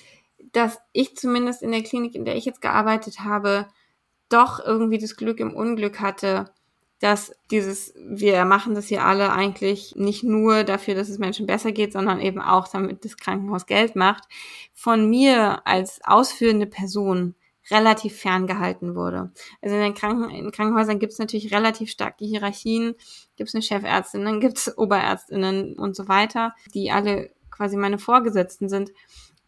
dass 0.53 0.79
ich 0.93 1.17
zumindest 1.17 1.63
in 1.63 1.73
der 1.73 1.83
Klinik, 1.83 2.15
in 2.15 2.25
der 2.25 2.37
ich 2.37 2.45
jetzt 2.45 2.61
gearbeitet 2.61 3.21
habe, 3.21 3.69
doch 4.29 4.65
irgendwie 4.65 4.99
das 4.99 5.17
Glück 5.17 5.41
im 5.41 5.55
Unglück 5.55 6.01
hatte, 6.01 6.53
dass 7.01 7.33
dieses, 7.51 7.95
wir 7.97 8.45
machen 8.45 8.75
das 8.75 8.89
hier 8.89 9.05
alle 9.05 9.33
eigentlich 9.33 9.95
nicht 9.95 10.25
nur 10.25 10.65
dafür, 10.65 10.95
dass 10.95 11.09
es 11.09 11.19
Menschen 11.19 11.47
besser 11.47 11.71
geht, 11.71 11.93
sondern 11.93 12.21
eben 12.21 12.41
auch, 12.41 12.67
damit 12.67 13.05
das 13.05 13.17
Krankenhaus 13.17 13.67
Geld 13.67 13.95
macht, 13.95 14.25
von 14.75 15.09
mir 15.09 15.67
als 15.67 16.01
ausführende 16.05 16.67
Person 16.67 17.35
relativ 17.71 18.17
ferngehalten 18.17 18.95
wurde. 18.95 19.31
Also 19.63 19.77
in 19.77 19.83
den 19.83 19.95
Kranken 19.95 20.31
in 20.31 20.51
Krankenhäusern 20.51 20.99
gibt 20.99 21.13
es 21.13 21.19
natürlich 21.19 21.53
relativ 21.53 21.91
starke 21.91 22.25
Hierarchien, 22.25 22.95
gibt 23.37 23.49
es 23.49 23.55
eine 23.55 23.63
Chefärztin, 23.63 24.25
dann 24.25 24.41
gibt 24.41 24.59
es 24.59 24.77
Oberärztinnen 24.77 25.79
und 25.79 25.95
so 25.95 26.09
weiter, 26.09 26.55
die 26.75 26.91
alle 26.91 27.31
quasi 27.51 27.77
meine 27.77 27.99
Vorgesetzten 27.99 28.69
sind. 28.69 28.91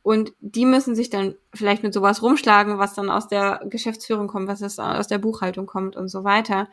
Und 0.02 0.32
die 0.40 0.64
müssen 0.64 0.94
sich 0.94 1.10
dann 1.10 1.34
vielleicht 1.54 1.82
mit 1.82 1.92
sowas 1.92 2.22
rumschlagen, 2.22 2.78
was 2.78 2.94
dann 2.94 3.10
aus 3.10 3.28
der 3.28 3.60
Geschäftsführung 3.66 4.28
kommt, 4.28 4.48
was 4.48 4.78
aus 4.78 5.08
der 5.08 5.18
Buchhaltung 5.18 5.66
kommt 5.66 5.96
und 5.96 6.08
so 6.08 6.24
weiter. 6.24 6.68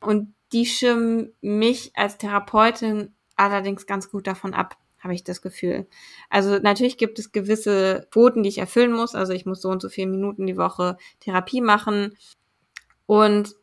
Und 0.00 0.34
die 0.52 0.66
schirmen 0.66 1.32
mich 1.40 1.92
als 1.94 2.18
Therapeutin 2.18 3.14
allerdings 3.36 3.86
ganz 3.86 4.10
gut 4.10 4.26
davon 4.26 4.54
ab, 4.54 4.76
habe 4.98 5.14
ich 5.14 5.24
das 5.24 5.42
Gefühl. 5.42 5.86
Also 6.30 6.58
natürlich 6.58 6.96
gibt 6.96 7.18
es 7.18 7.32
gewisse 7.32 8.08
Quoten, 8.10 8.42
die 8.42 8.48
ich 8.48 8.58
erfüllen 8.58 8.92
muss. 8.92 9.14
Also 9.14 9.32
ich 9.32 9.46
muss 9.46 9.60
so 9.60 9.68
und 9.68 9.82
so 9.82 9.88
viele 9.88 10.08
Minuten 10.08 10.46
die 10.46 10.56
Woche 10.56 10.96
Therapie 11.20 11.60
machen. 11.60 12.16
Und 13.06 13.54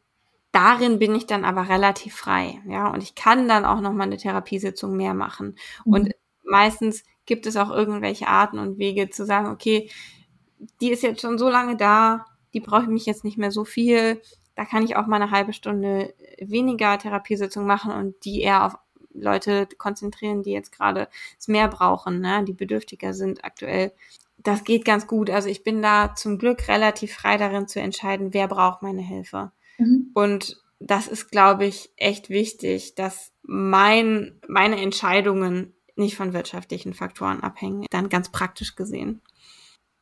darin 0.51 0.99
bin 0.99 1.15
ich 1.15 1.25
dann 1.25 1.45
aber 1.45 1.67
relativ 1.67 2.15
frei. 2.15 2.61
Ja, 2.67 2.89
und 2.91 3.01
ich 3.01 3.15
kann 3.15 3.47
dann 3.47 3.65
auch 3.65 3.81
noch 3.81 3.93
mal 3.93 4.03
eine 4.03 4.17
Therapiesitzung 4.17 4.95
mehr 4.95 5.13
machen. 5.13 5.57
Mhm. 5.85 5.93
Und 5.93 6.11
meistens 6.43 7.03
gibt 7.31 7.45
es 7.45 7.55
auch 7.55 7.71
irgendwelche 7.71 8.27
Arten 8.27 8.59
und 8.59 8.77
Wege 8.77 9.09
zu 9.09 9.25
sagen, 9.25 9.47
okay, 9.47 9.89
die 10.81 10.91
ist 10.91 11.01
jetzt 11.01 11.21
schon 11.21 11.37
so 11.37 11.49
lange 11.49 11.77
da, 11.77 12.25
die 12.53 12.59
brauche 12.59 12.83
ich 12.83 12.89
mich 12.89 13.05
jetzt 13.05 13.23
nicht 13.23 13.37
mehr 13.37 13.51
so 13.51 13.63
viel 13.63 14.21
da 14.55 14.65
kann 14.65 14.83
ich 14.83 14.95
auch 14.95 15.07
mal 15.07 15.21
eine 15.21 15.31
halbe 15.31 15.53
Stunde 15.53 16.13
weniger 16.39 16.97
Therapiesitzung 16.97 17.65
machen 17.65 17.91
und 17.91 18.25
die 18.25 18.41
eher 18.41 18.65
auf 18.65 18.77
Leute 19.13 19.67
konzentrieren, 19.77 20.43
die 20.43 20.51
jetzt 20.51 20.71
gerade 20.71 21.07
es 21.39 21.47
mehr 21.47 21.67
brauchen, 21.67 22.21
ne, 22.21 22.43
die 22.45 22.53
bedürftiger 22.53 23.13
sind 23.13 23.43
aktuell. 23.43 23.91
Das 24.37 24.63
geht 24.63 24.85
ganz 24.85 25.07
gut. 25.07 25.29
Also 25.29 25.49
ich 25.49 25.63
bin 25.63 25.81
da 25.81 26.15
zum 26.15 26.37
Glück 26.37 26.67
relativ 26.67 27.13
frei 27.13 27.37
darin 27.37 27.67
zu 27.67 27.79
entscheiden, 27.79 28.33
wer 28.33 28.47
braucht 28.47 28.81
meine 28.81 29.01
Hilfe. 29.01 29.51
Mhm. 29.77 30.11
Und 30.13 30.61
das 30.79 31.07
ist, 31.07 31.29
glaube 31.29 31.65
ich, 31.65 31.91
echt 31.97 32.29
wichtig, 32.29 32.95
dass 32.95 33.31
mein, 33.43 34.39
meine 34.47 34.81
Entscheidungen 34.81 35.73
nicht 36.01 36.17
von 36.17 36.33
wirtschaftlichen 36.33 36.93
Faktoren 36.93 37.41
abhängen, 37.41 37.85
dann 37.91 38.09
ganz 38.09 38.29
praktisch 38.29 38.75
gesehen. 38.75 39.21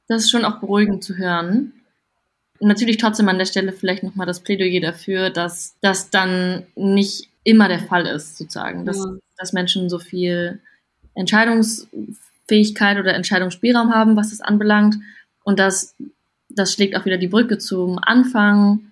Das 0.07 0.23
ist 0.23 0.31
schon 0.31 0.45
auch 0.45 0.59
beruhigend 0.59 1.03
zu 1.03 1.17
hören 1.17 1.73
natürlich 2.59 2.97
trotzdem 2.97 3.29
an 3.29 3.37
der 3.37 3.45
Stelle 3.45 3.71
vielleicht 3.71 4.03
nochmal 4.03 4.27
das 4.27 4.41
Plädoyer 4.41 4.81
dafür, 4.81 5.29
dass 5.29 5.75
das 5.81 6.09
dann 6.09 6.65
nicht 6.75 7.29
immer 7.43 7.67
der 7.67 7.79
Fall 7.79 8.05
ist, 8.05 8.37
sozusagen, 8.37 8.85
dass, 8.85 8.97
ja. 8.97 9.17
dass 9.37 9.53
Menschen 9.53 9.89
so 9.89 9.99
viel 9.99 10.59
Entscheidungsfähigkeit 11.15 12.97
oder 12.97 13.13
Entscheidungsspielraum 13.13 13.93
haben, 13.93 14.15
was 14.15 14.31
das 14.31 14.41
anbelangt. 14.41 14.97
Und 15.43 15.59
das, 15.59 15.95
das 16.49 16.73
schlägt 16.73 16.95
auch 16.95 17.05
wieder 17.05 17.17
die 17.17 17.27
Brücke 17.27 17.57
zum 17.57 17.97
Anfang, 17.99 18.88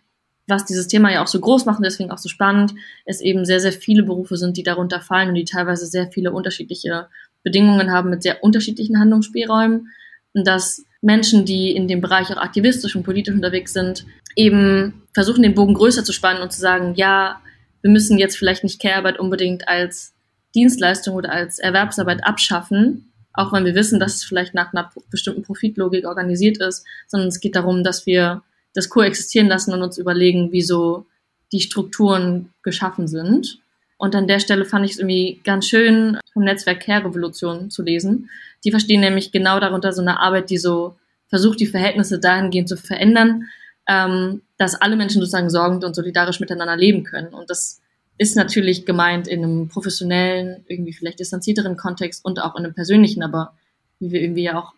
was 0.48 0.66
dieses 0.66 0.88
Thema 0.88 1.12
ja 1.12 1.22
auch 1.22 1.28
so 1.28 1.39
groß 1.39 1.66
macht 1.66 1.78
und 1.78 1.86
deswegen 1.86 2.12
auch 2.12 2.18
so 2.18 2.30
spannend, 2.30 2.74
es 3.06 3.22
eben 3.22 3.45
sehr, 3.45 3.60
sehr 3.60 3.74
viele 3.74 4.04
Berufe 4.04 4.38
sind, 4.38 4.58
die 4.58 4.64
darunter 4.64 5.02
fallen 5.02 5.30
und 5.30 5.36
die 5.36 5.45
teilweise 5.45 5.86
sehr 5.86 6.08
viele 6.08 6.32
unterschiedliche 6.32 7.08
Bedingungen 7.43 7.91
haben 7.91 8.10
mit 8.10 8.24
sehr 8.24 8.43
unterschiedlichen 8.43 9.00
Handlungsspielräumen. 9.00 9.89
Und 10.34 10.48
dass 10.48 10.84
Menschen, 11.02 11.45
die 11.45 11.72
in 11.72 11.88
dem 11.88 12.02
Bereich 12.02 12.32
auch 12.32 12.41
aktivistisch 12.41 12.95
und 12.95 13.04
politisch 13.04 13.36
unterwegs 13.36 13.74
sind, 13.74 14.06
eben 14.36 15.04
versuchen, 15.14 15.43
den 15.43 15.56
Bogen 15.56 15.74
größer 15.74 16.04
zu 16.04 16.14
spannen 16.14 16.41
und 16.41 16.52
zu 16.52 16.60
sagen, 16.60 16.93
ja, 16.95 17.41
wir 17.82 17.91
müssen 17.91 18.18
jetzt 18.18 18.38
vielleicht 18.38 18.64
nicht 18.64 18.82
Care-Arbeit 18.82 19.20
unbedingt 19.20 19.68
als 19.68 20.14
Dienstleistung 20.56 21.16
oder 21.16 21.32
als 21.32 21.60
Erwerbsarbeit 21.60 22.24
abschaffen, 22.24 23.14
auch 23.34 23.54
wenn 23.54 23.66
wir 23.66 23.76
wissen, 23.76 24.00
dass 24.00 24.16
es 24.16 24.24
vielleicht 24.24 24.54
nach 24.54 24.74
einer 24.74 24.89
bestimmten 25.12 25.43
Profitlogik 25.43 26.06
organisiert 26.06 26.58
ist, 26.58 26.86
sondern 27.08 27.30
es 27.30 27.39
geht 27.39 27.56
darum, 27.56 27.84
dass 27.84 28.06
wir 28.06 28.41
das 28.78 28.89
koexistieren 28.89 29.47
lassen 29.47 29.73
und 29.73 29.82
uns 29.82 29.97
überlegen, 29.97 30.51
wieso 30.51 31.07
die 31.51 31.61
Strukturen 31.61 32.53
geschaffen 32.61 33.07
sind. 33.07 33.59
Und 33.97 34.13
an 34.13 34.28
der 34.28 34.39
Stelle 34.39 34.65
fand 34.65 34.86
ich 34.86 34.91
es 34.91 34.99
irgendwie 34.99 35.41
ganz 35.43 35.65
schön, 35.67 36.19
vom 36.32 36.43
Netzwerk 36.43 36.82
Care 36.82 37.03
Revolution 37.05 37.71
zu 37.71 37.82
lesen. 37.82 38.30
Die 38.63 38.69
verstehen 38.69 39.01
nämlich 39.01 39.32
genau 39.32 39.59
darunter 39.59 39.93
so 39.93 40.03
eine 40.03 40.19
Arbeit, 40.19 40.51
die 40.51 40.59
so 40.59 40.95
versucht, 41.28 41.59
die 41.59 41.65
Verhältnisse 41.65 42.19
dahingehend 42.19 42.69
zu 42.69 42.78
verändern, 42.78 43.45
ähm, 43.88 44.43
dass 44.59 44.75
alle 44.75 44.95
Menschen 44.95 45.21
sozusagen 45.21 45.49
sorgend 45.49 45.84
und 45.84 45.95
solidarisch 45.95 46.39
miteinander 46.39 46.78
leben 46.78 47.03
können. 47.03 47.34
Und 47.34 47.49
das 47.49 47.82
ist 48.19 48.36
natürlich 48.36 48.86
gemeint 48.86 49.28
in 49.28 49.43
einem 49.43 49.69
professionellen, 49.69 50.63
irgendwie 50.67 50.93
vielleicht 50.93 51.19
distanzierteren 51.19 51.78
Kontext 51.78 52.23
und 52.23 52.39
auch 52.39 52.55
in 52.55 52.63
einem 52.63 52.75
persönlichen, 52.75 53.23
aber 53.23 53.53
wie 53.99 54.11
wir 54.11 54.21
irgendwie 54.21 54.43
ja 54.43 54.59
auch 54.59 54.73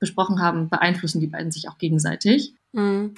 besprochen 0.00 0.40
haben, 0.42 0.68
beeinflussen 0.68 1.20
die 1.20 1.28
beiden 1.28 1.52
sich 1.52 1.68
auch 1.68 1.78
gegenseitig. 1.78 2.52
Mhm. 2.74 3.14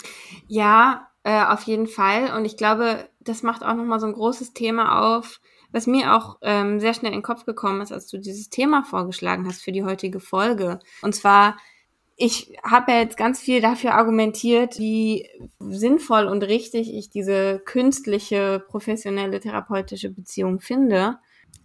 Ja, 0.46 1.08
äh, 1.24 1.44
auf 1.44 1.62
jeden 1.64 1.86
Fall. 1.86 2.36
Und 2.36 2.44
ich 2.44 2.56
glaube, 2.56 3.08
das 3.20 3.42
macht 3.42 3.64
auch 3.64 3.74
nochmal 3.74 4.00
so 4.00 4.06
ein 4.06 4.12
großes 4.12 4.52
Thema 4.52 5.14
auf, 5.14 5.40
was 5.72 5.86
mir 5.86 6.14
auch 6.14 6.38
ähm, 6.42 6.78
sehr 6.78 6.94
schnell 6.94 7.12
in 7.12 7.18
den 7.18 7.24
Kopf 7.24 7.44
gekommen 7.44 7.80
ist, 7.80 7.92
als 7.92 8.06
du 8.06 8.18
dieses 8.18 8.50
Thema 8.50 8.84
vorgeschlagen 8.84 9.46
hast 9.46 9.62
für 9.62 9.72
die 9.72 9.84
heutige 9.84 10.20
Folge. 10.20 10.78
Und 11.02 11.14
zwar 11.14 11.56
ich 12.16 12.56
habe 12.62 12.92
ja 12.92 13.00
jetzt 13.00 13.18
ganz 13.18 13.40
viel 13.40 13.60
dafür 13.60 13.94
argumentiert, 13.94 14.78
wie 14.78 15.28
sinnvoll 15.58 16.26
und 16.26 16.42
richtig 16.42 16.92
ich 16.94 17.10
diese 17.10 17.60
künstliche, 17.64 18.64
professionelle, 18.68 19.38
therapeutische 19.38 20.10
Beziehung 20.10 20.60
finde. 20.60 21.18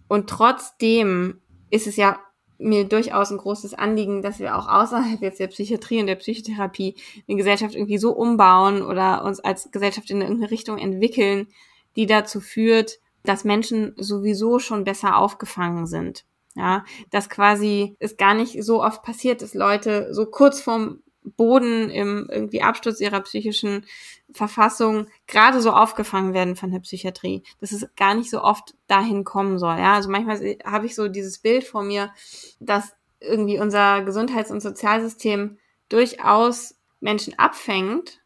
Und 0.08 0.28
trotzdem 0.28 1.40
ist 1.70 1.86
es 1.86 1.96
ja 1.96 2.20
mir 2.62 2.84
durchaus 2.84 3.30
ein 3.30 3.38
großes 3.38 3.74
Anliegen, 3.74 4.22
dass 4.22 4.38
wir 4.38 4.56
auch 4.56 4.68
außerhalb 4.68 5.20
jetzt 5.20 5.40
der 5.40 5.48
Psychiatrie 5.48 6.00
und 6.00 6.06
der 6.06 6.16
Psychotherapie 6.16 6.96
eine 7.28 7.36
Gesellschaft 7.36 7.74
irgendwie 7.74 7.98
so 7.98 8.12
umbauen 8.12 8.82
oder 8.82 9.24
uns 9.24 9.40
als 9.40 9.70
Gesellschaft 9.70 10.10
in 10.10 10.20
irgendeine 10.20 10.50
Richtung 10.50 10.78
entwickeln, 10.78 11.48
die 11.96 12.06
dazu 12.06 12.40
führt, 12.40 12.98
dass 13.24 13.44
Menschen 13.44 13.94
sowieso 13.96 14.58
schon 14.58 14.84
besser 14.84 15.16
aufgefangen 15.16 15.86
sind. 15.86 16.24
Ja, 16.54 16.84
dass 17.10 17.30
quasi 17.30 17.96
es 17.98 18.18
gar 18.18 18.34
nicht 18.34 18.62
so 18.62 18.82
oft 18.82 19.02
passiert, 19.02 19.40
dass 19.40 19.54
Leute 19.54 20.12
so 20.12 20.26
kurz 20.26 20.60
vorm 20.60 21.01
Boden 21.24 21.90
im 21.90 22.28
irgendwie 22.30 22.62
Absturz 22.62 23.00
ihrer 23.00 23.20
psychischen 23.20 23.86
Verfassung 24.32 25.06
gerade 25.26 25.60
so 25.60 25.70
aufgefangen 25.72 26.34
werden 26.34 26.56
von 26.56 26.70
der 26.70 26.80
Psychiatrie, 26.80 27.42
dass 27.60 27.72
es 27.72 27.86
gar 27.96 28.14
nicht 28.14 28.30
so 28.30 28.42
oft 28.42 28.74
dahin 28.86 29.24
kommen 29.24 29.58
soll. 29.58 29.78
Ja, 29.78 29.94
also 29.94 30.10
manchmal 30.10 30.38
habe 30.64 30.86
ich 30.86 30.94
so 30.94 31.08
dieses 31.08 31.38
Bild 31.38 31.64
vor 31.64 31.82
mir, 31.82 32.12
dass 32.60 32.94
irgendwie 33.20 33.60
unser 33.60 34.02
Gesundheits- 34.02 34.50
und 34.50 34.60
Sozialsystem 34.60 35.58
durchaus 35.88 36.76
Menschen 37.00 37.38
abfängt, 37.38 38.20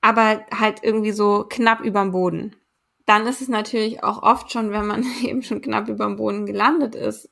aber 0.00 0.44
halt 0.56 0.80
irgendwie 0.82 1.12
so 1.12 1.46
knapp 1.48 1.80
überm 1.80 2.12
Boden. 2.12 2.56
Dann 3.06 3.26
ist 3.26 3.40
es 3.40 3.48
natürlich 3.48 4.02
auch 4.02 4.22
oft 4.22 4.52
schon, 4.52 4.70
wenn 4.70 4.86
man 4.86 5.04
eben 5.22 5.42
schon 5.42 5.60
knapp 5.60 5.88
überm 5.88 6.16
Boden 6.16 6.46
gelandet 6.46 6.94
ist, 6.94 7.30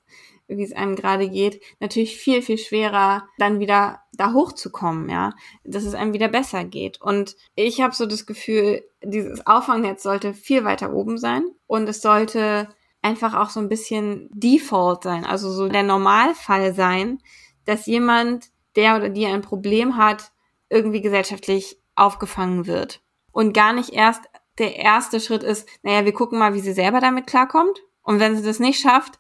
wie 0.57 0.63
es 0.63 0.73
einem 0.73 0.97
gerade 0.97 1.29
geht, 1.29 1.63
natürlich 1.79 2.17
viel, 2.17 2.43
viel 2.43 2.59
schwerer, 2.59 3.29
dann 3.39 3.61
wieder 3.61 4.03
da 4.13 4.33
hochzukommen, 4.33 5.09
ja, 5.09 5.33
dass 5.65 5.85
es 5.85 5.95
einem 5.95 6.13
wieder 6.13 6.29
besser 6.29 6.65
geht. 6.65 7.01
Und 7.01 7.37
ich 7.55 7.81
habe 7.81 7.95
so 7.95 8.07
das 8.07 8.27
Gefühl, 8.27 8.83
dieses 9.03 9.47
Auffangnetz 9.47 10.03
sollte 10.03 10.35
viel 10.35 10.65
weiter 10.65 10.93
oben 10.93 11.19
sein 11.19 11.45
und 11.67 11.89
es 11.89 12.03
sollte 12.03 12.69
einfach 13.03 13.35
auch 13.35 13.51
so 13.51 13.61
ein 13.61 13.69
bisschen 13.69 14.29
Default 14.33 15.05
sein, 15.05 15.25
also 15.25 15.51
so 15.51 15.69
der 15.69 15.83
Normalfall 15.83 16.75
sein, 16.75 17.19
dass 17.65 17.87
jemand, 17.87 18.49
der 18.77 18.97
oder 18.97 19.09
die 19.09 19.27
ein 19.27 19.43
Problem 19.43 19.97
hat, 19.97 20.33
irgendwie 20.69 21.01
gesellschaftlich 21.01 21.81
aufgefangen 21.95 22.67
wird. 22.67 23.01
Und 23.33 23.53
gar 23.53 23.73
nicht 23.73 23.91
erst 23.91 24.23
der 24.59 24.77
erste 24.77 25.21
Schritt 25.21 25.43
ist, 25.43 25.69
naja, 25.83 26.05
wir 26.05 26.13
gucken 26.13 26.39
mal, 26.39 26.55
wie 26.55 26.61
sie 26.61 26.73
selber 26.73 27.01
damit 27.01 27.27
klarkommt. 27.27 27.81
Und 28.03 28.21
wenn 28.21 28.37
sie 28.37 28.43
das 28.43 28.61
nicht 28.61 28.81
schafft, 28.81 29.19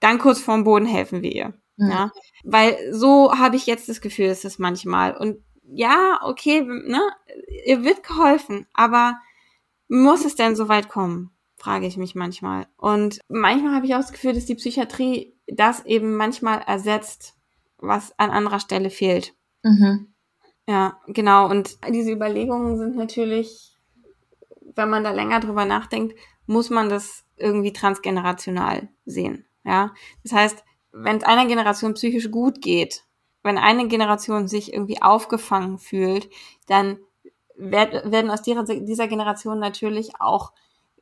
dann 0.00 0.18
kurz 0.18 0.40
vorm 0.40 0.64
Boden 0.64 0.86
helfen 0.86 1.22
wir 1.22 1.32
ihr. 1.32 1.54
Mhm. 1.76 1.90
Ja, 1.90 2.12
weil 2.44 2.92
so 2.92 3.38
habe 3.38 3.56
ich 3.56 3.66
jetzt 3.66 3.88
das 3.88 4.00
Gefühl, 4.00 4.26
ist 4.26 4.44
es 4.44 4.58
manchmal. 4.58 5.16
Und 5.16 5.38
ja, 5.62 6.20
okay, 6.22 6.62
ne, 6.62 7.00
ihr 7.64 7.84
wird 7.84 8.02
geholfen, 8.02 8.66
aber 8.72 9.18
muss 9.88 10.24
es 10.24 10.34
denn 10.36 10.56
so 10.56 10.68
weit 10.68 10.88
kommen? 10.88 11.30
Frage 11.56 11.86
ich 11.86 11.96
mich 11.96 12.14
manchmal. 12.14 12.66
Und 12.76 13.20
manchmal 13.28 13.74
habe 13.74 13.86
ich 13.86 13.94
auch 13.94 14.00
das 14.00 14.12
Gefühl, 14.12 14.32
dass 14.32 14.46
die 14.46 14.54
Psychiatrie 14.54 15.36
das 15.46 15.84
eben 15.84 16.16
manchmal 16.16 16.62
ersetzt, 16.66 17.34
was 17.76 18.18
an 18.18 18.30
anderer 18.30 18.60
Stelle 18.60 18.90
fehlt. 18.90 19.34
Mhm. 19.62 20.14
Ja, 20.66 21.00
genau. 21.08 21.50
Und 21.50 21.78
diese 21.88 22.12
Überlegungen 22.12 22.78
sind 22.78 22.96
natürlich, 22.96 23.76
wenn 24.74 24.88
man 24.88 25.04
da 25.04 25.10
länger 25.10 25.40
drüber 25.40 25.64
nachdenkt, 25.64 26.16
muss 26.46 26.70
man 26.70 26.88
das 26.88 27.24
irgendwie 27.36 27.72
transgenerational 27.72 28.88
sehen. 29.04 29.44
Ja, 29.64 29.92
das 30.22 30.32
heißt, 30.32 30.64
wenn 30.92 31.16
es 31.16 31.24
einer 31.24 31.46
Generation 31.46 31.94
psychisch 31.94 32.30
gut 32.30 32.60
geht, 32.60 33.04
wenn 33.42 33.58
eine 33.58 33.88
Generation 33.88 34.48
sich 34.48 34.72
irgendwie 34.72 35.00
aufgefangen 35.00 35.78
fühlt, 35.78 36.28
dann 36.66 36.98
werd, 37.56 38.10
werden 38.10 38.30
aus 38.30 38.42
dieser, 38.42 38.64
dieser 38.64 39.08
Generation 39.08 39.58
natürlich 39.58 40.12
auch 40.20 40.52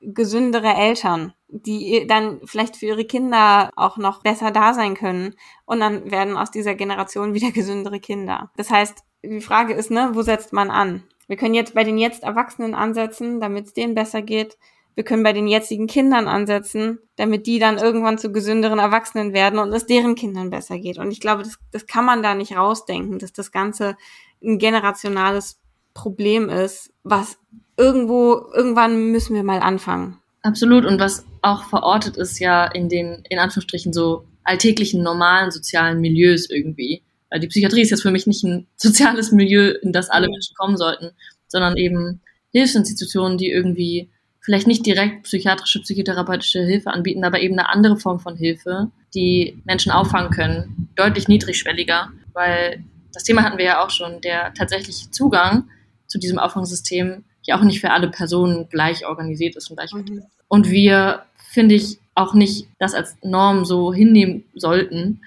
gesündere 0.00 0.74
Eltern, 0.74 1.32
die 1.48 2.06
dann 2.06 2.40
vielleicht 2.44 2.76
für 2.76 2.86
ihre 2.86 3.04
Kinder 3.04 3.70
auch 3.74 3.96
noch 3.96 4.22
besser 4.22 4.50
da 4.50 4.74
sein 4.74 4.94
können. 4.94 5.34
Und 5.64 5.80
dann 5.80 6.10
werden 6.10 6.36
aus 6.36 6.50
dieser 6.50 6.74
Generation 6.74 7.34
wieder 7.34 7.50
gesündere 7.50 8.00
Kinder. 8.00 8.50
Das 8.56 8.70
heißt, 8.70 9.02
die 9.24 9.40
Frage 9.40 9.74
ist, 9.74 9.90
ne, 9.90 10.10
wo 10.12 10.22
setzt 10.22 10.52
man 10.52 10.70
an? 10.70 11.02
Wir 11.26 11.36
können 11.36 11.54
jetzt 11.54 11.74
bei 11.74 11.84
den 11.84 11.98
jetzt 11.98 12.22
Erwachsenen 12.22 12.74
ansetzen, 12.74 13.40
damit 13.40 13.66
es 13.66 13.74
denen 13.74 13.94
besser 13.94 14.22
geht 14.22 14.56
wir 14.98 15.04
können 15.04 15.22
bei 15.22 15.32
den 15.32 15.46
jetzigen 15.46 15.86
Kindern 15.86 16.26
ansetzen, 16.26 16.98
damit 17.14 17.46
die 17.46 17.60
dann 17.60 17.78
irgendwann 17.78 18.18
zu 18.18 18.32
gesünderen 18.32 18.80
Erwachsenen 18.80 19.32
werden 19.32 19.60
und 19.60 19.72
es 19.72 19.86
deren 19.86 20.16
Kindern 20.16 20.50
besser 20.50 20.76
geht. 20.76 20.98
Und 20.98 21.12
ich 21.12 21.20
glaube, 21.20 21.44
das, 21.44 21.56
das 21.70 21.86
kann 21.86 22.04
man 22.04 22.20
da 22.20 22.34
nicht 22.34 22.56
rausdenken, 22.56 23.20
dass 23.20 23.32
das 23.32 23.52
Ganze 23.52 23.96
ein 24.42 24.58
generationales 24.58 25.60
Problem 25.94 26.48
ist, 26.48 26.92
was 27.04 27.38
irgendwo, 27.76 28.42
irgendwann 28.52 29.12
müssen 29.12 29.36
wir 29.36 29.44
mal 29.44 29.60
anfangen. 29.60 30.18
Absolut. 30.42 30.84
Und 30.84 30.98
was 30.98 31.24
auch 31.42 31.62
verortet 31.68 32.16
ist 32.16 32.40
ja 32.40 32.66
in 32.66 32.88
den, 32.88 33.22
in 33.28 33.38
Anführungsstrichen, 33.38 33.92
so 33.92 34.24
alltäglichen, 34.42 35.04
normalen 35.04 35.52
sozialen 35.52 36.00
Milieus 36.00 36.50
irgendwie. 36.50 37.04
Die 37.40 37.46
Psychiatrie 37.46 37.82
ist 37.82 37.90
jetzt 37.90 38.02
für 38.02 38.10
mich 38.10 38.26
nicht 38.26 38.42
ein 38.42 38.66
soziales 38.76 39.30
Milieu, 39.30 39.74
in 39.80 39.92
das 39.92 40.10
alle 40.10 40.26
Menschen 40.26 40.56
kommen 40.56 40.76
sollten, 40.76 41.12
sondern 41.46 41.76
eben 41.76 42.20
Hilfsinstitutionen, 42.50 43.38
die 43.38 43.52
irgendwie 43.52 44.10
vielleicht 44.48 44.66
nicht 44.66 44.86
direkt 44.86 45.24
psychiatrische, 45.24 45.82
psychotherapeutische 45.82 46.64
Hilfe 46.64 46.90
anbieten, 46.90 47.22
aber 47.22 47.38
eben 47.38 47.58
eine 47.58 47.68
andere 47.68 47.98
Form 47.98 48.18
von 48.18 48.34
Hilfe, 48.34 48.90
die 49.14 49.60
Menschen 49.66 49.92
auffangen 49.92 50.30
können, 50.30 50.88
deutlich 50.96 51.28
niedrigschwelliger, 51.28 52.08
weil 52.32 52.82
das 53.12 53.24
Thema 53.24 53.42
hatten 53.42 53.58
wir 53.58 53.66
ja 53.66 53.84
auch 53.84 53.90
schon, 53.90 54.22
der 54.22 54.54
tatsächliche 54.54 55.10
Zugang 55.10 55.68
zu 56.06 56.18
diesem 56.18 56.38
Auffangsystem 56.38 57.24
ja 57.42 57.58
auch 57.58 57.62
nicht 57.62 57.82
für 57.82 57.90
alle 57.90 58.08
Personen 58.08 58.70
gleich 58.70 59.06
organisiert 59.06 59.54
ist 59.54 59.68
und 59.68 59.76
gleich 59.76 59.92
mhm. 59.92 60.22
Und 60.48 60.70
wir, 60.70 61.24
finde 61.52 61.74
ich, 61.74 61.98
auch 62.14 62.32
nicht 62.32 62.68
das 62.78 62.94
als 62.94 63.16
Norm 63.22 63.66
so 63.66 63.92
hinnehmen 63.92 64.44
sollten, 64.54 65.20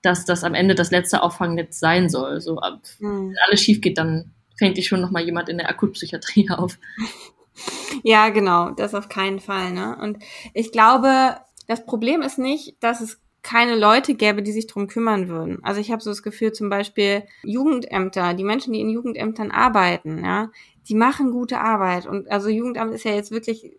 dass 0.00 0.24
das 0.24 0.44
am 0.44 0.54
Ende 0.54 0.74
das 0.74 0.90
letzte 0.90 1.22
Auffangnetz 1.22 1.78
sein 1.78 2.08
soll. 2.08 2.40
So, 2.40 2.58
ab, 2.58 2.80
mhm. 3.00 3.28
wenn 3.28 3.36
alles 3.46 3.60
schief 3.60 3.82
geht, 3.82 3.98
dann 3.98 4.30
fängt 4.56 4.78
dich 4.78 4.88
schon 4.88 5.02
nochmal 5.02 5.24
jemand 5.24 5.50
in 5.50 5.58
der 5.58 5.68
Akutpsychiatrie 5.68 6.48
auf. 6.48 6.78
Ja, 8.02 8.30
genau, 8.30 8.70
das 8.70 8.94
auf 8.94 9.08
keinen 9.08 9.40
Fall. 9.40 9.72
Ne? 9.72 9.96
Und 10.00 10.18
ich 10.54 10.72
glaube, 10.72 11.36
das 11.68 11.84
Problem 11.84 12.22
ist 12.22 12.38
nicht, 12.38 12.76
dass 12.80 13.00
es 13.00 13.20
keine 13.42 13.76
Leute 13.76 14.14
gäbe, 14.14 14.42
die 14.42 14.52
sich 14.52 14.66
drum 14.66 14.86
kümmern 14.86 15.28
würden. 15.28 15.58
Also 15.64 15.80
ich 15.80 15.90
habe 15.90 16.00
so 16.00 16.10
das 16.10 16.22
Gefühl, 16.22 16.52
zum 16.52 16.68
Beispiel 16.68 17.24
Jugendämter, 17.42 18.34
die 18.34 18.44
Menschen, 18.44 18.72
die 18.72 18.80
in 18.80 18.88
Jugendämtern 18.88 19.50
arbeiten, 19.50 20.24
ja, 20.24 20.50
die 20.88 20.94
machen 20.94 21.32
gute 21.32 21.60
Arbeit. 21.60 22.06
Und 22.06 22.30
also 22.30 22.48
Jugendamt 22.48 22.94
ist 22.94 23.04
ja 23.04 23.12
jetzt 23.14 23.32
wirklich 23.32 23.72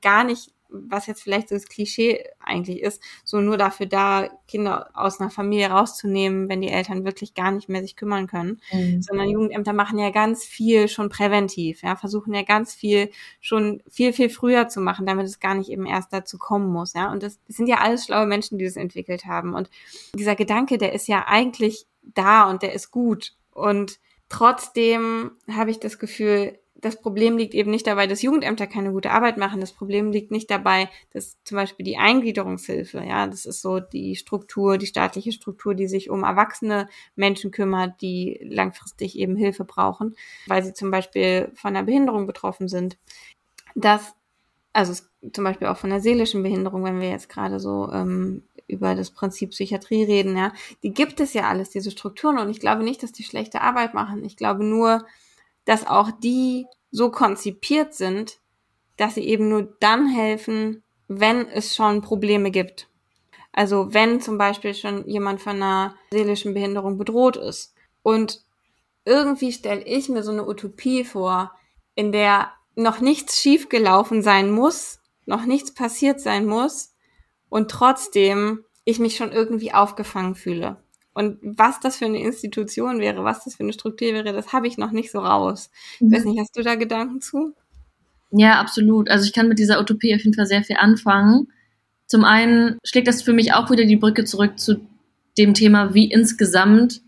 gar 0.00 0.24
nicht 0.24 0.52
was 0.72 1.06
jetzt 1.06 1.22
vielleicht 1.22 1.48
so 1.48 1.54
das 1.54 1.68
Klischee 1.68 2.24
eigentlich 2.38 2.80
ist, 2.80 3.02
so 3.24 3.40
nur 3.40 3.56
dafür 3.56 3.86
da, 3.86 4.28
Kinder 4.48 4.90
aus 4.94 5.20
einer 5.20 5.30
Familie 5.30 5.68
rauszunehmen, 5.68 6.48
wenn 6.48 6.60
die 6.60 6.68
Eltern 6.68 7.04
wirklich 7.04 7.34
gar 7.34 7.50
nicht 7.50 7.68
mehr 7.68 7.82
sich 7.82 7.96
kümmern 7.96 8.26
können, 8.26 8.60
mhm. 8.72 9.02
sondern 9.02 9.28
Jugendämter 9.28 9.72
machen 9.72 9.98
ja 9.98 10.10
ganz 10.10 10.44
viel 10.44 10.88
schon 10.88 11.08
präventiv, 11.08 11.82
ja, 11.82 11.96
versuchen 11.96 12.34
ja 12.34 12.42
ganz 12.42 12.74
viel 12.74 13.10
schon 13.40 13.82
viel, 13.88 14.12
viel 14.12 14.30
früher 14.30 14.68
zu 14.68 14.80
machen, 14.80 15.06
damit 15.06 15.26
es 15.26 15.40
gar 15.40 15.54
nicht 15.54 15.70
eben 15.70 15.86
erst 15.86 16.12
dazu 16.12 16.38
kommen 16.38 16.72
muss, 16.72 16.94
ja. 16.94 17.10
Und 17.12 17.22
das, 17.22 17.38
das 17.46 17.56
sind 17.56 17.68
ja 17.68 17.78
alles 17.78 18.04
schlaue 18.04 18.26
Menschen, 18.26 18.58
die 18.58 18.64
das 18.64 18.76
entwickelt 18.76 19.26
haben. 19.26 19.54
Und 19.54 19.70
dieser 20.14 20.36
Gedanke, 20.36 20.78
der 20.78 20.92
ist 20.92 21.08
ja 21.08 21.26
eigentlich 21.26 21.86
da 22.02 22.48
und 22.48 22.62
der 22.62 22.72
ist 22.72 22.90
gut. 22.90 23.34
Und 23.52 23.98
trotzdem 24.28 25.32
habe 25.50 25.70
ich 25.70 25.80
das 25.80 25.98
Gefühl, 25.98 26.58
das 26.80 27.00
Problem 27.00 27.36
liegt 27.36 27.54
eben 27.54 27.70
nicht 27.70 27.86
dabei, 27.86 28.06
dass 28.06 28.22
Jugendämter 28.22 28.66
keine 28.66 28.92
gute 28.92 29.10
Arbeit 29.10 29.36
machen. 29.36 29.60
Das 29.60 29.72
Problem 29.72 30.12
liegt 30.12 30.30
nicht 30.30 30.50
dabei, 30.50 30.88
dass 31.12 31.36
zum 31.44 31.56
Beispiel 31.56 31.84
die 31.84 31.98
Eingliederungshilfe, 31.98 33.02
ja, 33.04 33.26
das 33.26 33.46
ist 33.46 33.60
so 33.60 33.80
die 33.80 34.16
Struktur, 34.16 34.78
die 34.78 34.86
staatliche 34.86 35.32
Struktur, 35.32 35.74
die 35.74 35.88
sich 35.88 36.10
um 36.10 36.22
erwachsene 36.22 36.88
Menschen 37.16 37.50
kümmert, 37.50 38.00
die 38.00 38.40
langfristig 38.42 39.18
eben 39.18 39.36
Hilfe 39.36 39.64
brauchen, 39.64 40.16
weil 40.46 40.62
sie 40.62 40.72
zum 40.72 40.90
Beispiel 40.90 41.50
von 41.54 41.76
einer 41.76 41.84
Behinderung 41.84 42.26
betroffen 42.26 42.68
sind. 42.68 42.96
Das, 43.74 44.14
also 44.72 45.02
zum 45.32 45.44
Beispiel 45.44 45.68
auch 45.68 45.76
von 45.76 45.92
einer 45.92 46.00
seelischen 46.00 46.42
Behinderung, 46.42 46.84
wenn 46.84 47.00
wir 47.00 47.10
jetzt 47.10 47.28
gerade 47.28 47.60
so 47.60 47.90
ähm, 47.92 48.42
über 48.66 48.94
das 48.94 49.10
Prinzip 49.10 49.50
Psychiatrie 49.50 50.04
reden, 50.04 50.36
ja, 50.36 50.52
die 50.82 50.94
gibt 50.94 51.20
es 51.20 51.34
ja 51.34 51.48
alles, 51.48 51.70
diese 51.70 51.90
Strukturen. 51.90 52.38
Und 52.38 52.48
ich 52.48 52.60
glaube 52.60 52.84
nicht, 52.84 53.02
dass 53.02 53.12
die 53.12 53.24
schlechte 53.24 53.60
Arbeit 53.60 53.94
machen. 53.94 54.24
Ich 54.24 54.36
glaube 54.36 54.64
nur, 54.64 55.04
dass 55.70 55.86
auch 55.86 56.10
die 56.10 56.66
so 56.90 57.12
konzipiert 57.12 57.94
sind, 57.94 58.40
dass 58.96 59.14
sie 59.14 59.20
eben 59.20 59.48
nur 59.48 59.76
dann 59.78 60.08
helfen, 60.08 60.82
wenn 61.06 61.46
es 61.46 61.76
schon 61.76 62.02
Probleme 62.02 62.50
gibt. 62.50 62.88
Also 63.52 63.94
wenn 63.94 64.20
zum 64.20 64.36
Beispiel 64.36 64.74
schon 64.74 65.06
jemand 65.06 65.40
von 65.40 65.62
einer 65.62 65.94
seelischen 66.10 66.54
Behinderung 66.54 66.98
bedroht 66.98 67.36
ist. 67.36 67.72
Und 68.02 68.42
irgendwie 69.04 69.52
stelle 69.52 69.84
ich 69.84 70.08
mir 70.08 70.24
so 70.24 70.32
eine 70.32 70.48
Utopie 70.48 71.04
vor, 71.04 71.52
in 71.94 72.10
der 72.10 72.50
noch 72.74 72.98
nichts 72.98 73.40
schiefgelaufen 73.40 74.22
sein 74.22 74.50
muss, 74.50 74.98
noch 75.24 75.44
nichts 75.44 75.72
passiert 75.72 76.20
sein 76.20 76.46
muss 76.46 76.96
und 77.48 77.70
trotzdem 77.70 78.64
ich 78.84 78.98
mich 78.98 79.14
schon 79.14 79.30
irgendwie 79.30 79.72
aufgefangen 79.72 80.34
fühle. 80.34 80.82
Und 81.12 81.38
was 81.42 81.80
das 81.80 81.96
für 81.96 82.04
eine 82.04 82.22
Institution 82.22 83.00
wäre, 83.00 83.24
was 83.24 83.44
das 83.44 83.56
für 83.56 83.64
eine 83.64 83.72
Struktur 83.72 84.08
wäre, 84.12 84.32
das 84.32 84.52
habe 84.52 84.68
ich 84.68 84.78
noch 84.78 84.92
nicht 84.92 85.10
so 85.10 85.18
raus. 85.18 85.70
Mhm. 85.98 86.08
Ich 86.08 86.18
weiß 86.18 86.24
nicht, 86.26 86.40
hast 86.40 86.56
du 86.56 86.62
da 86.62 86.76
Gedanken 86.76 87.20
zu? 87.20 87.54
Ja, 88.30 88.60
absolut. 88.60 89.10
Also 89.10 89.24
ich 89.24 89.32
kann 89.32 89.48
mit 89.48 89.58
dieser 89.58 89.80
Utopie 89.80 90.14
auf 90.14 90.22
jeden 90.22 90.34
Fall 90.34 90.46
sehr 90.46 90.62
viel 90.62 90.76
anfangen. 90.76 91.48
Zum 92.06 92.24
einen 92.24 92.78
schlägt 92.84 93.08
das 93.08 93.22
für 93.22 93.32
mich 93.32 93.52
auch 93.54 93.70
wieder 93.70 93.84
die 93.84 93.96
Brücke 93.96 94.24
zurück 94.24 94.58
zu 94.58 94.80
dem 95.36 95.54
Thema, 95.54 95.94
wie 95.94 96.10
insgesamt 96.10 97.02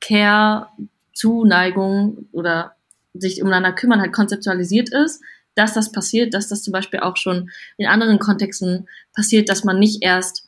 Care, 0.00 0.68
Zuneigung 1.12 2.26
oder 2.32 2.74
sich 3.14 3.40
umeinander 3.40 3.72
kümmern 3.72 4.00
halt 4.00 4.12
konzeptualisiert 4.12 4.90
ist, 4.92 5.22
dass 5.54 5.74
das 5.74 5.92
passiert, 5.92 6.34
dass 6.34 6.48
das 6.48 6.62
zum 6.62 6.72
Beispiel 6.72 7.00
auch 7.00 7.16
schon 7.16 7.50
in 7.76 7.86
anderen 7.86 8.18
Kontexten 8.18 8.88
passiert, 9.14 9.48
dass 9.48 9.64
man 9.64 9.78
nicht 9.78 10.02
erst 10.02 10.43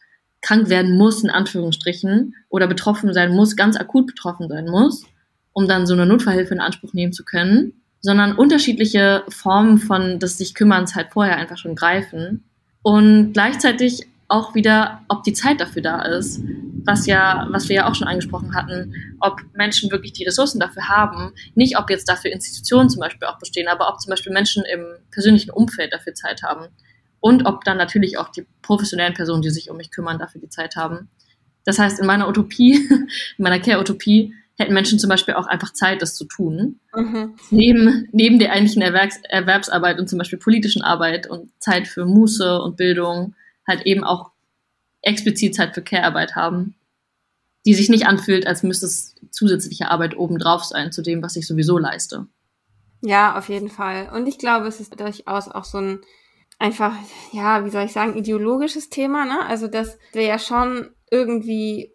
krank 0.47 0.69
werden 0.69 0.97
muss, 0.97 1.25
in 1.25 1.31
Anführungsstrichen, 1.31 2.35
oder 2.49 2.69
betroffen 2.69 3.13
sein 3.13 3.33
muss, 3.33 3.57
ganz 3.57 3.77
akut 3.77 4.07
betroffen 4.07 4.49
sein 4.49 4.67
muss, 4.67 5.05
um 5.53 5.67
dann 5.67 5.87
so 5.87 5.95
eine 5.95 6.07
Notfallhilfe 6.07 6.55
in 6.55 6.61
Anspruch 6.61 6.93
nehmen 6.93 7.13
zu 7.13 7.25
können, 7.25 7.73
sondern 8.01 8.37
unterschiedliche 8.37 9.25
Formen 9.29 9.79
von 9.79 10.21
des 10.21 10.39
sich 10.39 10.55
Kümmerns 10.55 10.95
halt 10.95 11.09
vorher 11.11 11.37
einfach 11.37 11.59
schon 11.59 11.75
greifen 11.75 12.45
und 12.83 13.33
gleichzeitig 13.33 14.07
auch 14.29 14.55
wieder, 14.55 15.03
ob 15.09 15.25
die 15.25 15.33
Zeit 15.33 15.61
dafür 15.61 15.83
da 15.83 16.03
ist, 16.03 16.41
was 16.85 17.07
ja, 17.07 17.49
was 17.51 17.69
wir 17.69 17.77
ja 17.77 17.89
auch 17.89 17.95
schon 17.97 18.07
angesprochen 18.07 18.55
hatten, 18.55 18.95
ob 19.19 19.41
Menschen 19.55 19.91
wirklich 19.91 20.13
die 20.13 20.25
Ressourcen 20.25 20.61
dafür 20.61 20.89
haben, 20.89 21.33
nicht 21.57 21.77
ob 21.79 21.91
jetzt 21.91 22.09
dafür 22.09 22.31
Institutionen 22.31 22.89
zum 22.89 23.01
Beispiel 23.01 23.27
auch 23.27 23.39
bestehen, 23.39 23.67
aber 23.67 23.89
ob 23.89 24.01
zum 24.01 24.11
Beispiel 24.11 24.33
Menschen 24.33 24.65
im 24.65 24.85
persönlichen 25.11 25.51
Umfeld 25.51 25.93
dafür 25.93 26.15
Zeit 26.15 26.43
haben 26.45 26.69
und 27.21 27.47
ob 27.47 27.65
dann 27.65 27.79
natürlich 27.79 28.19
auch 28.19 28.29
die 28.29 28.47
professionellen 28.63 29.15
Personen, 29.15 29.43
die 29.43 29.51
sich 29.51 29.71
um 29.71 29.77
mich 29.77 29.91
kümmern, 29.91 30.19
dafür 30.19 30.41
die 30.41 30.49
Zeit 30.49 30.77
haben. 30.77 31.09
Das 31.65 31.79
heißt, 31.79 31.99
in 31.99 32.07
meiner 32.07 32.29
Utopie, 32.29 32.75
in 32.91 33.43
meiner 33.43 33.59
Care-Utopie, 33.59 34.33
hätten 34.59 34.73
Menschen 34.73 34.99
zum 34.99 35.11
Beispiel 35.11 35.35
auch 35.35 35.47
einfach 35.47 35.73
Zeit, 35.73 36.01
das 36.01 36.15
zu 36.15 36.25
tun. 36.25 36.81
Mhm. 36.95 37.35
Neben, 37.51 38.09
neben 38.13 38.39
der 38.39 38.53
eigentlichen 38.53 38.83
Erwerbs 38.83 39.19
Erwerbsarbeit 39.29 39.99
und 39.99 40.09
zum 40.09 40.19
Beispiel 40.19 40.39
politischen 40.39 40.83
Arbeit 40.83 41.29
und 41.29 41.51
Zeit 41.59 41.89
für 41.89 42.07
Muße 42.07 42.61
und 42.63 42.77
Bildung 42.77 43.35
halt 43.67 43.85
eben 43.85 44.05
auch 44.05 44.31
explizit 45.03 45.55
Zeit 45.55 45.75
für 45.75 45.83
Care-Arbeit 45.83 46.37
haben, 46.37 46.75
die 47.67 47.75
sich 47.75 47.89
nicht 47.89 48.07
anfühlt, 48.07 48.47
als 48.47 48.63
müsste 48.63 48.87
es 48.87 49.15
zusätzliche 49.31 49.91
Arbeit 49.91 50.17
obendrauf 50.17 50.65
sein 50.65 50.93
zu 50.93 51.03
dem, 51.03 51.23
was 51.23 51.37
ich 51.37 51.47
sowieso 51.47 51.79
leiste. 51.79 52.27
Ja, 53.03 53.37
auf 53.37 53.49
jeden 53.49 53.69
Fall. 53.69 54.09
Und 54.13 54.27
ich 54.27 54.39
glaube, 54.39 54.67
es 54.67 54.81
ist 54.81 54.99
durchaus 54.99 55.49
auch 55.49 55.65
so 55.65 55.79
ein 55.79 56.01
einfach, 56.59 56.95
ja, 57.33 57.65
wie 57.65 57.71
soll 57.71 57.85
ich 57.85 57.93
sagen, 57.93 58.17
ideologisches 58.17 58.89
Thema, 58.89 59.25
ne? 59.25 59.47
Also, 59.47 59.69
dass 59.69 59.99
wir 60.13 60.23
ja 60.23 60.39
schon 60.39 60.91
irgendwie 61.11 61.95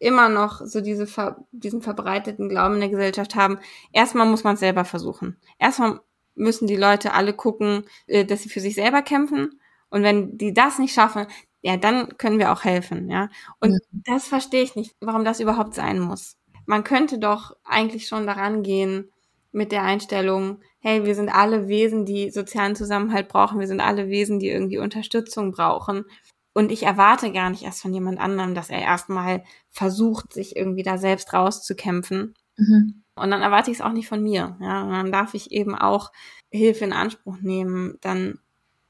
immer 0.00 0.28
noch 0.28 0.60
so 0.64 0.80
diese 0.80 1.06
ver 1.06 1.44
diesen 1.50 1.82
verbreiteten 1.82 2.48
Glauben 2.48 2.74
in 2.74 2.80
der 2.80 2.88
Gesellschaft 2.90 3.34
haben. 3.34 3.58
Erstmal 3.92 4.26
muss 4.26 4.44
man 4.44 4.54
es 4.54 4.60
selber 4.60 4.84
versuchen. 4.84 5.36
Erstmal 5.58 6.00
müssen 6.34 6.66
die 6.68 6.76
Leute 6.76 7.14
alle 7.14 7.34
gucken, 7.34 7.84
äh, 8.06 8.24
dass 8.24 8.42
sie 8.42 8.48
für 8.48 8.60
sich 8.60 8.74
selber 8.74 9.02
kämpfen. 9.02 9.60
Und 9.90 10.02
wenn 10.02 10.38
die 10.38 10.52
das 10.52 10.78
nicht 10.78 10.94
schaffen, 10.94 11.26
ja, 11.62 11.76
dann 11.76 12.16
können 12.18 12.38
wir 12.38 12.52
auch 12.52 12.64
helfen, 12.64 13.10
ja. 13.10 13.28
Und 13.60 13.72
mhm. 13.72 14.02
das 14.06 14.28
verstehe 14.28 14.62
ich 14.62 14.76
nicht, 14.76 14.94
warum 15.00 15.24
das 15.24 15.40
überhaupt 15.40 15.74
sein 15.74 15.98
muss. 16.00 16.36
Man 16.66 16.84
könnte 16.84 17.18
doch 17.18 17.56
eigentlich 17.64 18.06
schon 18.06 18.26
daran 18.26 18.62
gehen 18.62 19.10
mit 19.52 19.72
der 19.72 19.82
Einstellung, 19.82 20.60
hey, 20.80 21.04
wir 21.04 21.14
sind 21.14 21.28
alle 21.28 21.68
Wesen, 21.68 22.04
die 22.04 22.30
sozialen 22.30 22.76
Zusammenhalt 22.76 23.28
brauchen, 23.28 23.60
wir 23.60 23.66
sind 23.66 23.80
alle 23.80 24.08
Wesen, 24.08 24.38
die 24.38 24.48
irgendwie 24.48 24.78
Unterstützung 24.78 25.52
brauchen. 25.52 26.04
Und 26.52 26.72
ich 26.72 26.82
erwarte 26.82 27.32
gar 27.32 27.50
nicht 27.50 27.62
erst 27.62 27.82
von 27.82 27.94
jemand 27.94 28.18
anderem, 28.18 28.54
dass 28.54 28.70
er 28.70 28.80
erstmal 28.80 29.44
versucht, 29.70 30.32
sich 30.32 30.56
irgendwie 30.56 30.82
da 30.82 30.98
selbst 30.98 31.32
rauszukämpfen. 31.32 32.34
Mhm. 32.56 33.04
Und 33.14 33.30
dann 33.30 33.42
erwarte 33.42 33.70
ich 33.70 33.78
es 33.78 33.84
auch 33.84 33.92
nicht 33.92 34.08
von 34.08 34.22
mir. 34.22 34.56
Ja, 34.60 34.82
und 34.82 34.90
dann 34.90 35.12
darf 35.12 35.34
ich 35.34 35.52
eben 35.52 35.74
auch 35.74 36.12
Hilfe 36.50 36.84
in 36.84 36.92
Anspruch 36.92 37.36
nehmen. 37.40 37.98
Dann, 38.00 38.40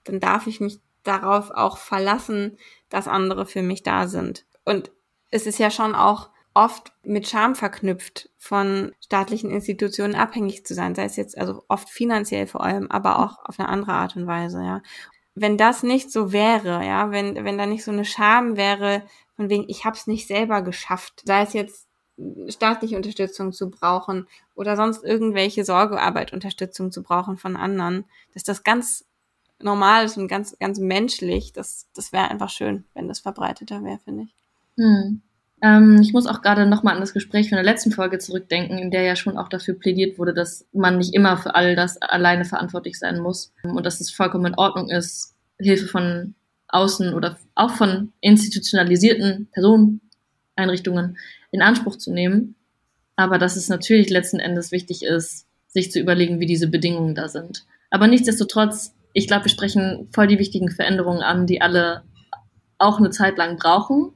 dann 0.05 0.21
darf 0.21 0.47
ich 0.47 0.61
mich 0.61 0.81
darauf 1.03 1.51
auch 1.51 1.79
verlassen, 1.79 2.57
dass 2.89 3.09
andere 3.09 3.47
für 3.47 3.63
mich 3.63 3.83
da 3.83 4.09
sind. 4.09 4.47
Und 4.65 4.91
es 5.31 5.47
ist 5.47 5.59
ja 5.59 5.71
schon 5.71 5.95
auch 5.95 6.31
oft 6.59 6.93
mit 7.05 7.29
Scham 7.29 7.55
verknüpft, 7.55 8.31
von 8.37 8.93
staatlichen 9.01 9.51
Institutionen 9.51 10.17
abhängig 10.17 10.67
zu 10.67 10.75
sein, 10.75 10.97
sei 10.97 11.05
es 11.05 11.15
jetzt 11.15 11.39
also 11.39 11.63
oft 11.69 11.89
finanziell 11.89 12.49
vor 12.49 12.65
allem, 12.65 12.91
aber 12.91 13.21
auch 13.21 13.45
auf 13.45 13.61
eine 13.61 13.69
andere 13.69 13.93
Art 13.93 14.17
und 14.17 14.27
Weise, 14.27 14.59
ja. 14.63 14.83
Wenn 15.37 15.57
das 15.57 15.85
nicht 15.85 16.11
so 16.11 16.33
wäre, 16.33 16.85
ja, 16.85 17.13
wenn 17.13 17.45
wenn 17.45 17.59
da 17.59 17.67
nicht 17.67 17.85
so 17.85 17.93
eine 17.93 18.05
Scham 18.05 18.57
wäre, 18.57 19.05
von 19.37 19.49
wegen 19.49 19.67
ich 19.69 19.85
habe 19.85 19.97
es 19.97 20.09
nicht 20.09 20.27
selber 20.27 20.63
geschafft, 20.63 21.23
sei 21.25 21.43
es 21.43 21.53
jetzt 21.53 21.87
staatliche 22.49 22.97
Unterstützung 22.97 23.53
zu 23.53 23.71
brauchen 23.71 24.27
oder 24.57 24.75
sonst 24.75 25.05
irgendwelche 25.05 25.65
Sorgearbeit 25.65 26.33
Unterstützung 26.33 26.91
zu 26.91 27.05
brauchen 27.05 27.37
von 27.37 27.55
anderen, 27.55 28.05
dass 28.35 28.43
das 28.43 28.65
ganz 28.65 29.07
normal 29.61 30.07
ist 30.07 30.17
und 30.19 30.27
ganz 30.27 30.59
ganz 30.59 30.81
menschlich, 30.81 31.53
das 31.53 31.87
das 31.95 32.11
wäre 32.13 32.29
einfach 32.29 32.51
schön, 32.51 32.85
wenn 32.95 33.07
das 33.07 33.21
verbreiteter 33.21 33.85
wäre, 33.85 34.01
finde 34.01 34.25
ich. 34.25 34.35
Hm. 34.77 35.23
Ähm, 35.61 36.01
ich 36.01 36.13
muss 36.13 36.27
auch 36.27 36.43
gerade 36.43 36.67
nochmal 36.67 36.95
an 36.95 37.01
das 37.01 37.13
Gespräch 37.13 37.49
von 37.49 37.57
der 37.57 37.65
letzten 37.65 37.91
Folge 37.91 38.19
zurückdenken, 38.19 38.79
in 38.79 38.91
der 38.91 39.03
ja 39.03 39.17
schon 39.17 39.37
auch 39.37 39.49
dafür 39.49 39.75
plädiert 39.75 40.19
wurde, 40.19 40.35
dass 40.35 40.67
man 40.73 40.99
nicht 40.99 41.15
immer 41.15 41.37
für 41.37 41.55
all 41.55 41.75
das 41.75 42.01
alleine 42.01 42.45
verantwortlich 42.45 42.99
sein 42.99 43.21
muss 43.21 43.53
und 43.63 43.85
dass 43.85 44.01
es 44.01 44.11
vollkommen 44.11 44.47
in 44.47 44.59
Ordnung 44.59 44.89
ist, 44.89 45.35
Hilfe 45.59 45.87
von 45.87 46.35
außen 46.69 47.15
oder 47.15 47.39
auch 47.55 47.71
von 47.71 48.13
institutionalisierten 48.21 49.49
Personen, 49.53 50.01
Einrichtungen 50.55 51.19
in 51.51 51.63
Anspruch 51.63 51.97
zu 51.97 52.13
nehmen. 52.13 52.55
Aber 53.17 53.39
dass 53.39 53.57
es 53.57 53.69
natürlich 53.69 54.11
letzten 54.11 54.39
Endes 54.39 54.71
wichtig 54.71 55.03
ist, 55.03 55.47
sich 55.67 55.91
zu 55.91 55.99
überlegen, 55.99 56.41
wie 56.41 56.47
diese 56.47 56.69
Bedingungen 56.69 57.15
da 57.15 57.29
sind. 57.29 57.65
Aber 57.91 58.07
nichtsdestotrotz, 58.07 58.95
ich 59.13 59.27
glaube, 59.27 59.47
wir 59.47 59.51
sprechen 59.51 60.09
voll 60.13 60.29
die 60.29 60.39
wichtigen 60.39 60.71
Veränderungen 60.71 61.23
an, 61.23 61.47
die 61.47 61.61
alle 61.61 62.03
auch 62.79 62.99
eine 62.99 63.11
Zeit 63.11 63.39
lang 63.39 63.57
brauchen 63.57 64.13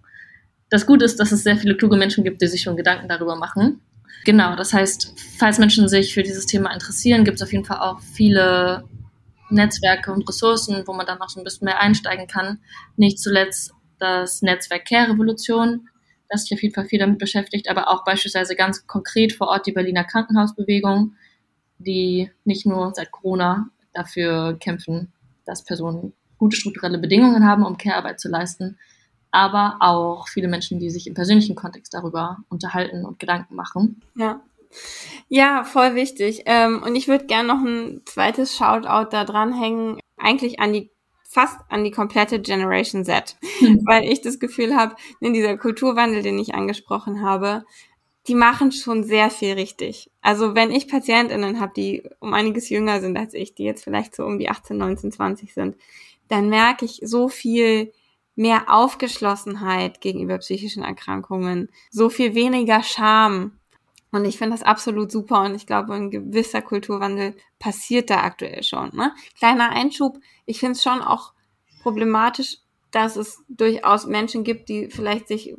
das 0.73 0.87
Gute 0.87 1.05
ist, 1.05 1.21
dass 1.21 1.33
es 1.33 1.43
sehr 1.43 1.59
viele 1.59 1.77
kluge 1.77 1.99
Menschen 1.99 2.25
gibt, 2.25 2.41
die 2.41 2.47
sich 2.47 2.63
schon 2.63 2.79
Gedanken 2.79 3.07
darüber 3.07 3.37
machen. 3.37 3.83
Genau, 4.25 4.57
das 4.57 4.73
heißt, 4.73 5.15
falls 5.39 5.59
Menschen 5.59 5.87
sich 5.87 6.15
für 6.15 6.23
dieses 6.23 6.47
Thema 6.47 6.73
interessieren, 6.73 7.25
gibt 7.25 7.37
es 7.37 7.43
auf 7.43 7.53
jeden 7.53 7.67
Fall 7.67 7.81
auch 7.81 8.01
viele 8.01 8.85
Netzwerke 9.51 10.11
und 10.13 10.27
Ressourcen, 10.27 10.85
wo 10.87 10.95
man 10.95 11.05
dann 11.05 11.19
noch 11.19 11.29
so 11.29 11.39
ein 11.39 11.45
bisschen 11.45 11.67
mehr 11.67 11.79
einsteigen 11.79 12.27
kann. 12.27 12.61
Nicht 12.97 13.19
zuletzt 13.19 13.75
das 13.99 14.41
Netzwerk 14.41 14.87
Care 14.87 15.11
Revolution, 15.13 15.89
das 16.31 16.45
sich 16.45 16.57
auf 16.57 16.63
jeden 16.63 16.75
Fall 16.75 16.87
viel 16.87 17.01
damit 17.01 17.19
beschäftigt, 17.19 17.69
aber 17.69 17.89
auch 17.89 18.03
beispielsweise 18.05 18.57
ganz 18.57 18.87
konkret 18.87 19.35
vor 19.35 19.49
Ort 19.49 19.67
die 19.67 19.73
Berliner 19.73 20.05
Krankenhausbewegung, 20.05 21.17
die 21.77 22.31
nicht 22.45 22.65
nur 22.65 22.93
seit 22.95 23.11
Corona 23.11 23.69
dafür 23.93 24.57
kämpfen, 24.59 25.13
dass 25.45 25.65
Personen 25.65 26.15
gute 26.39 26.57
strukturelle 26.57 26.97
Bedingungen 26.97 27.45
haben, 27.45 27.63
um 27.63 27.77
Care-Arbeit 27.77 28.21
zu 28.21 28.31
leisten, 28.31 28.79
aber 29.33 29.79
auch 29.81 30.29
viele 30.29 30.47
Menschen, 30.47 30.79
die 30.79 30.91
sich 30.91 31.07
im 31.07 31.15
persönlichen 31.15 31.57
Kontext 31.57 31.93
darüber 31.95 32.39
unterhalten 32.49 33.05
und 33.05 33.19
Gedanken 33.19 33.57
machen. 33.57 34.03
Ja. 34.15 34.41
Ja, 35.29 35.65
voll 35.65 35.95
wichtig. 35.95 36.43
Ähm, 36.47 36.83
und 36.83 36.95
ich 36.95 37.09
würde 37.09 37.27
gerne 37.27 37.49
noch 37.49 37.61
ein 37.61 38.03
zweites 38.05 38.57
Shoutout 38.57 39.09
da 39.11 39.25
dranhängen, 39.25 39.99
eigentlich 40.17 40.61
an 40.61 40.73
die 40.73 40.91
fast 41.33 41.59
an 41.71 41.83
die 41.83 41.91
komplette 41.91 42.41
Generation 42.41 43.07
Z, 43.07 43.37
mhm. 43.61 43.81
weil 43.87 44.05
ich 44.05 44.21
das 44.21 44.39
Gefühl 44.39 44.77
habe, 44.77 44.97
in 45.21 45.33
dieser 45.33 45.57
Kulturwandel, 45.57 46.23
den 46.23 46.39
ich 46.39 46.55
angesprochen 46.55 47.23
habe, 47.23 47.65
die 48.29 48.35
machen 48.35 48.71
schon 48.71 49.03
sehr 49.03 49.31
viel 49.31 49.55
richtig. 49.55 50.11
Also 50.21 50.55
wenn 50.55 50.71
ich 50.71 50.89
Patientinnen 50.89 51.59
habe, 51.59 51.73
die 51.75 52.03
um 52.21 52.35
einiges 52.35 52.69
jünger 52.69 53.01
sind 53.01 53.17
als 53.17 53.35
ich, 53.35 53.55
die 53.55 53.65
jetzt 53.65 53.83
vielleicht 53.83 54.15
so 54.15 54.25
um 54.25 54.39
die 54.39 54.51
18, 54.51 54.77
19, 54.77 55.11
20 55.11 55.55
sind, 55.55 55.77
dann 56.29 56.51
merke 56.51 56.85
ich 56.85 57.01
so 57.03 57.29
viel 57.29 57.93
mehr 58.35 58.65
Aufgeschlossenheit 58.69 60.01
gegenüber 60.01 60.39
psychischen 60.39 60.83
Erkrankungen, 60.83 61.69
so 61.91 62.09
viel 62.09 62.35
weniger 62.35 62.83
Scham. 62.83 63.59
Und 64.11 64.25
ich 64.27 64.37
finde 64.37 64.57
das 64.57 64.63
absolut 64.63 65.11
super 65.11 65.43
und 65.43 65.55
ich 65.55 65.67
glaube, 65.67 65.95
ein 65.95 66.11
gewisser 66.11 66.61
Kulturwandel 66.61 67.35
passiert 67.59 68.11
da 68.11 68.23
aktuell 68.23 68.63
schon. 68.63 68.91
Ne? 68.95 69.13
Kleiner 69.39 69.71
Einschub, 69.71 70.19
ich 70.45 70.61
finde 70.61 70.73
es 70.73 70.83
schon 70.83 71.01
auch 71.01 71.33
problematisch, 71.83 72.59
dass 72.91 73.17
es 73.17 73.43
durchaus 73.49 74.07
Menschen 74.07 74.45
gibt, 74.45 74.69
die 74.69 74.89
vielleicht 74.89 75.29
sich 75.29 75.55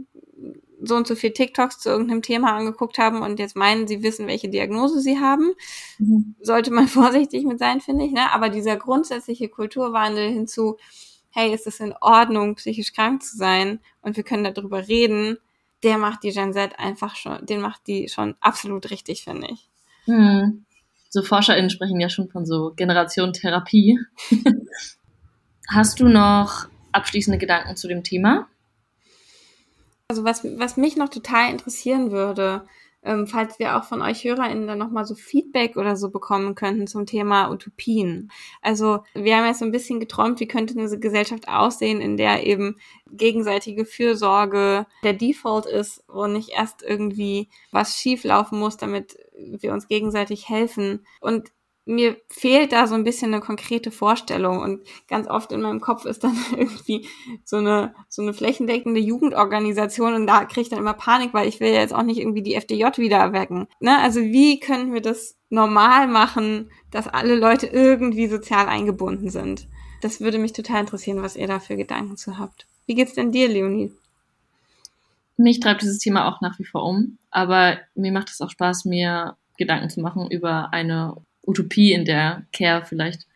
so 0.85 0.95
und 0.95 1.07
so 1.07 1.15
viel 1.15 1.31
TikToks 1.31 1.79
zu 1.79 1.89
irgendeinem 1.89 2.21
Thema 2.21 2.53
angeguckt 2.53 2.97
haben 2.97 3.21
und 3.21 3.39
jetzt 3.39 3.55
meinen, 3.55 3.87
sie 3.87 4.03
wissen, 4.03 4.27
welche 4.27 4.49
Diagnose 4.49 4.99
sie 4.99 5.19
haben. 5.19 5.53
Mhm. 5.97 6.35
Sollte 6.41 6.71
man 6.71 6.87
vorsichtig 6.89 7.45
mit 7.45 7.59
sein, 7.59 7.81
finde 7.81 8.05
ich. 8.05 8.11
Ne? 8.11 8.31
Aber 8.33 8.49
dieser 8.49 8.75
grundsätzliche 8.75 9.49
Kulturwandel 9.49 10.29
hinzu, 10.29 10.77
hey, 11.33 11.53
ist 11.53 11.67
es 11.67 11.79
in 11.79 11.93
Ordnung, 11.99 12.55
psychisch 12.55 12.93
krank 12.93 13.23
zu 13.23 13.35
sein 13.35 13.79
und 14.01 14.15
wir 14.15 14.23
können 14.23 14.53
darüber 14.53 14.87
reden, 14.87 15.37
der 15.81 15.97
macht 15.97 16.23
die 16.23 16.31
Gen 16.31 16.53
Z 16.53 16.79
einfach 16.79 17.15
schon, 17.15 17.45
den 17.45 17.59
macht 17.59 17.87
die 17.87 18.07
schon 18.07 18.35
absolut 18.39 18.89
richtig, 18.91 19.23
finde 19.23 19.47
ich. 19.51 19.67
Mhm. 20.05 20.65
So 21.09 21.21
ForscherInnen 21.21 21.69
sprechen 21.69 21.99
ja 21.99 22.09
schon 22.09 22.29
von 22.29 22.45
so 22.45 22.73
Generation 22.75 23.33
Therapie. 23.33 23.99
Hast 25.69 25.99
du 25.99 26.07
noch 26.07 26.67
abschließende 26.91 27.37
Gedanken 27.37 27.75
zu 27.75 27.87
dem 27.87 28.03
Thema? 28.03 28.47
Also 30.07 30.23
was, 30.23 30.43
was 30.43 30.77
mich 30.77 30.95
noch 30.95 31.09
total 31.09 31.51
interessieren 31.51 32.11
würde, 32.11 32.67
ähm, 33.03 33.27
falls 33.27 33.59
wir 33.59 33.77
auch 33.77 33.83
von 33.83 34.01
euch 34.01 34.23
HörerInnen 34.23 34.67
dann 34.67 34.77
nochmal 34.77 35.05
so 35.05 35.15
Feedback 35.15 35.77
oder 35.77 35.95
so 35.95 36.09
bekommen 36.09 36.55
könnten 36.55 36.87
zum 36.87 37.05
Thema 37.05 37.49
Utopien. 37.51 38.31
Also 38.61 39.03
wir 39.13 39.37
haben 39.37 39.45
jetzt 39.45 39.59
so 39.59 39.65
ein 39.65 39.71
bisschen 39.71 39.99
geträumt, 39.99 40.39
wie 40.39 40.47
könnte 40.47 40.77
eine 40.77 40.99
Gesellschaft 40.99 41.47
aussehen, 41.47 42.01
in 42.01 42.17
der 42.17 42.45
eben 42.45 42.77
gegenseitige 43.11 43.85
Fürsorge 43.85 44.85
der 45.03 45.13
Default 45.13 45.65
ist, 45.65 46.03
wo 46.07 46.27
nicht 46.27 46.49
erst 46.49 46.81
irgendwie 46.81 47.49
was 47.71 47.97
schief 47.97 48.23
laufen 48.23 48.59
muss, 48.59 48.77
damit 48.77 49.17
wir 49.37 49.73
uns 49.73 49.87
gegenseitig 49.87 50.49
helfen. 50.49 51.05
Und 51.19 51.51
mir 51.85 52.17
fehlt 52.29 52.71
da 52.71 52.87
so 52.87 52.95
ein 52.95 53.03
bisschen 53.03 53.33
eine 53.33 53.41
konkrete 53.41 53.91
Vorstellung 53.91 54.59
und 54.59 54.81
ganz 55.07 55.27
oft 55.27 55.51
in 55.51 55.61
meinem 55.61 55.81
Kopf 55.81 56.05
ist 56.05 56.23
dann 56.23 56.37
irgendwie 56.57 57.07
so 57.43 57.57
eine 57.57 57.93
so 58.09 58.21
eine 58.21 58.33
flächendeckende 58.33 58.99
Jugendorganisation 58.99 60.13
und 60.13 60.27
da 60.27 60.45
kriege 60.45 60.61
ich 60.61 60.69
dann 60.69 60.79
immer 60.79 60.93
Panik, 60.93 61.33
weil 61.33 61.47
ich 61.47 61.59
will 61.59 61.69
ja 61.69 61.81
jetzt 61.81 61.93
auch 61.93 62.03
nicht 62.03 62.19
irgendwie 62.19 62.41
die 62.41 62.55
FDJ 62.55 62.85
wieder 62.97 63.17
erwecken. 63.17 63.67
Ne? 63.79 63.99
Also 63.99 64.21
wie 64.21 64.59
können 64.59 64.93
wir 64.93 65.01
das 65.01 65.37
normal 65.49 66.07
machen, 66.07 66.71
dass 66.91 67.07
alle 67.07 67.35
Leute 67.35 67.67
irgendwie 67.67 68.27
sozial 68.27 68.67
eingebunden 68.67 69.29
sind? 69.29 69.67
Das 70.01 70.21
würde 70.21 70.37
mich 70.37 70.53
total 70.53 70.81
interessieren, 70.81 71.21
was 71.21 71.35
ihr 71.35 71.47
da 71.47 71.59
für 71.59 71.75
Gedanken 71.75 72.17
zu 72.17 72.37
habt. 72.37 72.65
Wie 72.85 72.95
geht's 72.95 73.13
denn 73.13 73.31
dir, 73.31 73.47
Leonie? 73.47 73.91
Mich 75.35 75.59
treibt 75.59 75.81
dieses 75.81 75.99
Thema 75.99 76.27
auch 76.27 76.41
nach 76.41 76.59
wie 76.59 76.65
vor 76.65 76.83
um, 76.83 77.17
aber 77.31 77.79
mir 77.95 78.11
macht 78.11 78.29
es 78.29 78.39
auch 78.41 78.49
Spaß, 78.49 78.85
mir 78.85 79.35
Gedanken 79.57 79.89
zu 79.89 80.01
machen 80.01 80.29
über 80.29 80.71
eine 80.71 81.15
Utopie, 81.45 81.93
in 81.93 82.05
der 82.05 82.45
Care 82.53 82.85
vielleicht 82.85 83.27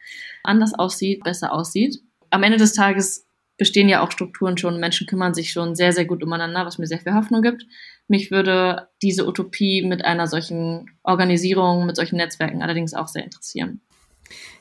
anders 0.44 0.74
aussieht, 0.74 1.24
besser 1.24 1.54
aussieht. 1.54 2.00
Am 2.30 2.44
Ende 2.44 2.58
des 2.58 2.74
Tages 2.74 3.26
bestehen 3.58 3.90
ja 3.90 4.02
auch 4.02 4.12
Strukturen 4.12 4.58
schon, 4.58 4.80
Menschen 4.80 5.08
kümmern 5.08 5.34
sich 5.34 5.52
schon 5.52 5.76
sehr, 5.76 5.92
sehr 5.92 6.06
gut 6.06 6.24
umeinander, 6.24 6.66
was 6.66 6.78
mir 6.78 6.88
sehr 6.88 7.00
viel 7.00 7.14
Hoffnung 7.14 7.42
gibt. 7.42 7.66
Mich 8.08 8.32
würde 8.32 8.90
diese 9.02 9.28
Utopie 9.28 9.82
mit 9.82 10.06
einer 10.06 10.28
solchen 10.28 10.86
Organisierung, 11.04 11.86
mit 11.86 11.96
solchen 11.96 12.18
Netzwerken 12.18 12.62
allerdings 12.62 12.94
auch 12.94 13.08
sehr 13.08 13.24
interessieren. 13.24 13.82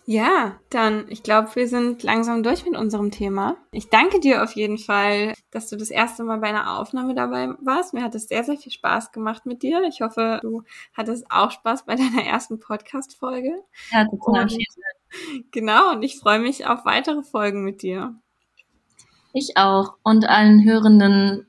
Ja, 0.08 0.60
dann, 0.70 1.06
ich 1.08 1.24
glaube, 1.24 1.50
wir 1.56 1.66
sind 1.66 2.04
langsam 2.04 2.44
durch 2.44 2.64
mit 2.64 2.76
unserem 2.76 3.10
Thema. 3.10 3.56
Ich 3.72 3.90
danke 3.90 4.20
dir 4.20 4.44
auf 4.44 4.52
jeden 4.52 4.78
Fall, 4.78 5.34
dass 5.50 5.68
du 5.68 5.76
das 5.76 5.90
erste 5.90 6.22
Mal 6.22 6.38
bei 6.38 6.46
einer 6.46 6.78
Aufnahme 6.78 7.16
dabei 7.16 7.48
warst. 7.60 7.92
Mir 7.92 8.04
hat 8.04 8.14
es 8.14 8.28
sehr, 8.28 8.44
sehr 8.44 8.56
viel 8.56 8.70
Spaß 8.70 9.10
gemacht 9.10 9.46
mit 9.46 9.64
dir. 9.64 9.82
Ich 9.88 10.02
hoffe, 10.02 10.38
du 10.42 10.62
hattest 10.94 11.28
auch 11.28 11.50
Spaß 11.50 11.86
bei 11.86 11.96
deiner 11.96 12.22
ersten 12.24 12.60
Podcast-Folge. 12.60 13.50
Ja, 13.90 14.04
total. 14.04 14.46
Genau, 15.50 15.92
und 15.92 16.04
ich 16.04 16.20
freue 16.20 16.38
mich 16.38 16.66
auf 16.66 16.84
weitere 16.84 17.24
Folgen 17.24 17.64
mit 17.64 17.82
dir. 17.82 18.14
Ich 19.32 19.56
auch. 19.56 19.94
Und 20.04 20.28
allen 20.28 20.64
Hörenden 20.64 21.48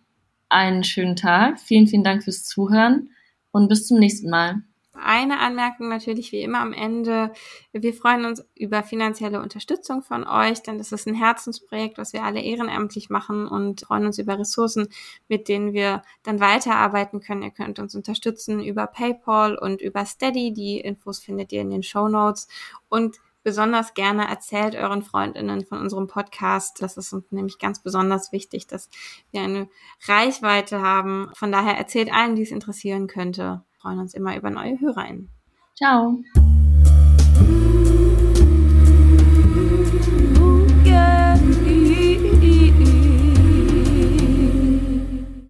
einen 0.50 0.84
schönen 0.84 1.16
Tag. 1.16 1.60
Vielen, 1.60 1.86
vielen 1.86 2.04
Dank 2.04 2.24
fürs 2.24 2.44
Zuhören 2.44 3.12
und 3.52 3.68
bis 3.68 3.86
zum 3.86 4.00
nächsten 4.00 4.32
Mal. 4.32 4.64
Eine 5.00 5.40
Anmerkung 5.40 5.90
natürlich 5.90 6.32
wie 6.32 6.42
immer 6.42 6.60
am 6.60 6.74
Ende. 6.74 7.32
Wir 7.72 7.94
freuen 7.94 8.26
uns 8.26 8.44
über 8.56 8.84
finanzielle 8.84 9.42
Unterstützung 9.42 10.02
von 10.02 10.28
euch, 10.28 10.64
denn 10.64 10.78
das 10.78 10.92
ist 10.92 11.08
ein 11.08 11.14
Herzensprojekt, 11.14 11.98
was 11.98 12.14
wir 12.14 12.24
alle 12.24 12.42
ehrenamtlich 12.42 13.10
machen 13.10 13.48
und 13.48 13.82
freuen 13.82 14.08
uns 14.08 14.18
über 14.18 14.40
Ressourcen, 14.40 14.88
mit 15.28 15.48
denen 15.48 15.74
wir 15.74 16.02
dann 16.24 16.40
weiterarbeiten 16.40 17.20
können. 17.20 17.44
Ihr 17.44 17.52
könnt 17.52 17.80
uns 17.80 17.96
unterstützen 17.96 18.64
über 18.64 18.88
PayPal 18.88 19.58
und 19.58 19.82
über 19.82 20.06
Steady. 20.06 20.52
Die 20.54 20.80
Infos 20.80 21.20
findet 21.20 21.52
ihr 21.52 21.62
in 21.62 21.70
den 21.70 21.84
Show 21.84 22.08
Notes 22.08 22.48
und 22.90 23.18
besonders 23.44 23.94
gerne 23.94 24.28
erzählt 24.28 24.76
euren 24.76 25.04
Freundinnen 25.04 25.66
von 25.66 25.80
unserem 25.80 26.08
Podcast. 26.08 26.82
Das 26.82 26.98
ist 26.98 27.14
uns 27.14 27.32
nämlich 27.32 27.60
ganz 27.60 27.82
besonders 27.82 28.32
wichtig, 28.32 28.68
dass 28.68 28.90
wir 29.32 29.42
eine 29.42 29.70
Reichweite 30.06 30.82
haben. 30.82 31.30
Von 31.34 31.52
daher 31.52 31.78
erzählt 31.78 32.12
allen, 32.12 32.36
die 32.36 32.42
es 32.42 32.52
interessieren 32.52 33.08
könnte 33.08 33.64
freuen 33.88 34.00
uns 34.00 34.14
immer 34.16 34.36
über 34.36 34.50
neue 34.50 34.78
HörerInnen. 34.82 35.30
Ciao. 35.74 36.18